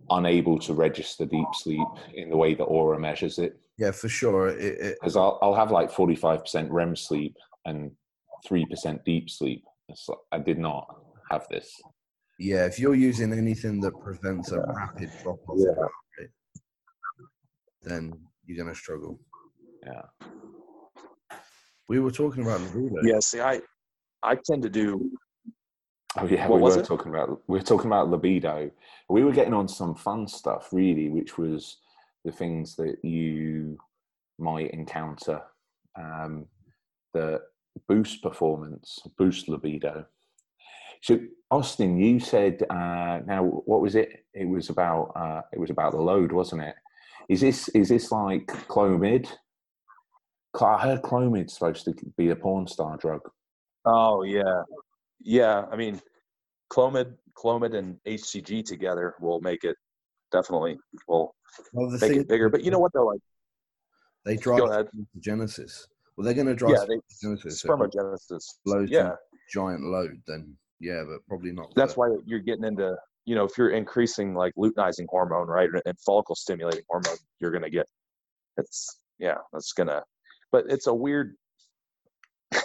unable 0.10 0.58
to 0.60 0.74
register 0.74 1.26
deep 1.26 1.48
sleep 1.54 1.88
in 2.14 2.30
the 2.30 2.38
way 2.38 2.54
that 2.56 2.68
Oura 2.68 3.00
measures 3.00 3.40
it. 3.40 3.60
Yeah 3.82 3.92
for 3.92 4.08
sure 4.10 4.50
it, 4.50 4.58
it, 4.86 4.98
Because 5.00 5.16
I'll, 5.18 5.40
I'll 5.42 5.56
have 5.56 5.72
like 5.72 5.92
45% 5.92 6.68
REM 6.70 6.96
sleep 6.96 7.36
and 7.66 7.92
3% 8.48 9.04
deep 9.04 9.30
sleep. 9.30 9.64
It's 9.90 10.08
like, 10.08 10.20
I 10.32 10.40
did 10.40 10.60
not 10.60 10.86
have 11.32 11.48
this. 11.50 11.68
yeah 12.38 12.66
if 12.72 12.80
you're 12.80 12.96
using 13.10 13.34
anything 13.34 13.82
that 13.82 13.94
prevents 14.08 14.52
a 14.52 14.60
rapid 14.82 15.10
drop 15.24 15.40
off 15.50 15.58
Yeah. 15.66 15.88
rate, 16.20 16.30
then 17.82 18.04
you're 18.46 18.62
going 18.62 18.74
to 18.74 18.80
struggle 18.80 19.20
Yeah. 19.86 20.06
we 21.90 22.00
were 22.00 22.12
talking 22.22 22.44
about 22.44 22.62
libido. 22.62 23.02
Yeah, 23.10 23.20
see, 23.30 23.42
I 23.42 23.62
I 24.32 24.34
tend 24.48 24.62
to 24.64 24.70
do 24.82 24.86
Oh 26.18 26.28
yeah, 26.28 26.46
What 26.48 26.60
we 26.62 26.70
were 26.70 26.80
it? 26.82 26.86
talking 26.86 27.12
about 27.14 27.28
we 27.50 27.58
were 27.58 27.64
talking 27.72 27.88
about 27.94 28.10
libido. 28.14 28.70
We 29.10 29.24
were 29.24 29.32
getting 29.40 29.54
on 29.62 29.68
some 29.68 29.96
fun 29.96 30.28
stuff, 30.28 30.64
really, 30.72 31.08
which 31.18 31.38
was 31.38 31.78
the 32.24 32.32
things 32.32 32.76
that 32.76 32.98
you 33.04 33.78
might 34.38 34.72
encounter 34.72 35.42
um, 36.00 36.46
that 37.14 37.42
boost 37.88 38.22
performance, 38.22 39.00
boost 39.18 39.48
libido. 39.48 40.06
So, 41.02 41.20
Austin, 41.50 41.98
you 41.98 42.20
said 42.20 42.64
uh, 42.70 43.20
now 43.26 43.44
what 43.66 43.82
was 43.82 43.96
it? 43.96 44.26
It 44.34 44.46
was 44.46 44.70
about 44.70 45.12
uh, 45.16 45.42
it 45.52 45.60
was 45.60 45.70
about 45.70 45.94
the 45.94 46.02
load, 46.02 46.32
wasn't 46.32 46.64
it? 46.64 46.76
Is 47.30 47.42
this 47.42 47.70
is 47.70 47.90
this 47.90 48.12
like 48.12 48.48
Clomid? 48.68 49.28
I 50.60 50.78
heard 50.78 51.02
Clomid's 51.02 51.54
supposed 51.54 51.86
to 51.86 51.96
be 52.18 52.30
a 52.30 52.36
porn 52.36 52.68
star 52.68 52.98
drug. 52.98 53.22
Oh 53.86 54.24
yeah, 54.24 54.64
yeah. 55.22 55.66
I 55.72 55.76
mean, 55.76 56.02
Clomid, 56.72 57.16
Clomid, 57.36 57.76
and 57.76 57.98
HCG 58.08 58.64
together 58.66 59.16
will 59.20 59.42
make 59.42 59.64
it 59.64 59.76
definitely 60.32 60.78
will 61.08 61.36
well, 61.74 61.90
make 61.90 62.00
thing 62.00 62.22
it 62.22 62.28
bigger. 62.28 62.50
But 62.50 62.64
you 62.64 62.72
know 62.72 62.80
what 62.80 62.94
though? 62.94 63.06
Like, 63.06 63.22
they 64.26 64.38
drive 64.38 64.60
go 64.60 64.66
ahead. 64.66 64.88
genesis 65.20 65.88
well 66.16 66.26
they're 66.26 66.34
going 66.34 66.48
to 66.48 66.56
drive 66.56 66.72
Yeah, 66.74 66.86
they 66.88 67.00
genesis 67.22 67.62
so 67.62 67.74
if 67.74 67.82
it 67.82 67.94
spermogenesis. 67.94 68.90
Yeah, 68.90 69.12
giant 69.52 69.84
load 69.84 70.22
then 70.28 70.56
yeah 70.80 71.04
but 71.08 71.26
probably 71.28 71.52
not 71.52 71.74
that's 71.76 71.98
why 71.98 72.10
you're 72.26 72.40
getting 72.40 72.64
into 72.64 72.96
you 73.26 73.36
know, 73.36 73.46
if 73.46 73.58
you're 73.58 73.70
increasing 73.70 74.34
like 74.34 74.54
luteinizing 74.56 75.06
hormone, 75.08 75.48
right, 75.48 75.70
and 75.86 76.00
follicle 76.00 76.36
stimulating 76.36 76.84
hormone, 76.90 77.18
you're 77.40 77.52
gonna 77.52 77.70
get 77.70 77.86
it's 78.58 79.00
yeah, 79.20 79.38
that's 79.54 79.74
gonna. 79.74 80.04
But 80.52 80.66
it's 80.70 80.88
a 80.88 80.94
weird. 80.94 81.36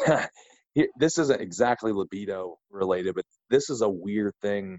this 0.98 1.18
isn't 1.18 1.40
exactly 1.40 1.92
libido 1.92 2.56
related, 2.70 3.14
but 3.14 3.24
this 3.50 3.70
is 3.70 3.82
a 3.82 3.88
weird 3.88 4.32
thing 4.42 4.78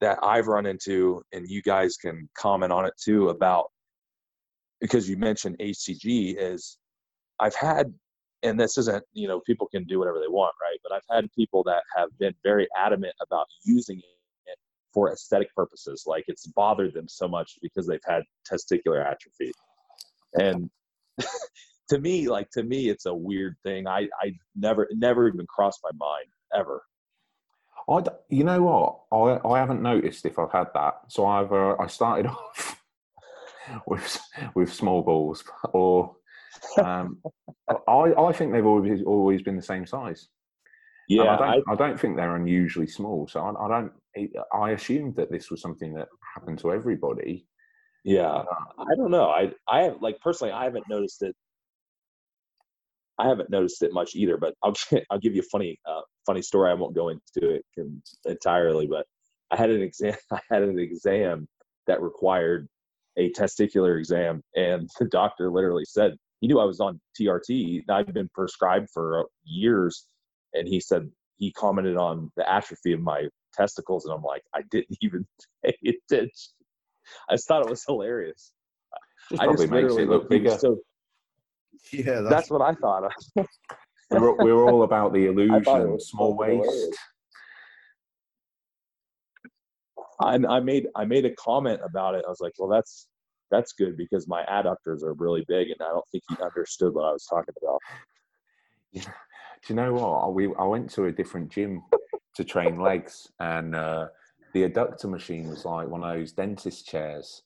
that 0.00 0.18
I've 0.22 0.46
run 0.46 0.66
into, 0.66 1.22
and 1.32 1.48
you 1.48 1.62
guys 1.62 1.96
can 1.96 2.28
comment 2.36 2.72
on 2.72 2.84
it 2.84 2.94
too 3.02 3.28
about 3.30 3.66
because 4.80 5.08
you 5.08 5.16
mentioned 5.16 5.56
HCG 5.58 6.36
is 6.38 6.78
I've 7.40 7.54
had, 7.54 7.92
and 8.42 8.58
this 8.58 8.78
isn't 8.78 9.04
you 9.12 9.28
know 9.28 9.40
people 9.40 9.66
can 9.68 9.84
do 9.84 9.98
whatever 9.98 10.18
they 10.18 10.28
want, 10.28 10.54
right? 10.60 10.78
But 10.82 10.92
I've 10.92 11.16
had 11.22 11.30
people 11.32 11.62
that 11.64 11.82
have 11.96 12.08
been 12.18 12.34
very 12.42 12.68
adamant 12.76 13.14
about 13.22 13.46
using 13.64 13.98
it 13.98 14.58
for 14.92 15.12
aesthetic 15.12 15.54
purposes, 15.54 16.04
like 16.06 16.24
it's 16.28 16.46
bothered 16.46 16.94
them 16.94 17.08
so 17.08 17.28
much 17.28 17.58
because 17.62 17.86
they've 17.86 18.00
had 18.06 18.22
testicular 18.50 19.04
atrophy, 19.04 19.52
and 20.34 20.70
to 21.88 21.98
me, 21.98 22.28
like 22.28 22.50
to 22.50 22.62
me, 22.62 22.88
it's 22.88 23.06
a 23.06 23.14
weird 23.14 23.56
thing. 23.64 23.86
I 23.86 24.08
I 24.22 24.32
never 24.56 24.88
never 24.92 25.28
even 25.28 25.46
crossed 25.46 25.80
my 25.82 25.90
mind 25.98 26.28
ever. 26.54 26.82
I, 27.88 28.02
you 28.28 28.44
know 28.44 28.62
what? 28.62 29.40
I, 29.44 29.48
I 29.48 29.58
haven't 29.58 29.82
noticed 29.82 30.26
if 30.26 30.38
I've 30.38 30.52
had 30.52 30.68
that. 30.74 31.00
So 31.08 31.26
I've 31.26 31.52
uh, 31.52 31.76
I 31.78 31.86
started 31.86 32.26
off 32.30 32.82
with 33.86 34.20
with 34.54 34.72
small 34.72 35.02
balls, 35.02 35.44
or 35.72 36.16
um, 36.82 37.22
I 37.68 38.12
I 38.16 38.32
think 38.32 38.52
they've 38.52 38.66
always 38.66 39.02
always 39.02 39.42
been 39.42 39.56
the 39.56 39.62
same 39.62 39.86
size. 39.86 40.28
Yeah, 41.08 41.22
I 41.22 41.36
don't, 41.38 41.64
I, 41.68 41.72
I, 41.72 41.76
don't 41.76 41.98
think 41.98 42.16
they're 42.16 42.36
unusually 42.36 42.86
small. 42.86 43.26
So 43.28 43.40
I, 43.40 43.64
I, 43.64 43.68
don't. 43.68 43.92
I 44.52 44.70
assumed 44.72 45.16
that 45.16 45.30
this 45.30 45.50
was 45.50 45.62
something 45.62 45.94
that 45.94 46.08
happened 46.34 46.58
to 46.58 46.70
everybody. 46.70 47.46
Yeah, 48.04 48.28
uh, 48.28 48.44
I 48.78 48.94
don't 48.94 49.10
know. 49.10 49.30
I 49.30 49.52
I 49.66 49.84
have 49.84 50.02
like 50.02 50.20
personally, 50.20 50.52
I 50.52 50.64
haven't 50.64 50.84
noticed 50.88 51.22
it 51.22 51.34
I 53.18 53.28
haven't 53.28 53.50
noticed 53.50 53.82
it 53.82 53.92
much 53.92 54.14
either, 54.14 54.36
but 54.36 54.54
I'll 54.62 54.74
I'll 55.10 55.18
give 55.18 55.34
you 55.34 55.40
a 55.40 55.50
funny 55.50 55.78
uh, 55.88 56.02
funny 56.26 56.42
story. 56.42 56.70
I 56.70 56.74
won't 56.74 56.94
go 56.94 57.08
into 57.08 57.22
it 57.50 57.64
entirely, 58.24 58.86
but 58.86 59.06
I 59.50 59.56
had 59.56 59.70
an 59.70 59.82
exam. 59.82 60.14
I 60.32 60.40
had 60.50 60.62
an 60.62 60.78
exam 60.78 61.48
that 61.86 62.02
required 62.02 62.68
a 63.16 63.30
testicular 63.32 63.98
exam, 63.98 64.42
and 64.54 64.88
the 64.98 65.06
doctor 65.06 65.50
literally 65.50 65.84
said 65.84 66.14
he 66.40 66.46
knew 66.46 66.60
I 66.60 66.64
was 66.64 66.80
on 66.80 67.00
TRT. 67.20 67.82
I'd 67.90 68.14
been 68.14 68.30
prescribed 68.34 68.88
for 68.92 69.20
uh, 69.20 69.24
years, 69.44 70.06
and 70.54 70.68
he 70.68 70.80
said 70.80 71.10
he 71.36 71.52
commented 71.52 71.96
on 71.96 72.30
the 72.36 72.48
atrophy 72.50 72.92
of 72.92 73.00
my 73.00 73.28
testicles, 73.54 74.04
and 74.04 74.14
I'm 74.14 74.22
like, 74.22 74.42
I 74.54 74.62
didn't 74.70 74.96
even 75.00 75.26
pay 75.64 75.76
attention. 75.86 76.30
I 77.28 77.34
just 77.34 77.48
thought 77.48 77.64
it 77.64 77.70
was 77.70 77.84
hilarious. 77.84 78.52
Just 79.30 79.42
I 79.42 79.46
just 79.46 79.70
makes 79.70 79.94
it 79.96 80.08
look 80.08 80.28
bigger. 80.28 80.56
So, 80.58 80.78
yeah, 81.92 82.20
that's, 82.20 82.28
that's 82.28 82.50
what 82.50 82.62
I 82.62 82.74
thought. 82.74 83.12
we're, 84.10 84.34
we're 84.36 84.64
all 84.64 84.82
about 84.82 85.12
the 85.12 85.26
illusion 85.30 86.00
small 86.00 86.36
waist. 86.36 86.96
I, 90.20 90.34
I 90.48 90.60
made 90.60 90.86
I 90.96 91.04
made 91.04 91.24
a 91.24 91.34
comment 91.34 91.80
about 91.84 92.14
it. 92.14 92.24
I 92.26 92.30
was 92.30 92.40
like, 92.40 92.52
well, 92.58 92.68
that's 92.68 93.06
that's 93.50 93.72
good 93.72 93.96
because 93.96 94.28
my 94.28 94.44
adductors 94.44 95.02
are 95.02 95.14
really 95.14 95.44
big, 95.48 95.68
and 95.68 95.80
I 95.80 95.88
don't 95.88 96.04
think 96.10 96.24
he 96.28 96.36
understood 96.42 96.94
what 96.94 97.04
I 97.04 97.12
was 97.12 97.26
talking 97.26 97.54
about. 97.62 97.80
Yeah. 98.90 99.02
Do 99.02 99.74
you 99.74 99.74
know 99.74 99.92
what? 99.92 100.34
We 100.34 100.46
I 100.58 100.64
went 100.64 100.88
to 100.92 101.04
a 101.04 101.12
different 101.12 101.50
gym 101.50 101.82
to 102.36 102.42
train 102.42 102.80
legs, 102.80 103.30
and 103.38 103.74
uh, 103.74 104.06
the 104.54 104.62
adductor 104.66 105.10
machine 105.10 105.46
was 105.46 105.66
like 105.66 105.88
one 105.88 106.02
of 106.02 106.14
those 106.14 106.32
dentist 106.32 106.88
chairs. 106.88 107.42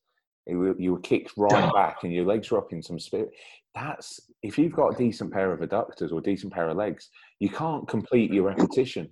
You 0.47 0.93
were 0.93 1.01
kicked 1.01 1.33
right 1.37 1.73
back, 1.73 1.99
and 2.03 2.13
your 2.13 2.27
legs 2.27 2.51
were 2.51 2.59
up 2.59 2.73
in 2.73 2.83
some 2.83 2.99
spirit 2.99 3.31
that's 3.75 4.21
if 4.43 4.59
you've 4.59 4.75
got 4.75 4.95
a 4.95 4.97
decent 4.99 5.33
pair 5.33 5.53
of 5.53 5.61
adductors 5.61 6.13
or 6.13 6.19
a 6.19 6.23
decent 6.23 6.53
pair 6.53 6.69
of 6.69 6.77
legs, 6.77 7.09
you 7.41 7.49
can't 7.49 7.89
complete 7.89 8.33
your 8.33 8.45
repetition 8.45 9.09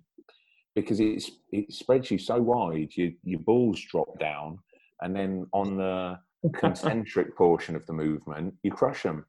because 0.74 1.00
it's 1.00 1.30
it 1.52 1.72
spreads 1.72 2.10
you 2.10 2.18
so 2.18 2.40
wide, 2.40 2.90
your 2.96 3.10
your 3.22 3.40
balls 3.40 3.80
drop 3.90 4.18
down, 4.18 4.58
and 5.00 5.14
then 5.14 5.46
on 5.52 5.76
the 5.76 6.18
concentric 6.54 7.36
portion 7.36 7.76
of 7.76 7.86
the 7.86 7.92
movement, 7.92 8.54
you 8.62 8.70
crush 8.70 9.02
them. 9.02 9.24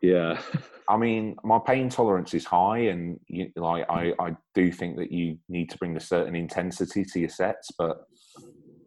Yeah, 0.00 0.40
I 0.88 0.96
mean, 0.96 1.36
my 1.42 1.58
pain 1.58 1.88
tolerance 1.88 2.32
is 2.34 2.44
high, 2.44 2.78
and 2.78 3.18
you, 3.28 3.50
like 3.56 3.84
I 3.88 4.12
I 4.18 4.36
do 4.54 4.72
think 4.72 4.96
that 4.96 5.12
you 5.12 5.38
need 5.48 5.70
to 5.70 5.78
bring 5.78 5.96
a 5.96 6.00
certain 6.00 6.36
intensity 6.36 7.04
to 7.04 7.20
your 7.20 7.28
sets, 7.28 7.70
but 7.78 8.04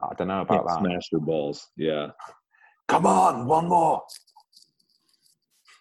I 0.03 0.13
don't 0.15 0.27
know 0.27 0.41
about 0.41 0.67
that. 0.67 0.79
Smash 0.79 1.11
your 1.11 1.21
balls, 1.21 1.69
yeah. 1.77 2.07
Come 2.87 3.05
on, 3.05 3.45
one 3.45 3.67
more. 3.67 4.01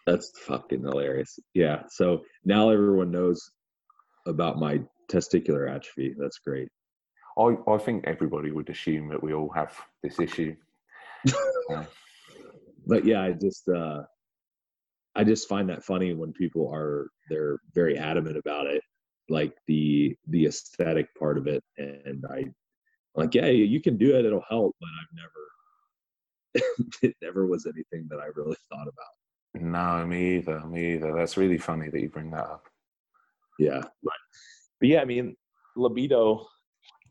That's 0.07 0.31
fucking 0.47 0.83
hilarious. 0.83 1.39
Yeah. 1.55 1.83
So 1.91 2.23
now 2.45 2.71
everyone 2.71 3.11
knows 3.11 3.51
about 4.27 4.59
my 4.59 4.81
testicular 5.11 5.68
atrophy. 5.68 6.14
That's 6.18 6.39
great. 6.39 6.68
I, 7.39 7.57
I 7.68 7.79
think 7.79 8.05
everybody 8.07 8.51
would 8.51 8.68
assume 8.71 9.09
that 9.09 9.23
we 9.23 9.35
all 9.35 9.51
have 9.51 9.77
this 10.03 10.18
issue. 10.21 10.55
but 12.87 13.05
yeah, 13.05 13.23
I 13.23 13.33
just 13.33 13.68
uh 13.68 14.03
I 15.14 15.25
just 15.25 15.49
find 15.49 15.68
that 15.68 15.85
funny 15.85 16.14
when 16.14 16.33
people 16.33 16.71
are 16.73 17.11
they're 17.29 17.59
very 17.75 17.99
adamant 17.99 18.37
about 18.37 18.66
it, 18.66 18.83
like 19.29 19.55
the 19.66 20.16
the 20.29 20.47
aesthetic 20.47 21.14
part 21.18 21.39
of 21.39 21.47
it. 21.47 21.62
And 21.79 22.25
I 22.31 22.45
like, 23.15 23.35
yeah, 23.35 23.47
you 23.47 23.81
can 23.81 23.97
do 23.97 24.17
it, 24.17 24.25
it'll 24.25 24.45
help, 24.49 24.77
but 24.81 24.89
I've 25.01 25.17
never 25.17 25.33
it 27.03 27.17
never 27.23 27.47
was 27.47 27.67
anything 27.67 28.07
that 28.11 28.19
I 28.19 28.27
really 28.35 28.57
thought 28.71 28.89
about. 28.89 29.63
No, 29.63 30.07
me 30.07 30.37
either. 30.37 30.61
Me 30.67 30.95
either. 30.95 31.13
That's 31.13 31.37
really 31.37 31.59
funny 31.59 31.89
that 31.89 32.01
you 32.01 32.09
bring 32.09 32.31
that 32.31 32.45
up. 32.45 32.67
Yeah. 33.59 33.83
But, 34.03 34.15
but 34.81 34.89
yeah, 34.89 35.01
I 35.01 35.05
mean, 35.05 35.37
libido, 35.77 36.47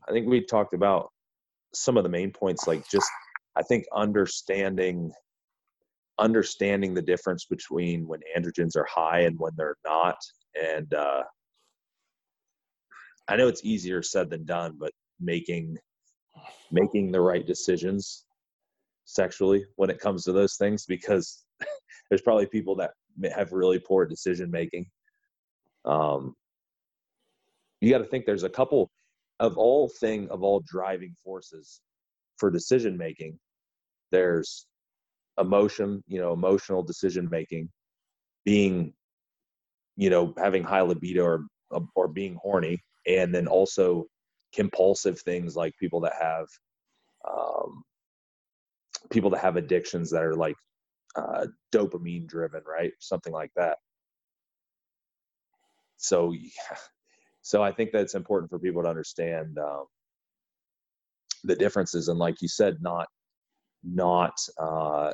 I 0.08 0.12
think 0.12 0.26
we 0.26 0.44
talked 0.44 0.74
about 0.74 1.10
some 1.74 1.96
of 1.96 2.02
the 2.02 2.10
main 2.10 2.32
points, 2.32 2.66
like 2.66 2.88
just, 2.88 3.08
I 3.56 3.62
think 3.62 3.84
understanding 3.94 5.12
understanding 6.18 6.92
the 6.92 7.02
difference 7.02 7.46
between 7.46 8.06
when 8.06 8.20
androgens 8.36 8.76
are 8.76 8.84
high 8.84 9.20
and 9.20 9.38
when 9.38 9.52
they're 9.56 9.78
not 9.86 10.16
and 10.62 10.92
uh, 10.92 11.22
i 13.28 13.36
know 13.36 13.48
it's 13.48 13.64
easier 13.64 14.02
said 14.02 14.28
than 14.28 14.44
done 14.44 14.76
but 14.78 14.92
making 15.18 15.78
making 16.70 17.12
the 17.12 17.20
right 17.20 17.46
decisions 17.46 18.24
sexually 19.04 19.64
when 19.76 19.90
it 19.90 19.98
comes 19.98 20.24
to 20.24 20.32
those 20.32 20.56
things 20.56 20.84
because 20.86 21.44
there's 22.08 22.22
probably 22.22 22.46
people 22.46 22.76
that 22.76 22.92
have 23.34 23.52
really 23.52 23.78
poor 23.78 24.06
decision 24.06 24.50
making. 24.50 24.86
Um, 25.84 26.34
you 27.80 27.90
got 27.90 27.98
to 27.98 28.04
think 28.04 28.26
there's 28.26 28.44
a 28.44 28.48
couple 28.48 28.90
of 29.40 29.56
all 29.56 29.88
thing 30.00 30.28
of 30.28 30.42
all 30.42 30.62
driving 30.66 31.14
forces 31.24 31.80
for 32.36 32.50
decision 32.50 32.96
making. 32.96 33.38
There's 34.12 34.66
emotion, 35.38 36.02
you 36.06 36.20
know, 36.20 36.32
emotional 36.32 36.82
decision 36.82 37.28
making, 37.30 37.70
being, 38.44 38.92
you 39.96 40.10
know, 40.10 40.34
having 40.36 40.62
high 40.62 40.82
libido 40.82 41.24
or 41.24 41.44
or 41.94 42.08
being 42.08 42.36
horny, 42.42 42.82
and 43.06 43.34
then 43.34 43.46
also 43.46 44.06
compulsive 44.54 45.20
things 45.20 45.56
like 45.56 45.76
people 45.78 46.00
that 46.00 46.14
have 46.20 46.46
um, 47.28 47.82
people 49.10 49.30
that 49.30 49.40
have 49.40 49.56
addictions 49.56 50.10
that 50.10 50.22
are 50.22 50.34
like 50.34 50.56
uh, 51.16 51.46
dopamine 51.72 52.26
driven, 52.26 52.62
right? 52.66 52.92
Something 52.98 53.32
like 53.32 53.50
that. 53.56 53.78
So, 55.96 56.32
yeah. 56.32 56.50
so 57.42 57.62
I 57.62 57.72
think 57.72 57.90
that's 57.92 58.14
important 58.14 58.50
for 58.50 58.58
people 58.58 58.82
to 58.82 58.88
understand 58.88 59.58
um, 59.58 59.84
the 61.44 61.56
differences, 61.56 62.08
and 62.08 62.18
like 62.18 62.42
you 62.42 62.48
said, 62.48 62.78
not 62.80 63.08
not 63.82 64.34
uh, 64.58 65.12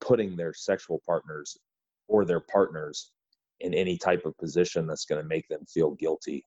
putting 0.00 0.36
their 0.36 0.52
sexual 0.52 1.00
partners 1.06 1.56
or 2.08 2.24
their 2.24 2.40
partners 2.40 3.12
in 3.60 3.74
any 3.74 3.96
type 3.96 4.24
of 4.24 4.36
position 4.38 4.86
that's 4.86 5.04
going 5.04 5.20
to 5.20 5.28
make 5.28 5.46
them 5.48 5.64
feel 5.66 5.92
guilty 5.92 6.44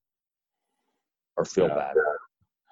or 1.38 1.46
feel 1.46 1.68
yeah. 1.68 1.76
bad. 1.76 1.96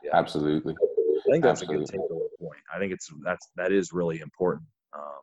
Yeah. 0.04 0.12
Absolutely. 0.18 0.74
I 0.74 1.32
think 1.32 1.43
that's 1.43 1.62
Absolutely. 1.62 1.86
a 1.86 1.88
good 1.88 2.10
takeaway 2.10 2.28
point. 2.39 2.62
I 2.74 2.80
think 2.80 2.91
it's 2.91 3.10
that's 3.24 3.49
that 3.56 3.72
is 3.72 3.93
really 3.93 4.20
important. 4.20 4.68
Um, 4.93 5.22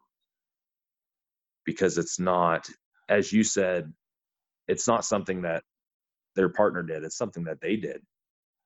because 1.64 1.98
it's 1.98 2.18
not, 2.18 2.68
as 3.08 3.32
you 3.32 3.44
said, 3.44 3.92
it's 4.68 4.86
not 4.86 5.04
something 5.04 5.42
that 5.42 5.62
their 6.36 6.48
partner 6.48 6.82
did. 6.82 7.04
It's 7.04 7.16
something 7.16 7.44
that 7.44 7.60
they 7.60 7.76
did, 7.76 8.00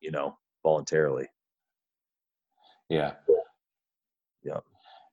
you 0.00 0.10
know, 0.10 0.36
voluntarily. 0.62 1.26
Yeah. 2.88 3.12
Yeah. 4.44 4.60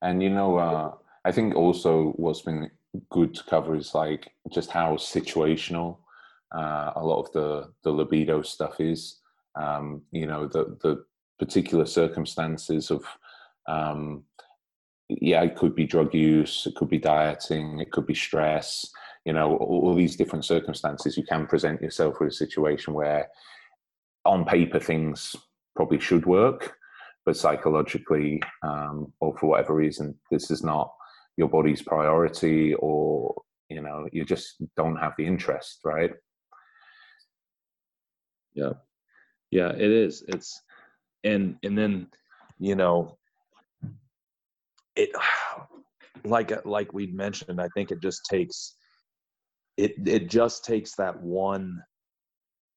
And 0.01 0.21
you 0.21 0.29
know, 0.29 0.57
uh, 0.57 0.93
I 1.25 1.31
think 1.31 1.55
also 1.55 2.11
what's 2.17 2.41
been 2.41 2.69
good 3.09 3.33
to 3.35 3.43
cover 3.43 3.75
is 3.75 3.93
like 3.93 4.31
just 4.51 4.71
how 4.71 4.95
situational 4.95 5.97
uh, 6.55 6.91
a 6.95 7.03
lot 7.03 7.21
of 7.21 7.31
the 7.31 7.71
the 7.83 7.91
libido 7.91 8.41
stuff 8.41 8.79
is. 8.79 9.18
Um, 9.59 10.03
you 10.11 10.25
know, 10.25 10.47
the 10.47 10.77
the 10.81 11.03
particular 11.37 11.85
circumstances 11.85 12.91
of 12.91 13.03
um, 13.67 14.23
yeah 15.09 15.41
it 15.41 15.55
could 15.55 15.75
be 15.75 15.85
drug 15.85 16.13
use 16.13 16.67
it 16.67 16.75
could 16.75 16.89
be 16.89 16.99
dieting 16.99 17.79
it 17.79 17.91
could 17.91 18.05
be 18.05 18.13
stress 18.13 18.87
you 19.25 19.33
know 19.33 19.57
all, 19.57 19.81
all 19.85 19.95
these 19.95 20.15
different 20.15 20.45
circumstances 20.45 21.17
you 21.17 21.23
can 21.23 21.47
present 21.47 21.81
yourself 21.81 22.19
with 22.19 22.29
a 22.29 22.35
situation 22.35 22.93
where 22.93 23.27
on 24.25 24.45
paper 24.45 24.79
things 24.79 25.35
probably 25.75 25.99
should 25.99 26.25
work 26.25 26.75
but 27.25 27.35
psychologically 27.35 28.41
um, 28.63 29.11
or 29.19 29.35
for 29.37 29.47
whatever 29.47 29.73
reason 29.73 30.15
this 30.29 30.51
is 30.51 30.63
not 30.63 30.93
your 31.37 31.49
body's 31.49 31.81
priority 31.81 32.75
or 32.75 33.33
you 33.69 33.81
know 33.81 34.07
you 34.11 34.23
just 34.23 34.57
don't 34.75 34.97
have 34.97 35.13
the 35.17 35.25
interest 35.25 35.79
right? 35.83 36.11
Yeah 38.53 38.73
yeah 39.51 39.69
it 39.69 39.91
is. 39.91 40.23
It's 40.27 40.61
and 41.23 41.55
and 41.63 41.77
then 41.77 42.07
you 42.59 42.75
know 42.75 43.17
it 44.95 45.09
like 46.25 46.65
like 46.65 46.91
we'd 46.91 47.15
mentioned 47.15 47.61
i 47.61 47.69
think 47.73 47.91
it 47.91 48.01
just 48.01 48.25
takes 48.29 48.75
it 49.77 49.93
it 50.05 50.29
just 50.29 50.65
takes 50.65 50.95
that 50.95 51.21
one 51.21 51.81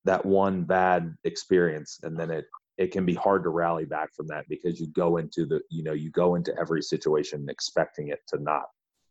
that 0.05 0.25
one 0.25 0.63
bad 0.63 1.15
experience 1.25 1.99
and 2.05 2.19
then 2.19 2.31
it 2.31 2.45
it 2.79 2.93
can 2.93 3.05
be 3.05 3.15
hard 3.15 3.43
to 3.43 3.51
rally 3.51 3.85
back 3.85 4.09
from 4.15 4.27
that 4.29 4.45
because 4.49 4.81
you 4.81 4.87
go 4.89 5.17
into 5.17 5.45
the 5.45 5.61
you 5.71 5.83
know 5.83 5.93
you 5.93 6.11
go 6.11 6.37
into 6.37 6.57
every 6.59 6.83
situation 6.83 7.47
expecting 7.49 8.09
it 8.09 8.21
to 8.29 8.41
not 8.41 8.65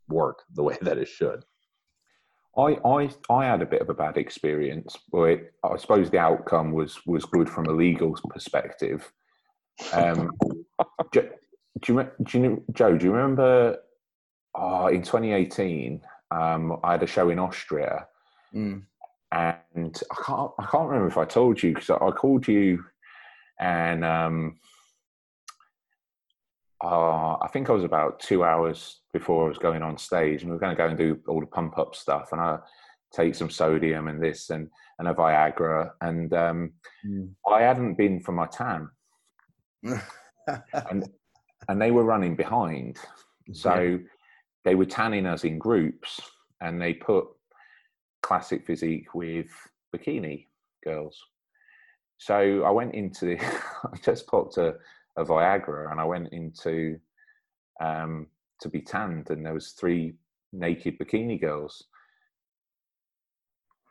work 0.08 0.44
the 0.56 0.64
way 0.64 0.78
that 0.82 0.98
it 0.98 1.08
should 1.08 1.44
I, 2.58 2.78
I 2.86 3.10
I 3.30 3.46
had 3.46 3.62
a 3.62 3.66
bit 3.66 3.82
of 3.82 3.90
a 3.90 3.94
bad 3.94 4.18
experience, 4.18 4.98
but 5.12 5.40
I 5.64 5.78
suppose 5.78 6.10
the 6.10 6.20
outcome 6.20 6.72
was 6.74 7.06
was 7.06 7.26
good 7.26 7.50
from 7.50 7.66
a 7.68 7.72
legal 7.72 8.18
perspective. 8.30 9.12
Um, 9.94 10.32
do, 11.12 11.30
do, 11.82 11.94
you, 11.94 12.08
do 12.24 12.40
you 12.40 12.64
Joe? 12.74 12.98
Do 12.98 13.06
you 13.06 13.14
remember 13.14 13.78
uh, 14.60 14.90
in 14.92 15.02
2018? 15.02 16.02
Um, 16.32 16.78
I 16.84 16.92
had 16.92 17.04
a 17.04 17.08
show 17.08 17.30
in 17.30 17.40
Austria, 17.40 18.08
Mm. 18.54 18.84
and 19.32 20.02
I 20.12 20.24
can't 20.26 20.52
I 20.60 20.66
can't 20.66 20.90
remember 20.90 21.08
if 21.08 21.18
I 21.18 21.24
told 21.26 21.64
you 21.64 21.74
because 21.74 21.90
I, 21.90 21.96
I 21.96 22.12
called 22.12 22.48
you, 22.50 22.84
and 23.60 24.04
um, 24.04 24.58
uh, 26.84 27.38
I 27.42 27.48
think 27.52 27.70
I 27.70 27.74
was 27.74 27.84
about 27.84 28.20
two 28.20 28.44
hours 28.44 29.02
before 29.14 29.46
I 29.46 29.50
was 29.50 29.58
going 29.58 29.84
on 29.84 29.98
stage, 29.98 30.42
and 30.42 30.50
we 30.50 30.56
were 30.56 30.60
going 30.60 30.76
to 30.76 30.82
go 30.82 30.88
and 30.88 30.98
do 30.98 31.20
all 31.28 31.40
the 31.40 31.46
pump 31.46 31.78
up 31.78 31.96
stuff, 31.96 32.30
and 32.32 32.42
I 32.42 32.58
take 33.14 33.36
some 33.36 33.50
sodium 33.50 34.08
and 34.08 34.22
this 34.22 34.50
and 34.50 34.70
and 35.00 35.08
a 35.08 35.14
Viagra, 35.14 35.92
and 36.02 36.34
um, 36.34 36.74
Mm. 37.06 37.34
I 37.50 37.62
hadn't 37.62 37.96
been 37.96 38.20
for 38.22 38.32
my 38.32 38.46
tan, 38.48 38.90
and 40.74 41.10
and 41.68 41.82
they 41.82 41.92
were 41.92 42.04
running 42.04 42.36
behind, 42.36 42.98
so 43.54 44.00
they 44.64 44.76
were 44.76 44.86
tanning 44.86 45.26
us 45.26 45.44
in 45.44 45.58
groups, 45.58 46.22
and 46.62 46.82
they 46.82 46.94
put 46.94 47.26
classic 48.22 48.66
physique 48.66 49.14
with 49.16 49.48
bikini 49.96 50.48
girls. 50.84 51.20
So 52.18 52.64
I 52.64 52.70
went 52.70 52.94
into 52.94 53.26
the, 53.26 53.40
I 53.84 53.98
just 54.04 54.28
popped 54.28 54.58
a, 54.58 54.76
a 55.18 55.24
Viagra 55.24 55.92
and 55.92 56.00
I 56.00 56.06
went 56.06 56.30
into 56.32 57.00
um, 57.80 58.28
to 58.62 58.70
be 58.70 58.82
tanned, 58.82 59.30
and 59.30 59.46
there 59.46 59.54
was 59.54 59.72
three 59.72 60.14
naked 60.54 61.00
bikini 61.00 61.40
girls 61.40 61.86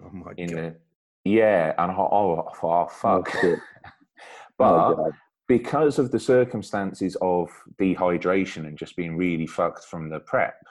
oh 0.04 0.10
my 0.12 0.32
in 0.36 0.48
god! 0.48 0.56
the 0.56 0.76
yeah, 1.24 1.74
and 1.78 1.92
I 1.92 1.94
oh, 1.94 2.48
I 2.48 2.66
oh 2.66 2.86
fuck. 2.88 3.30
shit. 3.40 3.58
but 4.58 4.74
Oh, 4.74 5.12
because 5.48 5.98
of 5.98 6.10
the 6.10 6.20
circumstances 6.20 7.16
of 7.20 7.50
dehydration 7.78 8.66
and 8.66 8.78
just 8.78 8.96
being 8.96 9.16
really 9.16 9.46
fucked 9.46 9.84
from 9.84 10.08
the 10.08 10.20
prep, 10.20 10.62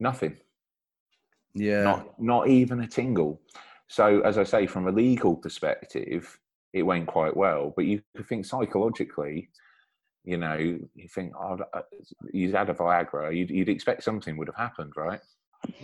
nothing. 0.00 0.36
Yeah, 1.54 1.82
not 1.82 2.20
not 2.20 2.48
even 2.48 2.80
a 2.80 2.86
tingle. 2.86 3.40
So, 3.88 4.20
as 4.20 4.38
I 4.38 4.44
say, 4.44 4.66
from 4.66 4.88
a 4.88 4.92
legal 4.92 5.36
perspective, 5.36 6.38
it 6.76 6.82
went 6.82 7.06
quite 7.06 7.34
well. 7.34 7.72
But 7.74 7.86
you 7.86 8.02
could 8.14 8.28
think 8.28 8.44
psychologically, 8.44 9.48
you 10.24 10.36
know, 10.36 10.56
you 10.56 11.08
think, 11.08 11.32
oh, 11.34 11.58
uh, 11.72 11.80
you'd 12.32 12.54
had 12.54 12.68
a 12.68 12.74
Viagra, 12.74 13.34
you'd, 13.34 13.50
you'd 13.50 13.70
expect 13.70 14.04
something 14.04 14.36
would 14.36 14.48
have 14.48 14.56
happened, 14.56 14.92
right? 14.94 15.20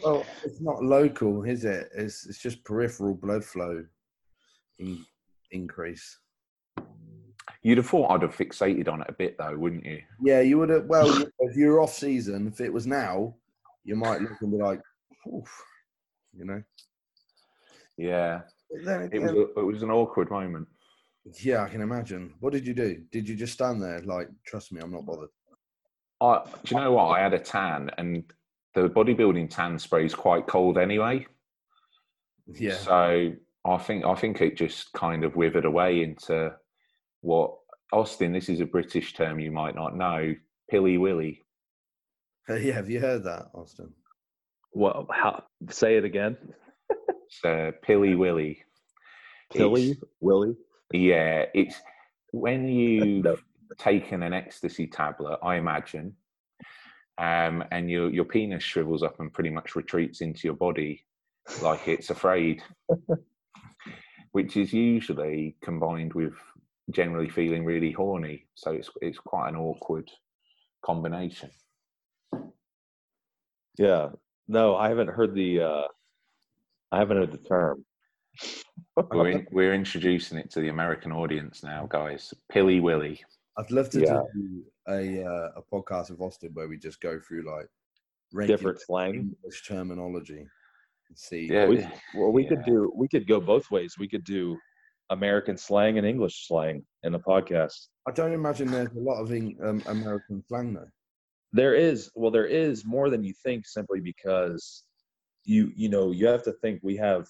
well, 0.04 0.24
it's 0.44 0.60
not 0.60 0.84
local, 0.84 1.44
is 1.44 1.64
it? 1.64 1.88
It's 1.96 2.26
it's 2.26 2.38
just 2.38 2.62
peripheral 2.62 3.14
blood 3.14 3.42
flow 3.42 3.84
in, 4.78 5.04
increase. 5.50 6.18
You'd 7.62 7.78
have 7.78 7.86
thought 7.86 8.10
I'd 8.10 8.22
have 8.22 8.36
fixated 8.36 8.88
on 8.88 9.00
it 9.00 9.08
a 9.08 9.14
bit, 9.14 9.36
though, 9.38 9.56
wouldn't 9.56 9.86
you? 9.86 10.02
Yeah, 10.22 10.40
you 10.40 10.58
would 10.58 10.68
have. 10.68 10.84
Well, 10.84 11.08
if 11.38 11.56
you're 11.56 11.80
off 11.80 11.94
season, 11.94 12.46
if 12.48 12.60
it 12.60 12.72
was 12.72 12.86
now, 12.86 13.34
you 13.82 13.96
might 13.96 14.20
look 14.20 14.40
and 14.42 14.52
be 14.52 14.58
like, 14.58 14.82
Oof, 15.26 15.64
you 16.36 16.44
know. 16.44 16.62
Yeah, 17.96 18.42
it 18.72 19.20
was 19.20 19.32
a, 19.32 19.60
it 19.60 19.64
was 19.64 19.82
an 19.82 19.90
awkward 19.90 20.30
moment. 20.30 20.66
Yeah, 21.40 21.62
I 21.62 21.68
can 21.68 21.80
imagine. 21.82 22.34
What 22.40 22.52
did 22.52 22.66
you 22.66 22.74
do? 22.74 23.02
Did 23.10 23.28
you 23.28 23.36
just 23.36 23.52
stand 23.52 23.82
there 23.82 24.00
like, 24.02 24.28
trust 24.46 24.72
me, 24.72 24.80
I'm 24.80 24.90
not 24.90 25.06
bothered? 25.06 25.28
I, 26.20 26.42
do 26.64 26.74
you 26.74 26.80
know 26.80 26.92
what? 26.92 27.06
I 27.18 27.20
had 27.20 27.34
a 27.34 27.38
tan, 27.38 27.90
and 27.98 28.24
the 28.74 28.88
bodybuilding 28.88 29.50
tan 29.50 29.78
spray 29.78 30.04
is 30.04 30.14
quite 30.14 30.46
cold 30.46 30.78
anyway. 30.78 31.26
Yeah, 32.46 32.74
So 32.76 33.32
I 33.64 33.76
think 33.78 34.04
I 34.04 34.14
think 34.14 34.40
it 34.40 34.56
just 34.56 34.92
kind 34.92 35.24
of 35.24 35.36
withered 35.36 35.64
away 35.64 36.02
into 36.02 36.52
what 37.20 37.54
Austin. 37.92 38.32
This 38.32 38.48
is 38.48 38.60
a 38.60 38.66
British 38.66 39.14
term 39.14 39.38
you 39.38 39.50
might 39.52 39.74
not 39.74 39.96
know. 39.96 40.34
Pilly 40.70 40.98
willy. 40.98 41.44
yeah. 42.48 42.72
Have 42.74 42.90
you 42.90 43.00
heard 43.00 43.24
that, 43.24 43.46
Austin? 43.54 43.92
Well, 44.72 45.06
how, 45.12 45.44
say 45.70 45.96
it 45.96 46.04
again. 46.04 46.36
It's 46.90 47.44
uh, 47.44 47.72
pilly 47.82 48.14
willy. 48.14 48.62
Pilly, 49.52 49.90
It's- 49.92 50.08
Willie. 50.20 50.56
Yeah, 50.92 51.46
it's 51.54 51.76
when 52.32 52.68
you've 52.68 53.24
No. 53.24 53.36
taken 53.78 54.22
an 54.22 54.32
ecstasy 54.32 54.86
tablet, 54.86 55.38
I 55.42 55.56
imagine, 55.56 56.16
um, 57.18 57.64
and 57.70 57.90
your 57.90 58.10
your 58.10 58.24
penis 58.24 58.62
shrivels 58.62 59.02
up 59.02 59.18
and 59.20 59.32
pretty 59.32 59.50
much 59.50 59.74
retreats 59.76 60.20
into 60.20 60.46
your 60.46 60.54
body 60.56 61.04
like 61.62 61.88
it's 61.88 62.10
afraid, 62.10 62.62
which 64.32 64.56
is 64.56 64.72
usually 64.72 65.56
combined 65.62 66.12
with 66.14 66.34
generally 66.90 67.28
feeling 67.28 67.64
really 67.64 67.92
horny. 67.92 68.46
So 68.54 68.72
it's 68.72 68.90
it's 69.00 69.18
quite 69.18 69.48
an 69.48 69.56
awkward 69.56 70.10
combination. 70.84 71.50
Yeah. 73.78 74.10
No, 74.48 74.76
I 74.76 74.88
haven't 74.88 75.08
heard 75.08 75.34
the. 75.34 75.60
uh 75.60 75.88
I 76.90 76.98
haven't 76.98 77.16
heard 77.16 77.32
the 77.32 77.38
term. 77.38 77.86
We're 78.96 79.28
in, 79.28 79.46
we're 79.52 79.74
introducing 79.74 80.38
it 80.38 80.50
to 80.52 80.60
the 80.60 80.68
American 80.68 81.12
audience 81.12 81.62
now, 81.62 81.86
guys. 81.90 82.32
Pilly 82.50 82.80
willy. 82.80 83.20
I'd 83.58 83.70
love 83.70 83.90
to 83.90 84.00
Yeah. 84.00 84.22
do 84.34 84.64
a 84.88 85.24
uh, 85.24 85.50
a 85.56 85.62
podcast 85.72 86.10
with 86.10 86.20
Austin 86.20 86.50
where 86.54 86.68
we 86.68 86.78
just 86.78 87.00
go 87.00 87.18
through 87.20 87.44
like 87.44 87.68
Different 88.46 88.80
slang. 88.80 89.14
English 89.14 89.66
terminology 89.68 90.38
and 90.38 91.18
see. 91.18 91.48
Yeah, 91.50 91.66
We, 91.66 91.86
well, 92.14 92.32
we 92.32 92.46
could 92.46 92.64
do. 92.64 92.90
We 92.96 93.06
could 93.08 93.28
go 93.28 93.40
both 93.40 93.70
ways. 93.70 93.96
We 93.98 94.08
could 94.08 94.24
do 94.24 94.56
American 95.10 95.58
slang 95.58 95.98
and 95.98 96.06
English 96.06 96.46
slang 96.48 96.82
in 97.02 97.12
the 97.12 97.18
podcast. 97.20 97.88
I 98.08 98.12
don't 98.12 98.32
imagine 98.32 98.70
there's 98.70 98.88
a 98.96 98.98
lot 98.98 99.20
of 99.20 99.30
Eng- 99.30 99.58
um, 99.62 99.82
American 99.86 100.42
slang 100.48 100.72
though. 100.72 100.88
There 101.52 101.74
is. 101.74 102.10
Well, 102.14 102.30
there 102.30 102.46
is 102.46 102.86
more 102.86 103.10
than 103.10 103.22
you 103.22 103.34
think, 103.44 103.66
simply 103.66 104.00
because 104.00 104.84
you 105.44 105.70
you 105.76 105.90
know 105.90 106.10
you 106.10 106.26
have 106.26 106.42
to 106.44 106.52
think 106.62 106.80
we 106.82 106.96
have 106.96 107.26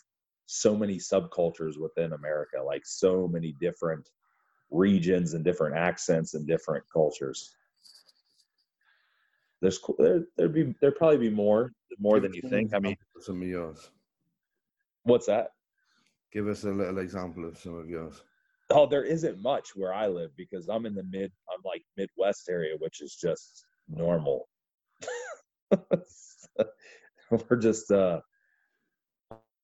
so 0.52 0.76
many 0.76 0.96
subcultures 0.96 1.78
within 1.78 2.12
America, 2.12 2.62
like 2.62 2.82
so 2.84 3.26
many 3.26 3.52
different 3.58 4.10
regions 4.70 5.32
and 5.32 5.42
different 5.44 5.76
accents 5.76 6.34
and 6.34 6.46
different 6.46 6.84
cultures. 6.92 7.56
There's 9.62 9.80
there 9.98 10.24
there'd 10.36 10.52
be 10.52 10.74
there'd 10.80 10.96
probably 10.96 11.18
be 11.18 11.30
more 11.30 11.72
more 11.98 12.20
Give 12.20 12.24
than 12.24 12.34
you 12.34 12.48
think. 12.50 12.74
I 12.74 12.80
mean, 12.80 12.96
some 13.20 13.40
of 13.40 13.48
yours. 13.48 13.90
what's 15.04 15.26
that? 15.26 15.52
Give 16.32 16.48
us 16.48 16.64
a 16.64 16.70
little 16.70 16.98
example 16.98 17.46
of 17.46 17.56
some 17.56 17.78
of 17.78 17.88
yours. 17.88 18.20
Oh, 18.70 18.86
there 18.86 19.04
isn't 19.04 19.40
much 19.40 19.74
where 19.74 19.94
I 19.94 20.06
live 20.06 20.30
because 20.36 20.68
I'm 20.68 20.84
in 20.86 20.94
the 20.94 21.04
mid, 21.04 21.32
I'm 21.52 21.60
like 21.64 21.82
Midwest 21.96 22.48
area, 22.50 22.74
which 22.78 23.00
is 23.00 23.14
just 23.14 23.64
normal. 23.88 24.48
We're 27.30 27.56
just, 27.58 27.90
uh, 27.90 28.20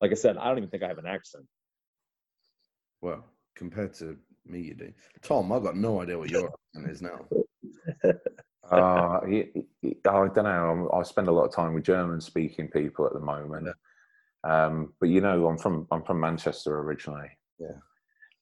like 0.01 0.11
I 0.11 0.15
said, 0.15 0.37
I 0.37 0.49
don't 0.49 0.59
even 0.59 0.71
think 0.71 0.83
I 0.83 0.89
have 0.89 0.99
an 0.99 1.07
accent. 1.07 1.47
Well, 3.01 3.25
compared 3.57 3.95
to 3.95 4.17
me, 4.47 4.61
you 4.61 4.75
do. 4.75 4.93
Tom, 5.23 5.53
I've 5.53 5.63
got 5.63 5.77
no 5.77 6.01
idea 6.01 6.19
what 6.19 6.31
your 6.31 6.51
accent 6.77 6.91
is 6.93 7.03
now. 7.03 7.27
Uh, 8.71 9.21
y- 9.25 9.49
y- 9.83 9.95
I 10.07 10.29
don't 10.29 10.37
know. 10.45 10.91
I'm- 10.93 11.05
spend 11.05 11.27
a 11.29 11.33
lot 11.33 11.47
of 11.47 11.55
time 11.55 11.73
with 11.73 11.85
German-speaking 11.85 12.69
people 12.69 13.07
at 13.07 13.15
the 13.15 13.19
moment. 13.19 13.69
Um, 14.45 14.93
but 15.01 15.09
you 15.09 15.23
know, 15.23 15.49
I'm 15.49 15.57
from 15.57 15.87
I'm 15.91 16.03
from 16.03 16.21
Manchester 16.21 16.79
originally. 16.81 17.31
Yeah. 17.59 17.79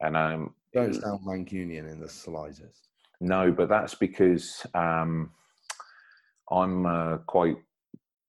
And 0.00 0.16
um, 0.16 0.54
don't 0.74 0.94
sound 0.94 1.20
Mancunian 1.24 1.88
in 1.88 2.00
the 2.00 2.08
slightest. 2.08 2.88
No, 3.20 3.52
but 3.52 3.68
that's 3.68 3.94
because 3.94 4.66
um, 4.74 5.30
I'm 6.50 6.86
uh, 6.86 7.18
quite 7.18 7.58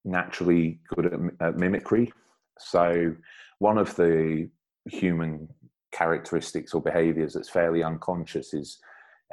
naturally 0.04 0.78
good 0.94 1.06
at, 1.06 1.20
at 1.40 1.56
mimicry. 1.56 2.12
So, 2.58 3.14
one 3.58 3.78
of 3.78 3.94
the 3.96 4.48
human 4.86 5.48
characteristics 5.92 6.74
or 6.74 6.82
behaviors 6.82 7.34
that's 7.34 7.48
fairly 7.48 7.82
unconscious 7.82 8.54
is 8.54 8.78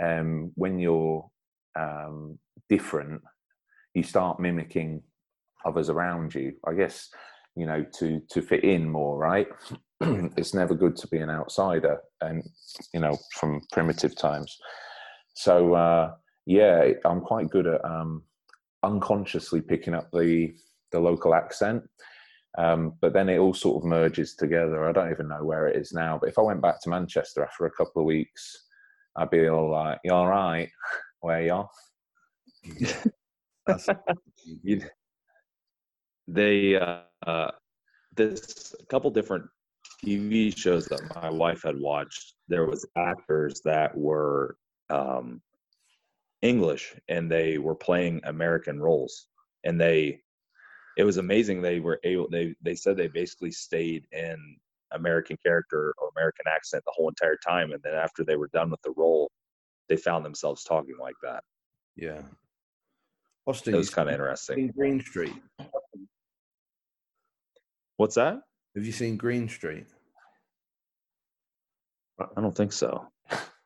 um, 0.01 0.51
when 0.55 0.79
you're 0.79 1.29
um, 1.77 2.39
different, 2.69 3.21
you 3.93 4.03
start 4.03 4.39
mimicking 4.39 5.01
others 5.65 5.89
around 5.89 6.33
you. 6.35 6.53
I 6.67 6.73
guess 6.73 7.09
you 7.55 7.65
know 7.65 7.85
to 7.99 8.21
to 8.29 8.41
fit 8.41 8.63
in 8.63 8.89
more, 8.89 9.17
right? 9.17 9.47
it's 10.01 10.53
never 10.53 10.75
good 10.75 10.95
to 10.97 11.07
be 11.07 11.17
an 11.17 11.29
outsider, 11.29 11.99
and 12.21 12.43
you 12.93 12.99
know 12.99 13.17
from 13.39 13.61
primitive 13.71 14.15
times. 14.15 14.57
So 15.33 15.73
uh, 15.73 16.13
yeah, 16.45 16.91
I'm 17.05 17.21
quite 17.21 17.49
good 17.49 17.67
at 17.67 17.83
um, 17.83 18.23
unconsciously 18.83 19.61
picking 19.61 19.93
up 19.93 20.09
the 20.11 20.53
the 20.91 20.99
local 20.99 21.33
accent. 21.33 21.83
Um, 22.57 22.93
but 23.01 23.13
then 23.13 23.29
it 23.29 23.37
all 23.37 23.53
sort 23.53 23.83
of 23.83 23.87
merges 23.87 24.35
together. 24.35 24.87
I 24.87 24.91
don't 24.91 25.11
even 25.11 25.27
know 25.27 25.43
where 25.43 25.67
it 25.67 25.75
is 25.75 25.91
now. 25.91 26.17
But 26.19 26.29
if 26.29 26.39
I 26.39 26.41
went 26.41 26.61
back 26.61 26.81
to 26.81 26.89
Manchester 26.89 27.43
after 27.43 27.65
a 27.65 27.71
couple 27.71 28.01
of 28.01 28.05
weeks, 28.05 28.65
I'd 29.15 29.29
be 29.29 29.47
all 29.47 29.71
like, 29.71 29.99
"You're 30.03 30.15
all 30.15 30.27
right? 30.27 30.69
Where 31.19 31.37
are 31.37 31.41
you 31.43 31.51
off?" 31.51 31.75
you, 34.63 34.81
they 36.27 36.75
uh, 36.75 37.01
uh, 37.25 37.51
this 38.15 38.73
a 38.79 38.85
couple 38.85 39.09
different 39.11 39.45
TV 40.03 40.55
shows 40.55 40.85
that 40.85 41.01
my 41.15 41.29
wife 41.29 41.63
had 41.63 41.79
watched. 41.79 42.35
There 42.47 42.65
was 42.65 42.85
actors 42.97 43.61
that 43.65 43.95
were 43.97 44.57
um, 44.89 45.41
English 46.41 46.95
and 47.09 47.29
they 47.29 47.57
were 47.57 47.75
playing 47.75 48.21
American 48.23 48.79
roles, 48.79 49.27
and 49.63 49.79
they 49.79 50.21
it 50.97 51.03
was 51.03 51.17
amazing. 51.17 51.61
They 51.61 51.79
were 51.79 51.99
able. 52.03 52.29
They 52.29 52.55
they 52.61 52.75
said 52.75 52.97
they 52.97 53.07
basically 53.07 53.51
stayed 53.51 54.07
in 54.11 54.57
American 54.91 55.37
character 55.43 55.93
or 55.97 56.09
American 56.15 56.45
accent 56.47 56.83
the 56.85 56.93
whole 56.95 57.09
entire 57.09 57.37
time, 57.37 57.71
and 57.71 57.81
then 57.83 57.93
after 57.93 58.23
they 58.23 58.35
were 58.35 58.49
done 58.53 58.69
with 58.71 58.81
the 58.83 58.91
role, 58.95 59.29
they 59.89 59.97
found 59.97 60.23
themselves 60.25 60.63
talking 60.63 60.95
like 60.99 61.15
that. 61.23 61.43
Yeah. 61.95 62.21
Austin, 63.47 63.75
It 63.75 63.77
was 63.77 63.89
kind 63.91 64.09
of 64.09 64.15
seen 64.39 64.57
interesting. 64.57 64.67
Green 64.75 65.01
Street. 65.01 65.33
What's 67.97 68.15
that? 68.15 68.39
Have 68.75 68.85
you 68.85 68.91
seen 68.91 69.17
Green 69.17 69.47
Street? 69.47 69.85
I 72.19 72.41
don't 72.41 72.55
think 72.55 72.71
so. 72.73 73.07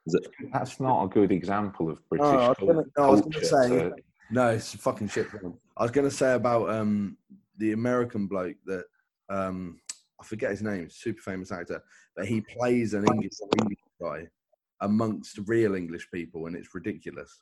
It- 0.05 0.27
That's 0.53 0.80
not 0.80 1.03
a 1.03 1.07
good 1.07 1.32
example 1.32 1.89
of 1.89 2.07
British 2.09 2.25
No, 2.25 2.38
I 2.39 2.47
was 2.49 2.57
gonna- 2.59 2.84
no, 2.97 3.03
I 3.03 3.09
was 3.09 3.21
gonna 3.21 3.34
culture. 3.34 3.45
say- 3.45 3.69
to- 3.69 3.95
No, 4.32 4.49
it's 4.49 4.73
a 4.73 4.77
fucking 4.77 5.07
shit 5.07 5.27
film. 5.30 5.57
I 5.80 5.84
was 5.84 5.91
gonna 5.91 6.11
say 6.11 6.34
about 6.34 6.69
um 6.69 7.17
the 7.57 7.71
American 7.71 8.27
bloke 8.27 8.57
that 8.65 8.84
um 9.30 9.80
I 10.21 10.25
forget 10.25 10.51
his 10.51 10.61
name, 10.61 10.89
super 10.89 11.21
famous 11.21 11.51
actor, 11.51 11.82
but 12.15 12.25
he 12.27 12.41
plays 12.41 12.93
an 12.93 13.05
English, 13.07 13.38
English 13.61 13.80
guy 14.01 14.27
amongst 14.82 15.39
real 15.47 15.75
English 15.75 16.09
people, 16.11 16.47
and 16.47 16.55
it's 16.55 16.75
ridiculous. 16.75 17.41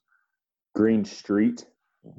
Green 0.75 1.03
Street. 1.03 1.65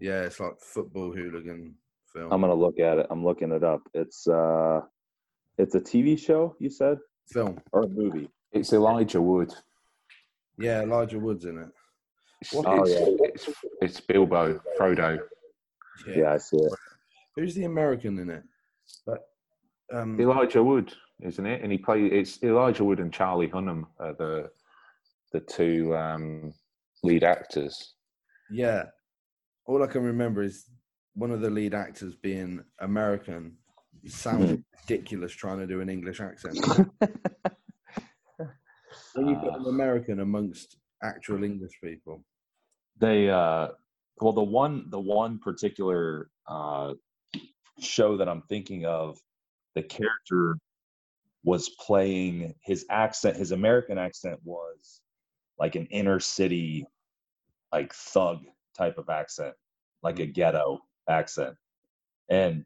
Yeah, 0.00 0.22
it's 0.22 0.40
like 0.40 0.58
football 0.58 1.12
hooligan 1.12 1.74
film. 2.12 2.32
I'm 2.32 2.40
gonna 2.40 2.54
look 2.54 2.80
at 2.80 2.98
it. 2.98 3.06
I'm 3.10 3.24
looking 3.24 3.52
it 3.52 3.62
up. 3.62 3.82
It's 3.94 4.26
uh, 4.26 4.80
it's 5.56 5.76
a 5.76 5.80
TV 5.80 6.18
show. 6.18 6.56
You 6.58 6.70
said 6.70 6.98
film. 7.28 7.60
or 7.72 7.82
a 7.82 7.88
movie? 7.88 8.28
It's 8.52 8.72
Elijah 8.72 9.22
Wood. 9.22 9.54
Yeah, 10.58 10.82
Elijah 10.82 11.20
Wood's 11.20 11.44
in 11.44 11.58
it. 11.58 11.68
It's, 12.40 12.54
Oh, 12.54 12.82
it's, 12.82 12.90
yeah. 12.90 13.06
it's, 13.20 13.48
it's 13.80 14.00
Bilbo, 14.00 14.60
Frodo. 14.78 15.20
Yeah, 16.06 16.32
I 16.32 16.38
see 16.38 16.56
it. 16.56 16.72
Who's 17.36 17.54
the 17.54 17.64
American 17.64 18.18
in 18.18 18.30
it? 18.30 18.42
But 19.06 19.28
um, 19.92 20.20
Elijah 20.20 20.62
Wood, 20.62 20.92
isn't 21.22 21.46
it? 21.46 21.62
And 21.62 21.72
he 21.72 21.78
played. 21.78 22.12
It's 22.12 22.42
Elijah 22.42 22.84
Wood 22.84 23.00
and 23.00 23.12
Charlie 23.12 23.48
Hunnam 23.48 23.84
are 23.98 24.14
the 24.14 24.50
the 25.32 25.40
two 25.40 25.94
um, 25.96 26.52
lead 27.02 27.24
actors. 27.24 27.94
yeah, 28.50 28.84
all 29.66 29.82
I 29.82 29.86
can 29.86 30.02
remember 30.02 30.42
is 30.42 30.64
one 31.14 31.30
of 31.30 31.40
the 31.40 31.50
lead 31.50 31.74
actors 31.74 32.14
being 32.14 32.62
American, 32.80 33.56
sounded 34.06 34.64
ridiculous 34.80 35.32
trying 35.32 35.58
to 35.58 35.66
do 35.66 35.80
an 35.80 35.88
English 35.88 36.20
accent. 36.20 36.58
when 39.14 39.28
you 39.28 39.36
put 39.36 39.54
an 39.54 39.66
American 39.66 40.20
amongst 40.20 40.76
actual 41.02 41.44
English 41.44 41.78
people, 41.82 42.24
they 42.98 43.28
uh 43.28 43.68
well 44.20 44.32
the 44.32 44.42
one 44.42 44.86
the 44.90 45.00
one 45.00 45.38
particular 45.38 46.30
uh 46.46 46.94
show 47.80 48.16
that 48.16 48.28
i'm 48.28 48.42
thinking 48.42 48.84
of 48.86 49.18
the 49.74 49.82
character 49.82 50.56
was 51.44 51.68
playing 51.68 52.54
his 52.62 52.84
accent 52.90 53.36
his 53.36 53.52
american 53.52 53.98
accent 53.98 54.38
was 54.44 55.00
like 55.58 55.76
an 55.76 55.86
inner 55.86 56.20
city 56.20 56.86
like 57.72 57.92
thug 57.92 58.40
type 58.76 58.98
of 58.98 59.08
accent 59.08 59.54
like 60.02 60.18
a 60.20 60.26
ghetto 60.26 60.80
accent. 61.08 61.56
And 62.28 62.64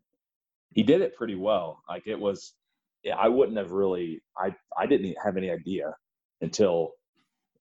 he 0.71 0.83
did 0.83 1.01
it 1.01 1.17
pretty 1.17 1.35
well. 1.35 1.83
Like 1.89 2.07
it 2.07 2.19
was 2.19 2.55
yeah, 3.03 3.17
i 3.17 3.27
wouldn't 3.29 3.59
have 3.59 3.73
really 3.73 4.23
i 4.39 4.55
i 4.79 4.87
didn't 4.87 5.17
have 5.23 5.37
any 5.37 5.51
idea 5.51 5.93
until 6.41 6.93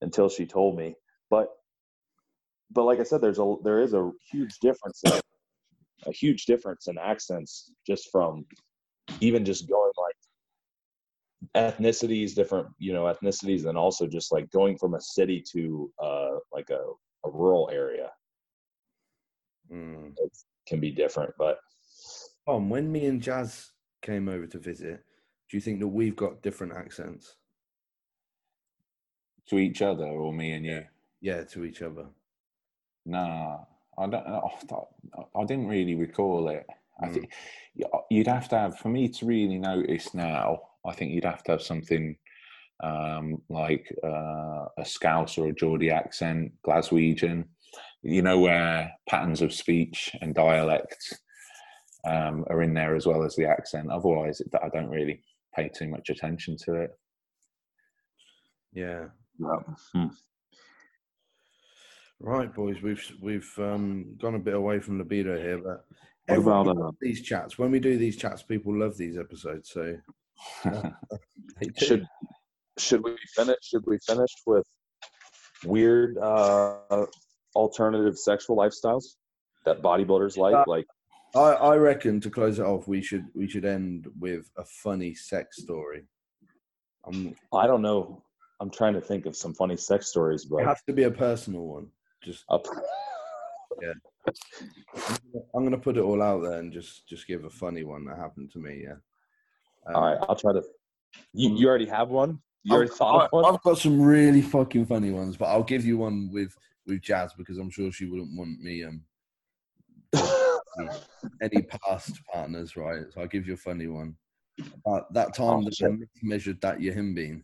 until 0.02 0.30
she 0.30 0.46
told 0.46 0.78
me. 0.78 0.96
But 1.30 1.50
but 2.72 2.84
like 2.84 3.00
I 3.00 3.04
said, 3.04 3.22
there's 3.22 3.40
a 3.40 3.56
there 3.64 3.82
is 3.82 3.94
a 3.94 4.12
huge 4.32 4.58
difference, 4.60 5.02
in, 5.06 5.14
a 6.06 6.12
huge 6.12 6.46
difference 6.46 6.88
in 6.88 6.98
accents 6.98 7.72
just 7.86 8.10
from 8.12 8.46
even 9.20 9.46
just 9.46 9.70
going 9.70 9.92
like 9.98 10.16
ethnicities, 11.56 12.34
different 12.34 12.68
you 12.78 12.94
know 12.94 13.04
ethnicities, 13.04 13.66
and 13.66 13.78
also 13.78 14.08
just 14.08 14.32
like 14.32 14.50
going 14.52 14.78
from 14.78 14.96
a 14.96 15.02
city 15.02 15.44
to 15.54 15.92
uh 16.02 16.32
like 16.54 16.70
a, 16.70 16.82
a 17.26 17.30
rural 17.30 17.70
area 17.72 18.10
mm. 19.72 20.14
it 20.18 20.38
can 20.68 20.80
be 20.80 20.92
different. 20.92 21.34
But 21.38 21.60
Tom, 22.48 22.70
when 22.70 22.92
me 22.92 23.06
and 23.06 23.22
Jazz 23.22 23.72
came 24.02 24.28
over 24.28 24.48
to 24.48 24.60
visit, 24.60 25.04
do 25.50 25.58
you 25.58 25.62
think 25.62 25.80
that 25.80 25.88
we've 25.88 26.16
got 26.16 26.42
different 26.42 26.74
accents? 26.74 27.36
To 29.50 29.58
each 29.58 29.82
other, 29.82 30.06
or 30.06 30.32
me 30.32 30.54
and 30.54 30.66
you? 30.66 30.84
Yeah, 31.20 31.44
to 31.46 31.66
each 31.66 31.82
other. 31.82 32.06
Nah, 33.06 33.60
I 33.98 34.08
don't. 34.08 34.26
I 35.36 35.44
didn't 35.46 35.68
really 35.68 35.96
recall 35.96 36.50
it. 36.50 36.66
I 37.00 37.08
Mm. 37.08 37.14
think 37.14 37.34
you'd 38.10 38.28
have 38.28 38.48
to 38.50 38.58
have 38.58 38.78
for 38.78 38.90
me 38.90 39.10
to 39.10 39.26
really 39.26 39.58
notice 39.58 40.14
now. 40.14 40.62
I 40.86 40.94
think 40.94 41.12
you'd 41.12 41.26
have 41.26 41.44
to 41.44 41.54
have 41.54 41.62
something 41.62 42.16
um, 42.84 43.42
like 43.50 43.88
uh, 44.04 44.66
a 44.78 44.86
Scouse 44.86 45.38
or 45.38 45.48
a 45.48 45.54
Geordie 45.54 45.92
accent, 45.92 46.52
Glaswegian. 46.66 47.46
You 48.04 48.22
know 48.22 48.40
where 48.40 48.92
patterns 49.08 49.42
of 49.42 49.54
speech 49.54 50.16
and 50.22 50.34
dialect 50.34 50.98
um, 52.04 52.46
are 52.50 52.62
in 52.64 52.74
there 52.74 52.96
as 52.96 53.06
well 53.06 53.24
as 53.24 53.36
the 53.36 53.46
accent. 53.46 53.92
Otherwise, 53.92 54.42
I 54.62 54.70
don't 54.70 54.90
really 54.90 55.24
pay 55.56 55.70
too 55.70 55.88
much 55.88 56.10
attention 56.10 56.58
to 56.66 56.76
it. 56.76 56.92
Yeah. 58.74 59.08
hmm. 59.94 60.08
Right, 62.24 62.54
boys, 62.54 62.82
we've 62.84 63.04
we've 63.20 63.52
um, 63.58 64.16
gone 64.22 64.36
a 64.36 64.40
bit 64.40 64.54
away 64.54 64.80
from 64.80 65.00
libido 65.00 65.38
here, 65.38 65.58
but 65.58 65.86
about, 66.28 66.68
uh, 66.68 66.92
these 67.02 67.24
chats? 67.24 67.58
When 67.58 67.72
we 67.72 67.80
do 67.80 67.98
these 67.98 68.16
chats, 68.16 68.44
people 68.44 68.78
love 68.78 68.96
these 68.96 69.18
episodes. 69.18 69.72
So 69.72 69.98
should 71.78 72.06
should 72.78 73.04
we 73.04 73.16
finish? 73.36 73.58
Should 73.64 73.86
we 73.88 73.98
finish 74.06 74.30
with 74.46 74.68
weird 75.66 76.20
uh, 76.20 77.08
alternative 77.56 78.18
sexual 78.20 78.56
lifestyles 78.56 79.16
that 79.66 79.82
bodybuilders 79.82 80.38
like? 80.38 80.54
Uh, 80.54 80.64
Like 80.68 80.86
I, 81.36 81.54
I 81.54 81.78
reckon 81.78 82.22
to 82.22 82.30
close 82.30 82.60
it 82.60 82.66
off, 82.66 82.88
we 82.88 83.02
should 83.02 83.26
we 83.34 83.48
should 83.48 83.66
end 83.66 84.08
with 84.20 84.50
a 84.58 84.64
funny 84.66 85.16
sex 85.16 85.58
story. 85.58 86.04
Um, 87.06 87.34
I 87.52 87.66
don't 87.66 87.82
know. 87.82 88.24
I'm 88.60 88.70
trying 88.70 88.94
to 88.94 89.02
think 89.02 89.26
of 89.26 89.36
some 89.36 89.56
funny 89.56 89.76
sex 89.76 90.08
stories, 90.08 90.46
but 90.46 90.58
it 90.58 90.68
has 90.68 90.84
to 90.86 90.94
be 90.94 91.04
a 91.04 91.12
personal 91.12 91.66
one. 91.66 91.88
Just 92.24 92.46
up. 92.50 92.66
I'm 95.56 95.64
gonna 95.64 95.78
put 95.78 95.98
it 95.98 96.02
all 96.02 96.22
out 96.22 96.44
there 96.44 96.60
and 96.60 96.72
just 96.72 97.08
just 97.08 97.26
give 97.28 97.46
a 97.46 97.50
funny 97.50 97.84
one 97.84 98.06
that 98.06 98.18
happened 98.18 98.52
to 98.52 98.60
me. 98.60 98.84
Yeah. 98.84 98.96
Um, 99.88 99.96
All 99.96 100.02
right, 100.04 100.18
I'll 100.30 100.36
try 100.36 100.54
to. 100.54 100.62
You, 101.34 101.56
you 101.56 101.68
already 101.68 101.88
have 101.88 102.10
one. 102.10 102.40
You 102.64 102.76
already 102.76 102.92
I've, 102.92 102.98
thought 102.98 103.26
of 103.26 103.32
one. 103.32 103.46
I've 103.46 103.62
got 103.64 103.78
some 103.80 104.00
really 104.02 104.42
fucking 104.42 104.86
funny 104.86 105.12
ones, 105.12 105.38
but 105.38 105.46
I'll 105.46 105.64
give 105.64 105.86
you 105.86 105.98
one 105.98 106.30
with 106.32 106.56
with 106.86 107.02
Jazz 107.02 107.34
because 107.38 107.58
I'm 107.58 107.72
sure 107.72 107.92
she 107.92 108.06
wouldn't 108.06 108.38
want 108.38 108.62
me 108.62 108.84
um 108.84 109.02
any 111.42 111.64
past 111.64 112.20
partners, 112.32 112.76
right? 112.76 113.06
So 113.12 113.22
I'll 113.22 113.28
give 113.28 113.48
you 113.48 113.54
a 113.54 113.58
funny 113.58 113.88
one. 113.88 114.16
About 114.86 115.12
that 115.14 115.34
time 115.34 115.60
Oh, 115.60 115.64
that 115.64 115.76
shit. 115.76 115.92
I 115.92 115.98
measured 116.22 116.62
that 116.62 116.80
Yohimbine. 116.80 117.44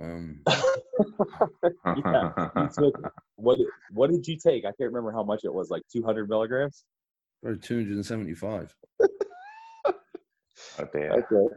Um, 0.00 0.42
yeah, 1.86 2.48
you 2.56 2.68
took, 2.76 3.12
what 3.36 3.58
what 3.90 4.10
did 4.10 4.26
you 4.26 4.36
take? 4.36 4.64
I 4.64 4.68
can't 4.68 4.92
remember 4.92 5.12
how 5.12 5.22
much 5.22 5.44
it 5.44 5.52
was. 5.52 5.70
Like 5.70 5.82
200 5.92 6.28
milligrams. 6.28 6.84
probably 7.42 7.60
275. 7.60 8.74
Oh 9.02 9.94
dear. 10.92 11.12
Okay. 11.12 11.54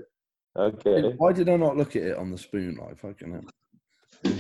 Okay. 0.58 1.14
Why 1.18 1.32
did 1.32 1.50
I 1.50 1.56
not 1.56 1.78
look 1.78 1.96
at 1.96 2.04
it 2.04 2.18
on 2.18 2.32
the 2.32 2.38
spoon? 2.38 2.76
Like 2.76 2.98
fucking 2.98 3.32
hell. 4.24 4.36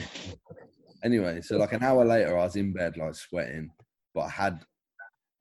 anyway, 1.03 1.41
so 1.41 1.57
like 1.57 1.73
an 1.73 1.83
hour 1.83 2.03
later, 2.05 2.37
I 2.37 2.43
was 2.43 2.55
in 2.55 2.73
bed 2.73 2.97
like 2.97 3.15
sweating, 3.15 3.71
but 4.13 4.21
I 4.21 4.29
had 4.29 4.59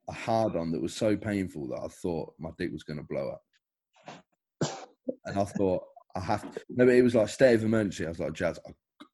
a 0.07 0.13
hard 0.13 0.55
on 0.55 0.71
that 0.71 0.81
was 0.81 0.95
so 0.95 1.15
painful 1.15 1.67
that 1.67 1.81
I 1.83 1.87
thought 1.87 2.33
my 2.39 2.49
dick 2.57 2.71
was 2.71 2.83
going 2.83 2.97
to 2.97 3.05
blow 3.05 3.29
up. 3.29 3.41
And 5.25 5.39
I 5.39 5.43
thought 5.43 5.83
I 6.15 6.19
have 6.21 6.41
to. 6.53 6.61
No, 6.69 6.85
but 6.85 6.95
it 6.95 7.01
was 7.01 7.15
like 7.15 7.29
state 7.29 7.55
of 7.55 7.63
emergency. 7.63 8.05
I 8.05 8.09
was 8.09 8.19
like, 8.19 8.33
Jazz, 8.33 8.59
I, 8.67 8.71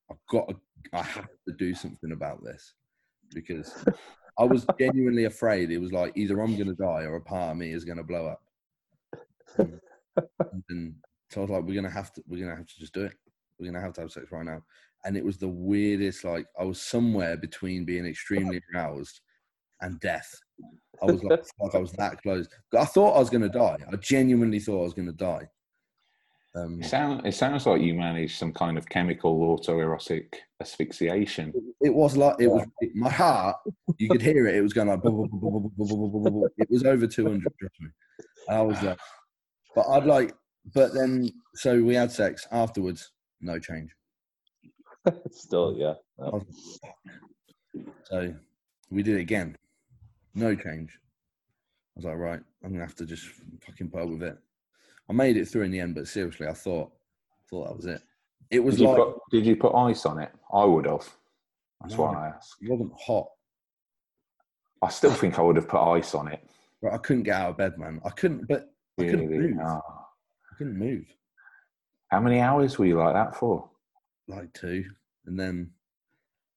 I've 0.10 0.26
got, 0.30 0.50
to, 0.50 0.56
I 0.94 1.02
have 1.02 1.30
to 1.48 1.54
do 1.58 1.74
something 1.74 2.12
about 2.12 2.44
this 2.44 2.74
because 3.34 3.86
I 4.40 4.44
was 4.44 4.66
genuinely 4.80 5.26
afraid. 5.26 5.72
It 5.72 5.80
was 5.80 5.92
like 5.92 6.14
either 6.16 6.40
I'm 6.42 6.56
going 6.56 6.68
to 6.68 6.76
die 6.76 7.04
or 7.04 7.16
a 7.16 7.22
part 7.22 7.52
of 7.52 7.58
me 7.58 7.72
is 7.72 7.86
going 7.86 7.98
to 7.98 8.04
blow 8.04 8.28
up. 8.28 8.42
And, 9.58 9.80
and 10.70 10.96
so 11.30 11.42
I 11.42 11.44
was 11.44 11.52
like, 11.52 11.64
we're 11.64 11.76
gonna 11.76 11.90
have 11.90 12.14
to, 12.14 12.24
we're 12.28 12.44
gonna 12.44 12.56
have 12.56 12.68
to 12.68 12.80
just 12.80 12.94
do 12.94 13.04
it. 13.04 13.14
We're 13.60 13.66
gonna 13.68 13.84
have 13.84 13.94
to 13.94 14.02
have 14.02 14.12
sex 14.12 14.28
right 14.32 14.46
now. 14.46 14.62
And 15.04 15.18
it 15.18 15.26
was 15.26 15.38
the 15.38 15.48
weirdest. 15.48 16.24
Like 16.24 16.48
I 16.60 16.64
was 16.64 16.82
somewhere 16.82 17.38
between 17.38 17.86
being 17.86 18.06
extremely 18.06 18.62
aroused 18.74 19.22
and 19.82 20.00
death. 20.00 20.30
I 21.02 21.06
was 21.06 21.24
like, 21.24 21.44
like 21.60 21.76
I 21.76 21.80
was 21.80 21.92
that 21.94 22.22
close. 22.22 22.48
I 22.78 22.86
thought 22.86 23.16
I 23.16 23.20
was 23.20 23.30
gonna 23.30 23.50
die. 23.50 23.78
I 23.92 23.96
genuinely 23.98 24.60
thought 24.60 24.82
I 24.82 24.84
was 24.84 24.94
gonna 24.94 25.12
die. 25.12 25.48
Um, 26.56 26.82
it, 26.82 26.86
sound, 26.86 27.26
it 27.26 27.34
sounds 27.34 27.66
like 27.66 27.82
you 27.82 27.94
managed 27.94 28.38
some 28.38 28.54
kind 28.54 28.78
of 28.78 28.88
chemical 28.88 29.38
autoerotic 29.40 30.36
asphyxiation. 30.62 31.54
It, 31.82 31.94
was 31.94 32.16
like 32.16 32.38
it 32.40 32.48
was 32.48 32.66
my 32.94 33.10
heart. 33.10 33.58
You 33.98 34.08
could 34.10 34.22
hear 34.22 34.48
it. 34.48 34.56
It 34.56 34.62
was 34.62 34.72
going 34.72 34.88
like. 34.88 35.02
it 35.04 36.70
was 36.70 36.84
over 36.86 37.08
two 37.08 37.26
hundred. 37.26 37.54
Trust 37.60 37.76
me. 37.82 37.90
I 38.50 38.62
was 38.62 38.80
there, 38.80 38.96
but 39.76 39.86
I'd 39.90 40.06
like. 40.06 40.34
But 40.74 40.94
then, 40.94 41.30
so 41.56 41.84
we 41.84 41.94
had 41.94 42.12
sex 42.12 42.48
afterwards. 42.52 43.12
No 43.42 43.60
change. 43.60 43.92
Still, 45.32 45.76
yeah. 45.78 45.94
No. 46.18 46.42
So 48.06 48.34
we 48.90 49.04
did 49.04 49.18
it 49.18 49.22
again. 49.22 49.58
No 50.34 50.56
change. 50.56 50.98
I 50.98 51.98
was 51.98 52.06
like, 52.06 52.18
right, 52.18 52.40
I'm 52.64 52.72
gonna 52.72 52.86
have 52.86 52.96
to 52.96 53.06
just 53.06 53.28
fucking 53.66 53.90
put 53.90 54.04
up 54.04 54.10
with 54.10 54.24
it. 54.24 54.38
I 55.10 55.14
made 55.14 55.38
it 55.38 55.48
through 55.48 55.64
in 55.64 55.72
the 55.72 55.80
end, 55.80 55.96
but 55.96 56.08
seriously, 56.08 56.48
I 56.48 56.54
thought, 56.54 56.92
thought 57.50 57.68
that 57.68 57.76
was 57.76 57.86
it. 57.86 58.02
It 58.52 58.60
was 58.60 58.76
Did 58.78 58.84
you, 58.84 58.88
like 58.90 58.98
put, 58.98 59.16
did 59.32 59.46
you 59.46 59.56
put 59.56 59.74
ice 59.76 60.06
on 60.06 60.20
it? 60.20 60.32
I 60.54 60.64
would 60.66 60.86
have. 60.86 61.08
That's 61.82 61.96
No. 61.98 62.04
why 62.04 62.26
I 62.26 62.28
asked. 62.30 62.56
it 62.62 62.70
wasn't 62.70 62.94
hot, 63.00 63.28
I 64.82 64.90
still 64.90 65.12
think 65.14 65.40
I 65.40 65.42
would 65.42 65.56
have 65.56 65.68
put 65.68 65.82
ice 65.82 66.14
on 66.16 66.28
it. 66.28 66.48
but 66.82 66.94
I 66.94 66.98
couldn't 66.98 67.24
get 67.24 67.36
out 67.42 67.52
of 67.52 67.58
bed, 67.58 67.78
man. 67.78 68.00
I 68.06 68.10
couldn't, 68.10 68.48
but 68.48 68.70
I 69.00 69.04
couldn't 69.06 69.30
move. 69.30 69.58
Ah. 69.64 69.82
I 70.52 70.56
couldn't 70.58 70.78
move. 70.78 71.06
How 72.10 72.20
many 72.20 72.40
hours 72.40 72.78
were 72.78 72.86
you 72.86 72.98
like 72.98 73.14
that 73.14 73.36
for? 73.36 73.70
Like 74.28 74.54
two, 74.54 74.86
and 75.26 75.40
then 75.40 75.72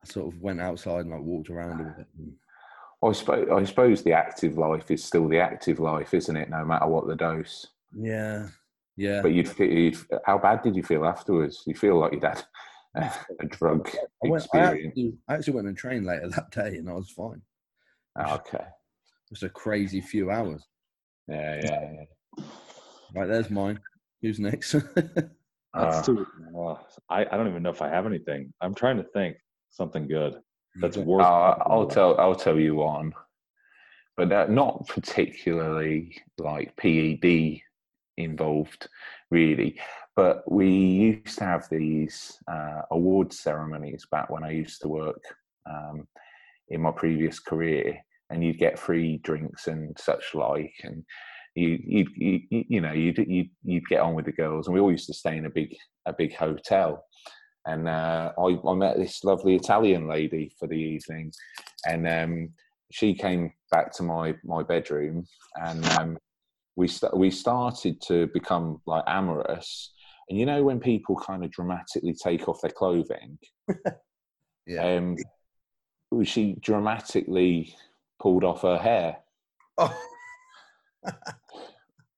I 0.03 0.07
sort 0.07 0.33
of 0.33 0.41
went 0.41 0.61
outside 0.61 1.01
and 1.01 1.11
like 1.11 1.21
walked 1.21 1.51
around 1.51 1.81
a 1.81 1.85
bit. 1.97 2.07
I 3.03 3.13
suppose, 3.13 3.49
I 3.51 3.65
suppose 3.65 4.03
the 4.03 4.13
active 4.13 4.59
life 4.59 4.91
is 4.91 5.03
still 5.05 5.29
the 5.29 5.39
active 5.41 5.79
life, 5.81 6.15
isn't 6.15 6.37
it? 6.37 6.51
No 6.51 6.65
matter 6.65 6.87
what 6.87 7.07
the 7.07 7.17
dose. 7.17 7.67
Yeah, 7.93 8.49
yeah. 8.97 9.23
But 9.23 9.33
you'd, 9.33 9.59
you'd 9.59 9.97
how 10.25 10.39
bad 10.39 10.63
did 10.63 10.77
you 10.77 10.83
feel 10.83 11.05
afterwards? 11.05 11.63
You 11.67 11.75
feel 11.75 11.99
like 11.99 12.13
you'd 12.13 12.25
had 12.25 12.45
a, 12.95 13.13
a 13.41 13.47
drug 13.47 13.89
I, 14.25 14.29
went, 14.29 14.43
I, 14.55 14.59
experience. 14.59 14.89
actually, 14.89 15.15
I 15.29 15.35
actually 15.35 15.53
went 15.55 15.69
and 15.69 15.77
trained 15.77 16.07
later 16.07 16.29
that 16.29 16.51
day, 16.51 16.77
and 16.77 16.89
I 16.89 16.93
was 16.93 17.11
fine. 17.11 17.43
Oh, 18.19 18.35
okay. 18.35 18.65
It 18.65 19.31
was 19.31 19.43
a 19.43 19.49
crazy 19.49 20.01
few 20.01 20.31
hours. 20.31 20.65
Yeah, 21.29 21.61
yeah, 21.63 21.81
yeah. 22.39 22.45
Right, 23.15 23.29
there's 23.29 23.51
mine. 23.51 23.79
Who's 24.23 24.41
next? 24.41 24.73
That's 25.05 25.29
Uh, 25.75 26.03
too, 26.03 26.27
uh, 26.57 26.75
I, 27.11 27.27
I 27.27 27.37
don't 27.37 27.49
even 27.49 27.63
know 27.63 27.71
if 27.71 27.83
I 27.83 27.89
have 27.89 28.07
anything. 28.07 28.53
I'm 28.61 28.75
trying 28.75 28.97
to 28.97 29.05
think 29.15 29.37
something 29.71 30.09
good. 30.09 30.41
That's 30.81 30.97
worth. 30.97 31.25
Uh, 31.25 31.57
I'll 31.67 31.87
tell. 31.87 32.19
I'll 32.19 32.35
tell 32.35 32.59
you 32.59 32.77
one, 32.77 33.13
but 34.17 34.33
uh, 34.33 34.47
not 34.49 34.87
particularly 34.89 36.17
like 36.39 36.75
PED 36.77 37.61
involved, 38.19 38.89
really. 39.31 39.81
But 40.17 40.51
we 40.51 40.69
used 40.69 41.39
to 41.39 41.45
have 41.45 41.69
these 41.71 42.37
uh, 42.51 42.83
award 42.91 43.33
ceremonies 43.33 44.07
back 44.11 44.31
when 44.31 44.45
I 44.45 44.51
used 44.51 44.81
to 44.83 44.89
work 44.89 45.23
um, 45.69 46.07
in 46.69 46.83
my 46.83 46.93
previous 46.93 47.39
career, 47.39 47.99
and 48.31 48.45
you'd 48.45 48.59
get 48.59 48.79
free 48.79 49.19
drinks 49.19 49.69
and 49.69 49.97
such 49.99 50.35
like, 50.35 50.75
and 50.83 51.05
you 51.55 51.79
you 51.83 52.07
you, 52.17 52.65
you 52.69 52.81
know 52.81 52.93
you'd, 52.93 53.19
you'd 53.19 53.51
you'd 53.65 53.89
get 53.89 54.01
on 54.01 54.15
with 54.15 54.27
the 54.27 54.33
girls, 54.33 54.67
and 54.67 54.75
we 54.75 54.81
all 54.81 54.91
used 54.91 55.07
to 55.07 55.15
stay 55.15 55.37
in 55.37 55.47
a 55.47 55.51
big 55.51 55.75
a 56.07 56.13
big 56.13 56.35
hotel 56.35 57.05
and 57.69 57.87
uh, 57.87 58.33
I, 58.39 58.59
I 58.67 58.75
met 58.75 58.97
this 58.97 59.23
lovely 59.25 59.55
Italian 59.55 60.09
lady 60.09 60.55
for 60.59 60.67
the 60.67 60.77
evening, 60.77 61.33
and 61.87 62.09
um, 62.09 62.51
she 62.91 63.15
came 63.15 63.53
back 63.71 63.93
to 63.95 64.03
my 64.03 64.35
my 64.43 64.63
bedroom, 64.63 65.27
and 65.57 65.85
um, 65.99 66.19
we 66.79 66.87
st- 66.87 67.17
we 67.17 67.29
started 67.29 68.01
to 68.03 68.29
become 68.29 68.81
like 68.87 69.03
amorous. 69.09 69.93
And 70.31 70.39
you 70.39 70.47
know 70.47 70.63
when 70.63 70.79
people 70.79 71.17
kind 71.17 71.45
of 71.45 71.51
dramatically 71.51 72.15
take 72.15 72.49
off 72.49 72.61
their 72.61 72.71
clothing, 72.71 73.37
yeah. 74.67 74.97
um, 74.97 75.17
she 76.23 76.55
dramatically 76.61 77.75
pulled 78.21 78.45
off 78.45 78.63
her 78.63 78.79
hair, 78.79 79.17
Oh. 79.77 79.93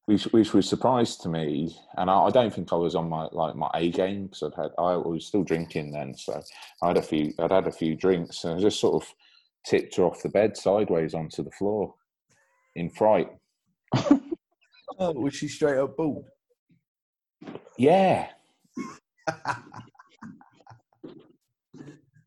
which 0.04 0.24
which 0.24 0.52
was 0.52 0.68
surprise 0.68 1.16
to 1.16 1.30
me. 1.30 1.74
And 1.96 2.10
I, 2.10 2.24
I 2.24 2.30
don't 2.30 2.52
think 2.52 2.70
I 2.70 2.76
was 2.76 2.94
on 2.94 3.08
my 3.08 3.28
like 3.32 3.56
my 3.56 3.70
A 3.74 3.90
game 3.90 4.26
because 4.26 4.42
I'd 4.42 4.62
had 4.62 4.72
I 4.76 4.96
was 4.96 5.24
still 5.24 5.42
drinking 5.42 5.92
then, 5.92 6.14
so 6.14 6.42
I 6.82 6.88
had 6.88 6.98
a 6.98 7.02
few 7.02 7.32
I'd 7.38 7.50
had 7.50 7.66
a 7.66 7.72
few 7.72 7.96
drinks 7.96 8.44
and 8.44 8.58
I 8.58 8.60
just 8.60 8.78
sort 8.78 9.02
of 9.02 9.08
tipped 9.64 9.96
her 9.96 10.04
off 10.04 10.22
the 10.22 10.28
bed 10.28 10.54
sideways 10.58 11.14
onto 11.14 11.42
the 11.42 11.50
floor 11.52 11.94
in 12.74 12.90
fright. 12.90 13.30
oh, 15.00 15.12
was 15.12 15.34
she 15.34 15.48
straight 15.48 15.78
up 15.78 15.96
bald? 15.96 16.26
Yeah, 17.78 18.28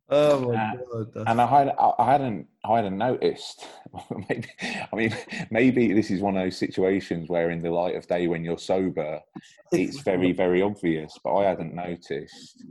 Oh 0.09 0.51
my 0.51 0.55
Uh, 0.55 0.71
god! 0.75 1.07
That's, 1.13 1.29
and 1.29 1.41
I 1.41 1.45
had 1.47 1.75
I 1.77 2.11
hadn't 2.11 2.47
I 2.65 2.75
hadn't 2.75 2.97
noticed. 2.97 3.65
maybe 4.29 4.47
I 4.91 4.95
mean 4.95 5.15
maybe 5.49 5.93
this 5.93 6.11
is 6.11 6.21
one 6.21 6.35
of 6.37 6.43
those 6.43 6.57
situations 6.57 7.29
where 7.29 7.49
in 7.51 7.61
the 7.61 7.71
light 7.71 7.95
of 7.95 8.05
day 8.07 8.27
when 8.27 8.43
you're 8.43 8.57
sober, 8.59 9.19
it's 9.71 10.01
very 10.01 10.31
very 10.31 10.61
obvious, 10.61 11.17
but 11.23 11.35
I 11.35 11.49
hadn't 11.49 11.73
noticed. 11.73 12.63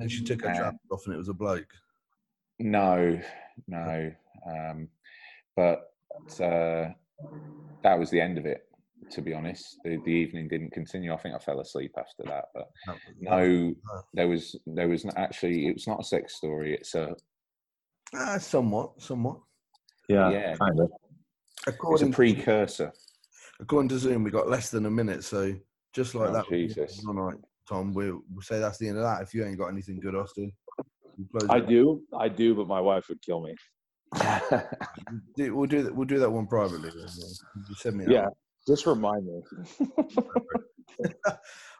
and 0.00 0.10
she 0.10 0.22
took 0.24 0.42
her 0.42 0.52
trousers 0.54 0.80
off, 0.90 1.02
and 1.06 1.14
it 1.14 1.18
was 1.18 1.28
a 1.28 1.34
bloke. 1.34 1.72
No, 2.58 3.18
no. 3.68 4.12
Um, 4.46 4.88
but 5.56 5.92
uh, 6.40 6.88
that 7.82 7.98
was 7.98 8.10
the 8.10 8.20
end 8.20 8.36
of 8.38 8.44
it. 8.46 8.66
To 9.12 9.22
be 9.22 9.34
honest, 9.34 9.78
the, 9.84 9.98
the 10.04 10.10
evening 10.10 10.48
didn't 10.48 10.72
continue. 10.72 11.12
I 11.12 11.16
think 11.18 11.34
I 11.34 11.38
fell 11.38 11.60
asleep 11.60 11.92
after 11.98 12.22
that. 12.24 12.46
But 12.54 12.68
no, 13.20 13.74
there 14.14 14.28
was 14.28 14.58
there 14.66 14.88
was 14.88 15.04
actually. 15.16 15.66
It 15.66 15.74
was 15.74 15.86
not 15.86 16.00
a 16.00 16.04
sex 16.04 16.36
story. 16.36 16.74
It's 16.74 16.94
a 16.94 17.14
Ah, 18.14 18.38
somewhat, 18.38 19.00
somewhat. 19.00 19.38
yeah, 20.08 20.30
yeah. 20.30 20.56
kind 20.56 20.80
of. 20.80 20.90
it's 21.66 22.02
a 22.02 22.06
precursor. 22.06 22.92
according 23.60 23.88
to 23.90 23.98
Zoom, 23.98 24.22
we 24.22 24.30
got 24.30 24.48
less 24.50 24.70
than 24.70 24.86
a 24.86 24.90
minute, 24.90 25.24
so 25.24 25.54
just 25.94 26.14
like 26.14 26.30
Oh, 26.30 26.32
that. 26.34 26.44
Jesus. 26.50 27.02
All 27.06 27.14
right, 27.14 27.38
Tom. 27.68 27.94
We'll, 27.94 28.20
we'll 28.32 28.42
say 28.42 28.60
that's 28.60 28.78
the 28.78 28.88
end 28.88 28.98
of 28.98 29.04
that. 29.04 29.22
If 29.22 29.34
you 29.34 29.44
ain't 29.44 29.58
got 29.58 29.68
anything 29.68 30.00
good, 30.00 30.14
Austin, 30.14 30.52
we'll 31.32 31.50
I 31.50 31.60
do, 31.60 32.02
I 32.18 32.28
do, 32.28 32.54
but 32.54 32.66
my 32.66 32.80
wife 32.80 33.08
would 33.08 33.22
kill 33.22 33.42
me. 33.42 33.54
We'll 35.36 35.66
do 35.66 35.82
that. 35.82 35.94
We'll 35.94 36.06
do 36.06 36.18
that 36.18 36.30
one 36.30 36.46
privately. 36.46 36.90
then. 36.90 37.08
You 37.68 37.74
send 37.74 37.96
me. 37.96 38.04
That 38.04 38.12
Yeah, 38.12 38.26
just 38.66 38.86
remind 38.86 39.26
me. 39.26 39.42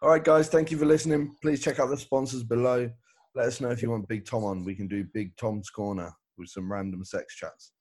All 0.03 0.09
right, 0.09 0.25
guys. 0.25 0.49
Thank 0.49 0.71
you 0.71 0.79
for 0.79 0.87
listening. 0.87 1.35
Please 1.43 1.63
check 1.63 1.79
out 1.79 1.91
the 1.91 1.97
sponsors 1.97 2.43
below. 2.43 2.91
Let 3.35 3.47
us 3.47 3.61
know 3.61 3.71
if 3.71 3.83
you 3.83 3.91
want 3.91 4.09
Big 4.09 4.27
Tom 4.27 4.45
on. 4.45 4.65
We 4.65 4.75
can 4.75 4.89
do 4.89 5.05
Big 5.15 5.37
Tom's 5.37 5.71
Corner 5.71 6.13
with 6.37 6.49
some 6.49 6.71
random 6.71 7.05
sex 7.05 7.37
chats. 7.37 7.73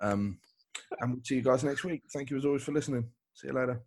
Um, 0.00 0.38
and 1.00 1.12
we'll 1.12 1.24
see 1.24 1.36
you 1.36 1.42
guys 1.42 1.64
next 1.64 1.84
week. 1.84 2.02
Thank 2.12 2.30
you 2.30 2.36
as 2.36 2.44
always 2.44 2.62
for 2.62 2.72
listening. 2.72 3.08
See 3.34 3.48
you 3.48 3.54
later. 3.54 3.82